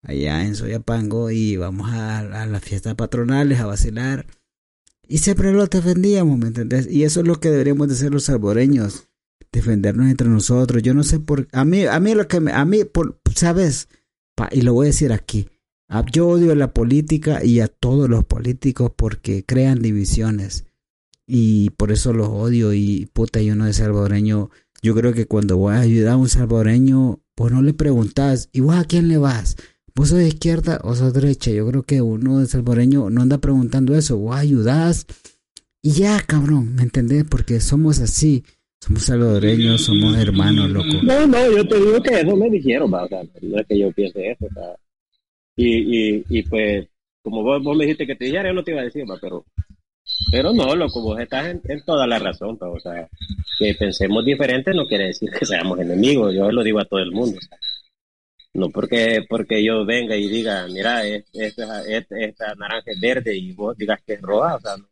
[0.03, 4.25] allá en Soyapango y vamos a, a las fiestas patronales a vacilar.
[5.07, 6.87] Y siempre lo defendíamos, ¿me entendés?
[6.89, 9.07] Y eso es lo que deberíamos de hacer los salvoreños,
[9.51, 10.81] defendernos entre nosotros.
[10.81, 13.87] Yo no sé por a mí a mí lo que me, a mí por sabes,
[14.35, 15.47] Pa- y lo voy a decir aquí.
[15.89, 20.65] a- Yo odio a la política y a todos los políticos porque crean divisiones.
[21.27, 24.49] Y por eso los odio y puta, yo no de salvadoreño.
[24.81, 28.59] Yo creo que cuando voy a ayudar a un salvadoreño, pues no le preguntas, ¿y
[28.61, 29.55] vos a quién le vas?
[29.95, 31.51] ¿Vos sos de izquierda o sos derecha?
[31.51, 34.17] Yo creo que uno de salvadoreño no anda preguntando eso.
[34.17, 35.05] Vos ayudás
[35.81, 37.25] y ya, cabrón, ¿me entendés?
[37.29, 38.43] Porque somos así.
[38.79, 41.03] Somos salvadoreños, somos hermanos, loco.
[41.03, 43.79] No, no, yo te digo que eso me dijeron, va, o sea, no es que
[43.79, 44.75] yo piense eso, o sea,
[45.55, 46.87] y, y, y pues,
[47.21, 49.17] como vos, vos me dijiste que te dijera, yo no te iba a decir, va,
[49.21, 49.45] pero,
[50.31, 53.07] pero no, loco, vos estás en, en toda la razón, pa, o sea,
[53.57, 57.11] que pensemos diferente no quiere decir que seamos enemigos, yo lo digo a todo el
[57.11, 57.41] mundo, o
[58.53, 63.35] no porque, porque yo venga y diga, mira, es- esta, esta, esta naranja es verde
[63.37, 64.87] y vos digas que es roja, o sea, no,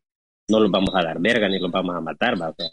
[0.49, 2.69] no los vamos a dar verga ni los vamos a matar, va, o sea,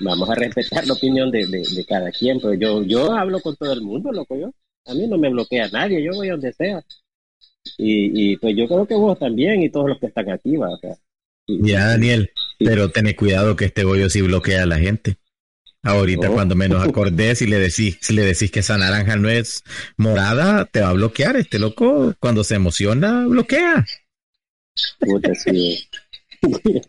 [0.00, 3.56] vamos a respetar la opinión de, de, de cada quien, pero yo, yo hablo con
[3.56, 4.50] todo el mundo, loco, yo.
[4.86, 6.82] A mí no me bloquea nadie, yo voy donde sea.
[7.76, 10.70] Y, y pues yo creo que vos también y todos los que están aquí, va,
[10.70, 10.94] o sea.
[11.46, 15.16] Ya, Daniel, pero ten cuidado que este bollo sí bloquea a la gente.
[15.84, 16.32] Ahorita Oh.
[16.34, 19.62] cuando menos acordes y le decís, si le decís que esa naranja no es
[19.96, 21.36] morada, te va a bloquear.
[21.36, 23.84] Este loco, cuando se emociona, bloquea.
[25.00, 25.88] Puta, sí.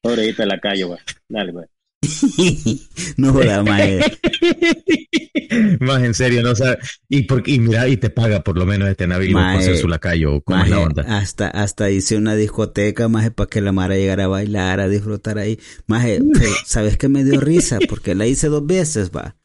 [0.00, 0.98] Pobrecito la calle, va.
[1.28, 1.64] Dale, va.
[3.16, 4.00] No jodas, mae.
[5.80, 6.78] Más en serio, no sabe.
[7.08, 9.88] Y, por, y mira, y te paga por lo menos este navío por ser su
[9.88, 10.40] lacayo.
[10.42, 11.18] ¿Cómo es la Maje, onda?
[11.18, 15.38] Hasta, hasta hice una discoteca, más para que la Mara llegara a bailar, a disfrutar
[15.38, 15.58] ahí.
[15.86, 16.06] Más,
[16.66, 17.78] ¿sabes qué me dio risa?
[17.88, 19.36] Porque la hice dos veces, va.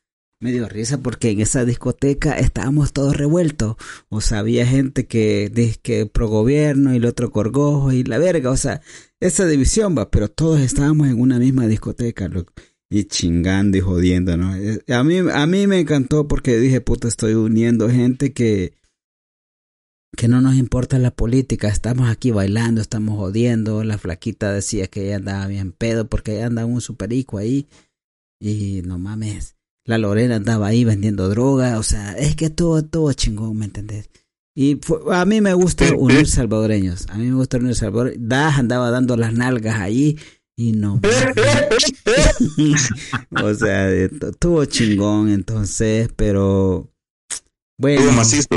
[0.42, 3.76] Me dio risa porque en esa discoteca estábamos todos revueltos.
[4.08, 5.52] O sea, había gente que
[5.82, 8.50] que pro gobierno y el otro corgojo y la verga.
[8.50, 8.82] O sea,
[9.20, 12.30] esa división va, pero todos estábamos en una misma discoteca.
[12.90, 14.56] Y chingando y jodiendo, ¿no?
[14.56, 18.74] Eh, A mí, a mí me encantó porque dije, puta, estoy uniendo gente que,
[20.16, 25.06] que no nos importa la política, estamos aquí bailando, estamos jodiendo, la flaquita decía que
[25.06, 27.68] ella andaba bien pedo porque ella andaba un superico ahí
[28.40, 29.56] y no mames,
[29.90, 34.12] la Lorena andaba ahí vendiendo droga, o sea, es que todo, todo chingón, ¿me entendés?
[34.56, 38.60] Y fue- a mí me gusta unir salvadoreños, a mí me gusta unir salvadoreños, Das
[38.60, 40.20] andaba dando las nalgas ahí
[40.56, 41.02] y no
[43.44, 46.92] o sea, estuvo chingón entonces, pero
[47.80, 48.02] bueno.
[48.02, 48.48] Estuvo macizo.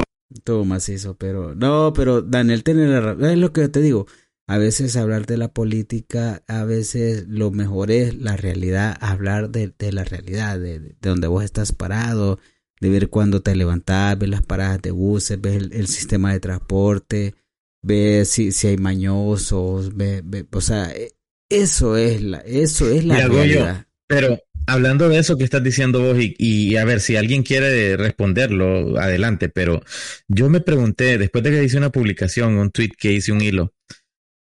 [0.45, 3.25] Todo macizo, pero no, pero Daniel tiene la razón.
[3.25, 4.07] Es lo que te digo.
[4.47, 9.73] A veces hablar de la política, a veces lo mejor es la realidad, hablar de,
[9.79, 12.39] de la realidad, de, de donde vos estás parado,
[12.81, 16.41] de ver cuándo te levantás, ver las paradas de buses, ver el, el sistema de
[16.41, 17.35] transporte,
[17.83, 21.15] ver si, si hay mañosos, ver, ver- o sea, e-
[21.49, 23.87] eso es la, eso es la realidad.
[24.07, 27.97] pero hablando de eso que estás diciendo vos, y, y a ver, si alguien quiere
[27.97, 29.83] responderlo, adelante, pero
[30.29, 33.75] yo me pregunté, después de que hice una publicación, un tweet que hice, un hilo,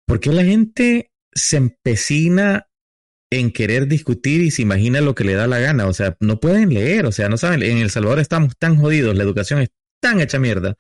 [0.07, 2.69] ¿por qué la gente se empecina
[3.31, 5.87] en querer discutir y se imagina lo que le da la gana?
[5.87, 9.17] O sea, no pueden leer, o sea, no saben, en El Salvador estamos tan jodidos,
[9.17, 9.71] la educación es
[10.01, 10.77] tan hecha mierda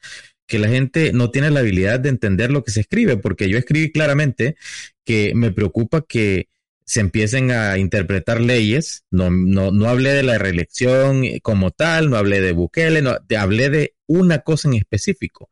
[0.47, 3.59] que la gente no tiene la habilidad de entender lo que se escribe, porque yo
[3.59, 4.57] escribí claramente
[5.05, 6.49] que me preocupa que
[6.85, 9.05] se empiecen a interpretar leyes.
[9.11, 13.71] No, no, no hablé de la reelección como tal, no hablé de Bukele, no, hablé
[13.71, 15.51] de una cosa en específico.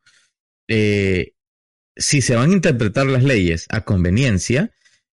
[0.68, 1.32] Eh,
[1.96, 4.72] si se van a interpretar las leyes a conveniencia,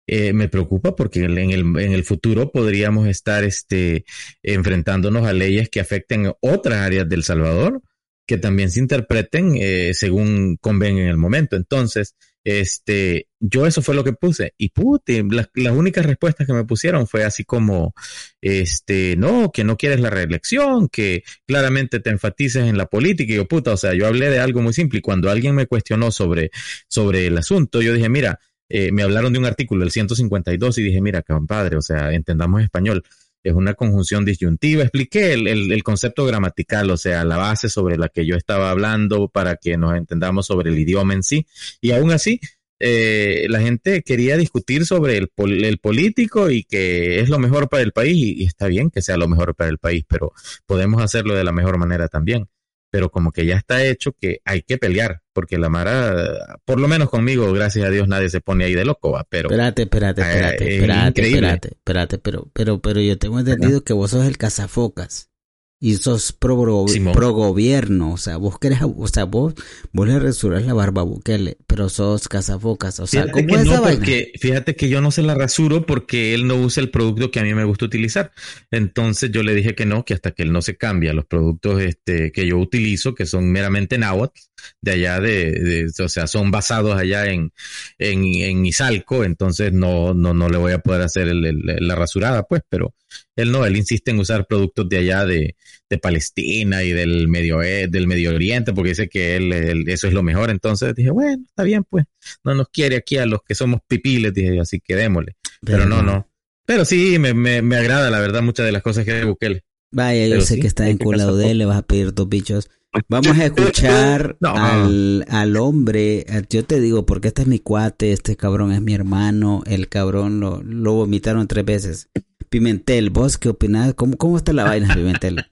[0.09, 4.05] eh, me preocupa porque en el, futuro podríamos estar este,
[4.41, 7.81] enfrentándonos a leyes que afecten otras áreas del Salvador,
[8.25, 11.57] que también se interpreten eh, según convenga en el momento.
[11.57, 12.15] Entonces,
[12.47, 14.53] este, yo eso fue lo que puse.
[14.57, 17.93] Y pute, las, las únicas respuestas que me pusieron fue así como,
[18.39, 23.33] este, no, que no quieres la reelección, que claramente te enfatices en la política.
[23.33, 24.99] Y yo, puta, o sea, yo hablé de algo muy simple.
[24.99, 26.51] Y cuando alguien me cuestionó sobre,
[26.87, 30.83] sobre el asunto, yo dije, mira, eh, me hablaron de un artículo, el 152, y
[30.83, 33.03] dije, mira, compadre, o sea, entendamos español.
[33.47, 34.83] Es una conjunción disyuntiva.
[34.83, 39.29] Expliqué el, el, concepto gramatical, o sea, la base sobre la que yo estaba hablando
[39.29, 41.45] para que nos entendamos sobre el idioma en sí.
[41.81, 42.39] Y aún así,
[42.79, 47.69] eh, la gente quería discutir sobre el, pol- el político y que es lo mejor
[47.69, 50.31] para el país y está bien que sea lo mejor para el país, pero
[50.65, 52.47] podemos hacerlo de la mejor manera también.
[52.89, 56.87] Pero como que ya está hecho que hay que pelear, porque la Mara, por lo
[56.87, 59.49] menos conmigo, gracias a Dios, nadie se pone ahí de loco, va, pero...
[59.49, 63.93] Espérate, espérate, eh, espérate, es espérate, espérate, espérate, pero, pero, pero yo tengo entendido que
[63.93, 65.29] vos sos el cazafocas.
[65.79, 66.85] Y sos pro,
[67.33, 69.53] gobierno, o sea, vos querés, o sea, vos,
[69.93, 73.61] vos le rasuras la barba a Bukele, pero sos cazafocas, o sea, Fíjate ¿cómo que
[73.61, 76.89] es no, porque fíjate que yo no se la rasuro porque él no usa el
[76.89, 78.31] producto que a mí me gusta utilizar.
[78.71, 81.13] Entonces yo le dije que no, que hasta que él no se cambia.
[81.13, 84.39] Los productos este, que yo utilizo, que son meramente náhuatl,
[84.81, 87.53] de allá de, de- o sea, son basados allá en,
[87.99, 91.93] en, en Izalco, entonces no, no, no le voy a poder hacer el- el- la
[91.95, 92.95] rasurada, pues, pero
[93.35, 95.55] él no, él insiste en usar productos de allá de,
[95.89, 100.07] de Palestina y del Medio, E- del Medio Oriente, porque dice que él, él- eso
[100.07, 100.49] es lo mejor.
[100.49, 102.05] Entonces dije, bueno, está bien, pues,
[102.43, 105.35] no nos quiere aquí a los que somos pipiles, dije yo, así que démosle.
[105.65, 106.27] Pero, no, no.
[106.65, 109.63] Pero sí, me, me, me agrada, la verdad, muchas de las cosas que Bukele.
[109.91, 112.69] Vaya, yo sé sí, que está enculado de él, le vas a pedir dos bichos.
[113.09, 114.49] Vamos a escuchar No.
[114.55, 116.25] al, al hombre.
[116.27, 119.63] eh, Yo te digo, porque este es mi cuate, este cabrón es mi hermano.
[119.65, 122.09] El cabrón lo, lo vomitaron tres veces.
[122.49, 123.93] Pimentel, ¿vos qué opinás?
[123.93, 125.45] ¿Cómo, cómo está la vaina, Pimentel?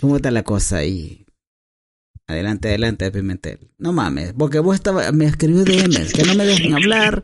[0.00, 1.26] ¿Cómo está la cosa ahí?
[2.26, 3.70] Adelante, adelante, Pimentel.
[3.78, 7.22] No mames, porque vos estaba, me escribió DMs, que no me dejen hablar.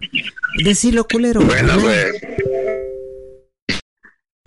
[0.63, 1.41] Decilo, culero.
[1.41, 2.13] Bueno, pues.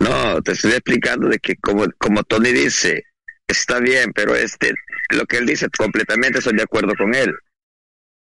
[0.00, 3.04] No, te estoy explicando de que como, como Tony dice,
[3.46, 4.72] está bien, pero este,
[5.10, 7.34] lo que él dice completamente estoy de acuerdo con él.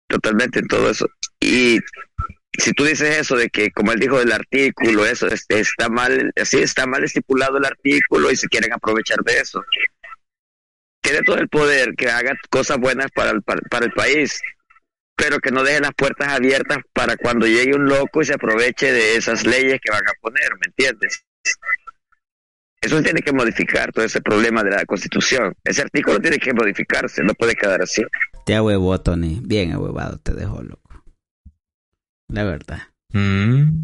[0.09, 1.07] Totalmente en todo eso.
[1.41, 1.79] Y
[2.59, 6.33] si tú dices eso de que, como él dijo del artículo, eso este, está mal,
[6.41, 9.65] así está mal estipulado el artículo y se quieren aprovechar de eso.
[11.01, 14.41] Tiene todo el poder que haga cosas buenas para el, para, para el país,
[15.17, 18.93] pero que no deje las puertas abiertas para cuando llegue un loco y se aproveche
[18.93, 21.25] de esas leyes que van a poner, ¿me entiendes?
[22.81, 25.55] Eso tiene que modificar todo ese problema de la constitución.
[25.65, 28.03] Ese artículo tiene que modificarse, no puede quedar así.
[28.45, 29.41] Te ahuevó, Tony.
[29.43, 30.94] Bien ahuevado, te dejó loco.
[32.29, 32.83] La verdad.
[33.13, 33.83] Mm.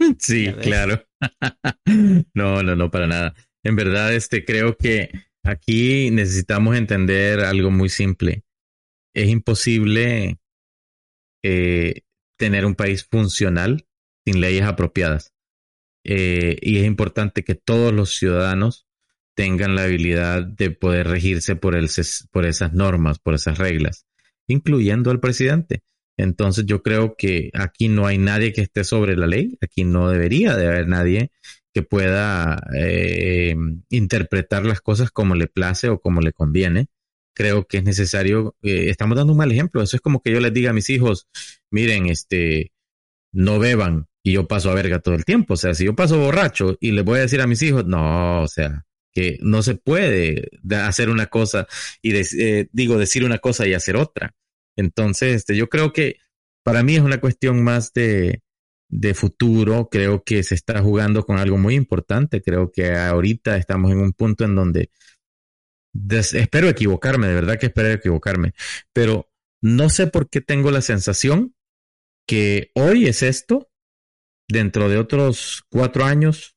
[0.18, 1.04] Sí, claro.
[2.34, 3.34] No, no, no, para nada.
[3.64, 5.10] En verdad, este, creo que
[5.44, 8.44] aquí necesitamos entender algo muy simple.
[9.14, 10.38] Es imposible
[11.44, 12.02] eh,
[12.38, 13.86] tener un país funcional
[14.26, 15.32] sin leyes apropiadas.
[16.04, 18.86] Eh, y es importante que todos los ciudadanos
[19.36, 24.06] tengan la habilidad de poder regirse por, el, ses- por esas normas, por esas reglas,
[24.48, 25.82] incluyendo al presidente.
[26.16, 30.10] Entonces yo creo que aquí no hay nadie que esté sobre la ley, aquí no
[30.10, 31.30] debería de haber nadie
[31.72, 33.54] que pueda eh,
[33.88, 36.88] interpretar las cosas como le place o como le conviene.
[37.34, 40.40] Creo que es necesario, eh, estamos dando un mal ejemplo, eso es como que yo
[40.40, 41.28] les diga a mis hijos,
[41.70, 42.72] miren, este,
[43.32, 46.18] no beban y yo paso a verga todo el tiempo, o sea, si yo paso
[46.18, 49.76] borracho y les voy a decir a mis hijos, no, o sea, que no se
[49.76, 51.66] puede hacer una cosa
[52.02, 54.34] y eh, digo decir una cosa y hacer otra.
[54.76, 56.16] Entonces, este, yo creo que
[56.64, 58.42] para mí es una cuestión más de,
[58.88, 59.88] de futuro.
[59.90, 62.42] Creo que se está jugando con algo muy importante.
[62.42, 64.90] Creo que ahorita estamos en un punto en donde
[65.92, 68.52] des- espero equivocarme, de verdad que espero equivocarme,
[68.92, 69.30] pero
[69.62, 71.54] no sé por qué tengo la sensación
[72.26, 73.70] que hoy es esto,
[74.48, 76.56] dentro de otros cuatro años,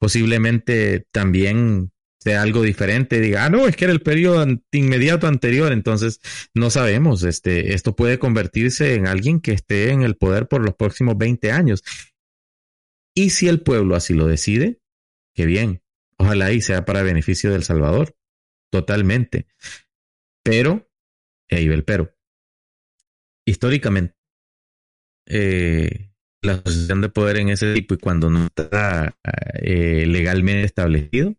[0.00, 1.92] posiblemente también
[2.24, 6.20] sea algo diferente, diga, ah, no, es que era el periodo inmediato anterior, entonces
[6.54, 10.74] no sabemos, este, esto puede convertirse en alguien que esté en el poder por los
[10.74, 11.84] próximos 20 años.
[13.14, 14.80] Y si el pueblo así lo decide,
[15.34, 15.82] qué bien,
[16.16, 18.16] ojalá y sea para beneficio del Salvador,
[18.72, 19.46] totalmente.
[20.42, 20.90] Pero,
[21.50, 22.16] y ahí va el pero,
[23.44, 24.16] históricamente,
[25.26, 26.10] eh,
[26.40, 29.14] la asociación de poder en ese tipo y cuando no está
[29.60, 31.34] eh, legalmente establecido,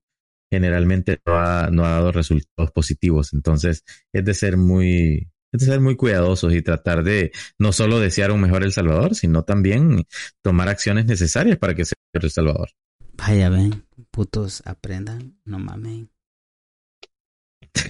[0.56, 3.34] generalmente no ha, no ha dado resultados positivos.
[3.34, 3.84] Entonces,
[4.14, 8.32] es de ser muy, es de ser muy cuidadosos y tratar de no solo desear
[8.32, 10.06] un mejor El Salvador, sino también
[10.42, 12.70] tomar acciones necesarias para que sea mejor El Salvador.
[13.18, 16.10] Vaya, ven, putos, aprendan, no mamen.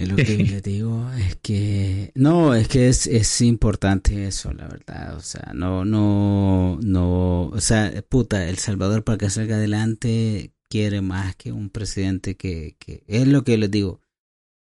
[0.00, 5.16] Lo que les digo es que no, es que es, es importante eso, la verdad.
[5.16, 11.00] O sea, no, no, no, o sea, puta, El Salvador para que salga adelante quiere
[11.00, 12.76] más que un presidente que,
[13.06, 14.00] es lo que les digo.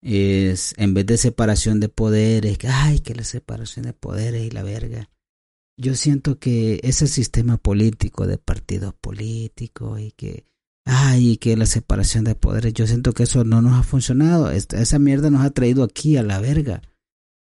[0.01, 4.63] Es en vez de separación de poderes, ay, que la separación de poderes y la
[4.63, 5.09] verga.
[5.77, 10.45] Yo siento que ese sistema político de partidos políticos y que
[10.85, 14.51] ay, y que la separación de poderes, yo siento que eso no nos ha funcionado.
[14.51, 16.81] Esa mierda nos ha traído aquí a la verga.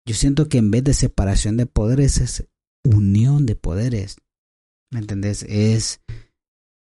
[0.06, 2.46] Yo siento que en vez de separación de poderes es
[2.84, 4.16] unión de poderes.
[4.90, 5.42] ¿Me entendés?
[5.48, 6.00] Es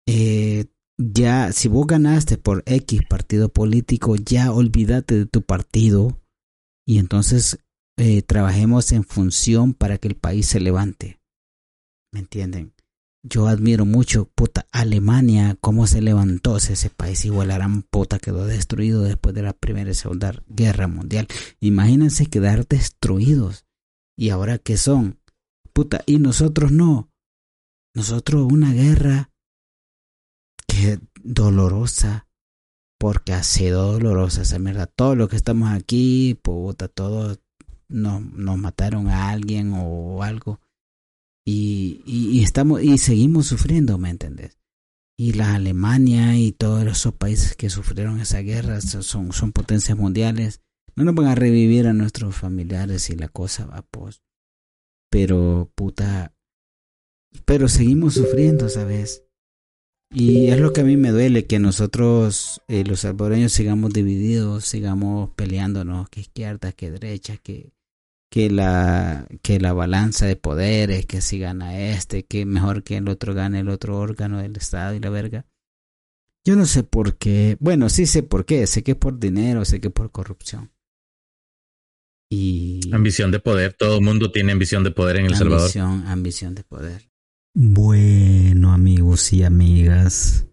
[0.08, 0.66] eh,
[1.12, 6.20] ya, si vos ganaste por X partido político, ya olvídate de tu partido
[6.86, 7.60] y entonces
[7.98, 11.20] eh, trabajemos en función para que el país se levante.
[12.12, 12.74] ¿Me entienden?
[13.24, 18.46] yo admiro mucho, puta, Alemania, cómo se levantó ese país, igual la gran puta quedó
[18.46, 21.28] destruido después de la Primera y Segunda Guerra Mundial.
[21.62, 23.66] Imagínense quedar destruidos.
[24.18, 25.20] ¿Y ahora qué son?
[25.72, 27.10] Puta, y nosotros no.
[27.96, 29.32] Nosotros una guerra
[31.24, 32.28] dolorosa,
[33.00, 34.88] porque ha sido dolorosa esa mierda.
[34.88, 37.40] Todo lo que estamos aquí, puta, todos
[37.88, 40.60] nos, nos mataron a alguien o algo
[41.46, 44.58] y, y, estamos y seguimos sufriendo, ¿me entendés?
[45.18, 50.62] Y la Alemania y todos esos países que sufrieron esa guerra son, son potencias mundiales.
[50.96, 54.22] No nos van a revivir a nuestros familiares y la cosa va pues.
[55.12, 56.34] Pero puta,
[57.46, 59.24] pero seguimos sufriendo, ¿sabes?
[60.14, 64.66] Y es lo que a mí me duele, que nosotros, eh, los salvadoreños, sigamos divididos,
[64.66, 67.74] sigamos peleándonos, que izquierda, que derecha, que,
[68.30, 73.10] que la, que la balanza de poderes, que si gana este, que mejor que el
[73.10, 75.46] otro gane el otro órgano del Estado y la verga.
[76.46, 77.58] Yo no sé por qué.
[77.60, 78.68] Bueno, sí sé por qué.
[78.68, 80.72] Sé que es por dinero, sé que es por corrupción.
[82.30, 82.82] Y.
[82.92, 83.74] Ambición de poder.
[83.74, 85.62] Todo el mundo tiene ambición de poder en El Salvador.
[85.62, 87.10] Ambición, ambición de poder.
[87.56, 90.46] Bueno, amigos y amigas.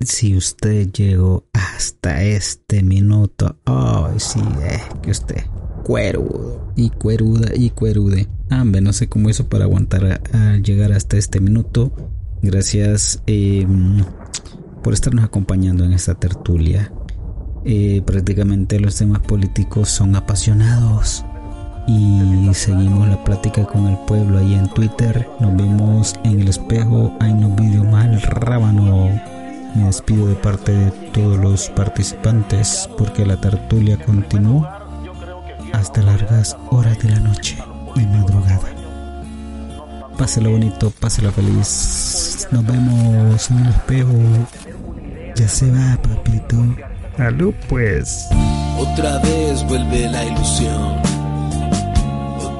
[0.00, 5.44] Si usted llegó hasta este minuto, ay, sí, es que usted
[5.84, 8.28] cuerudo y cueruda y cuerude.
[8.50, 11.92] Hambre, no sé cómo hizo para aguantar a, llegar hasta este minuto.
[12.42, 14.04] Gracias em,
[14.82, 16.92] por estarnos acompañando en esta tertulia.
[17.64, 21.24] Eh, prácticamente los temas políticos son apasionados
[21.86, 25.28] y seguimos la plática con el pueblo ahí en Twitter.
[25.40, 27.12] Nos vemos en el espejo.
[27.20, 29.10] Hay un vídeo mal rábano.
[29.74, 34.82] Me despido de parte de todos los participantes porque la tertulia continúa
[35.72, 37.56] hasta largas horas de la noche
[37.94, 38.68] y madrugada.
[40.18, 42.48] Páselo bonito, páselo feliz.
[42.50, 44.12] Nos vemos en el espejo.
[45.34, 46.56] Ya se va, papito.
[47.18, 48.26] Aló, pues.
[48.78, 51.15] Otra vez vuelve la ilusión.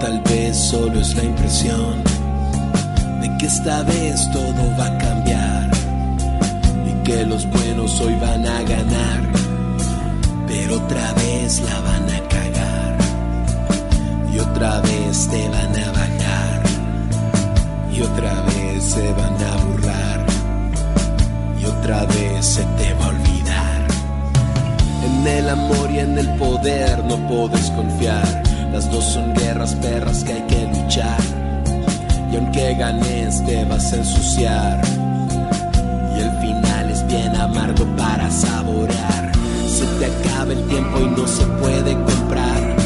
[0.01, 2.03] Tal vez solo es la impresión
[3.21, 5.71] de que esta vez todo va a cambiar.
[6.87, 9.21] Y que los buenos hoy van a ganar.
[10.47, 12.27] Pero otra vez la van a
[14.37, 16.63] y otra vez te van a bajar
[17.91, 20.27] y otra vez se van a burlar
[21.59, 23.87] y otra vez se te va a olvidar.
[25.07, 28.43] En el amor y en el poder no puedes confiar,
[28.77, 31.17] las dos son guerras perras que hay que luchar
[32.31, 34.83] y aunque ganes te vas a ensuciar
[36.15, 39.33] y el final es bien amargo para saborear.
[39.67, 42.77] Se te acaba el tiempo y no se puede comprar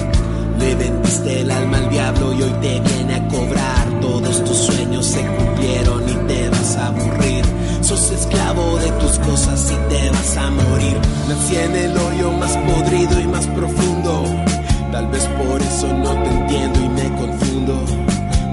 [0.61, 4.01] le vendiste el alma al diablo y hoy te viene a cobrar.
[4.01, 7.45] Todos tus sueños se cumplieron y te vas a aburrir.
[7.81, 10.97] Sos esclavo de tus cosas y te vas a morir.
[11.29, 14.50] Nací en el hoyo más podrido y más profundo.
[14.93, 17.85] Tal vez por eso no te entiendo y me confundo.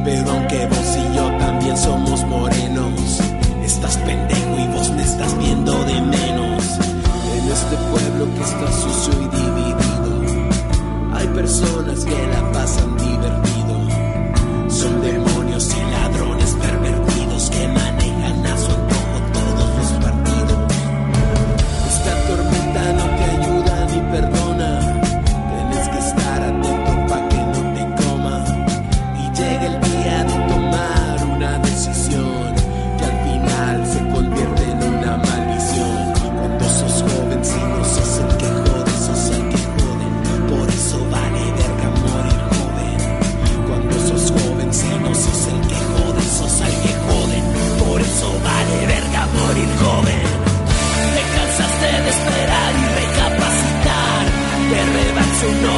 [0.06, 3.20] Pero aunque vos y yo también somos morenos,
[3.64, 6.64] estás pendejo y vos me estás viendo de menos.
[7.36, 9.78] En este pueblo que está sucio y dividido
[11.14, 14.70] hay personas que la pasan divertido.
[14.70, 15.17] Son demonios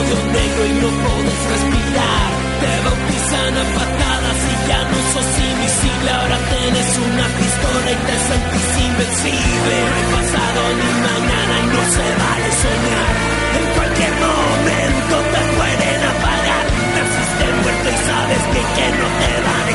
[0.07, 2.30] negro y no podés respirar.
[2.59, 6.09] Te bautizan a patadas y ya no sos invisible.
[6.11, 9.76] Ahora tenés una pistola y te sentís invencible.
[9.89, 13.13] No hay pasado ni mañana y no se vale soñar.
[13.59, 16.65] En cualquier momento te pueden apagar.
[16.95, 19.69] Naciste muerto y sabes que, que no te van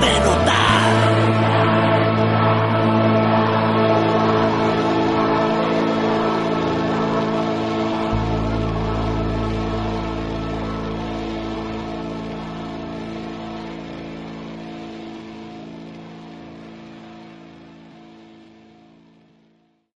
[0.00, 0.39] veneno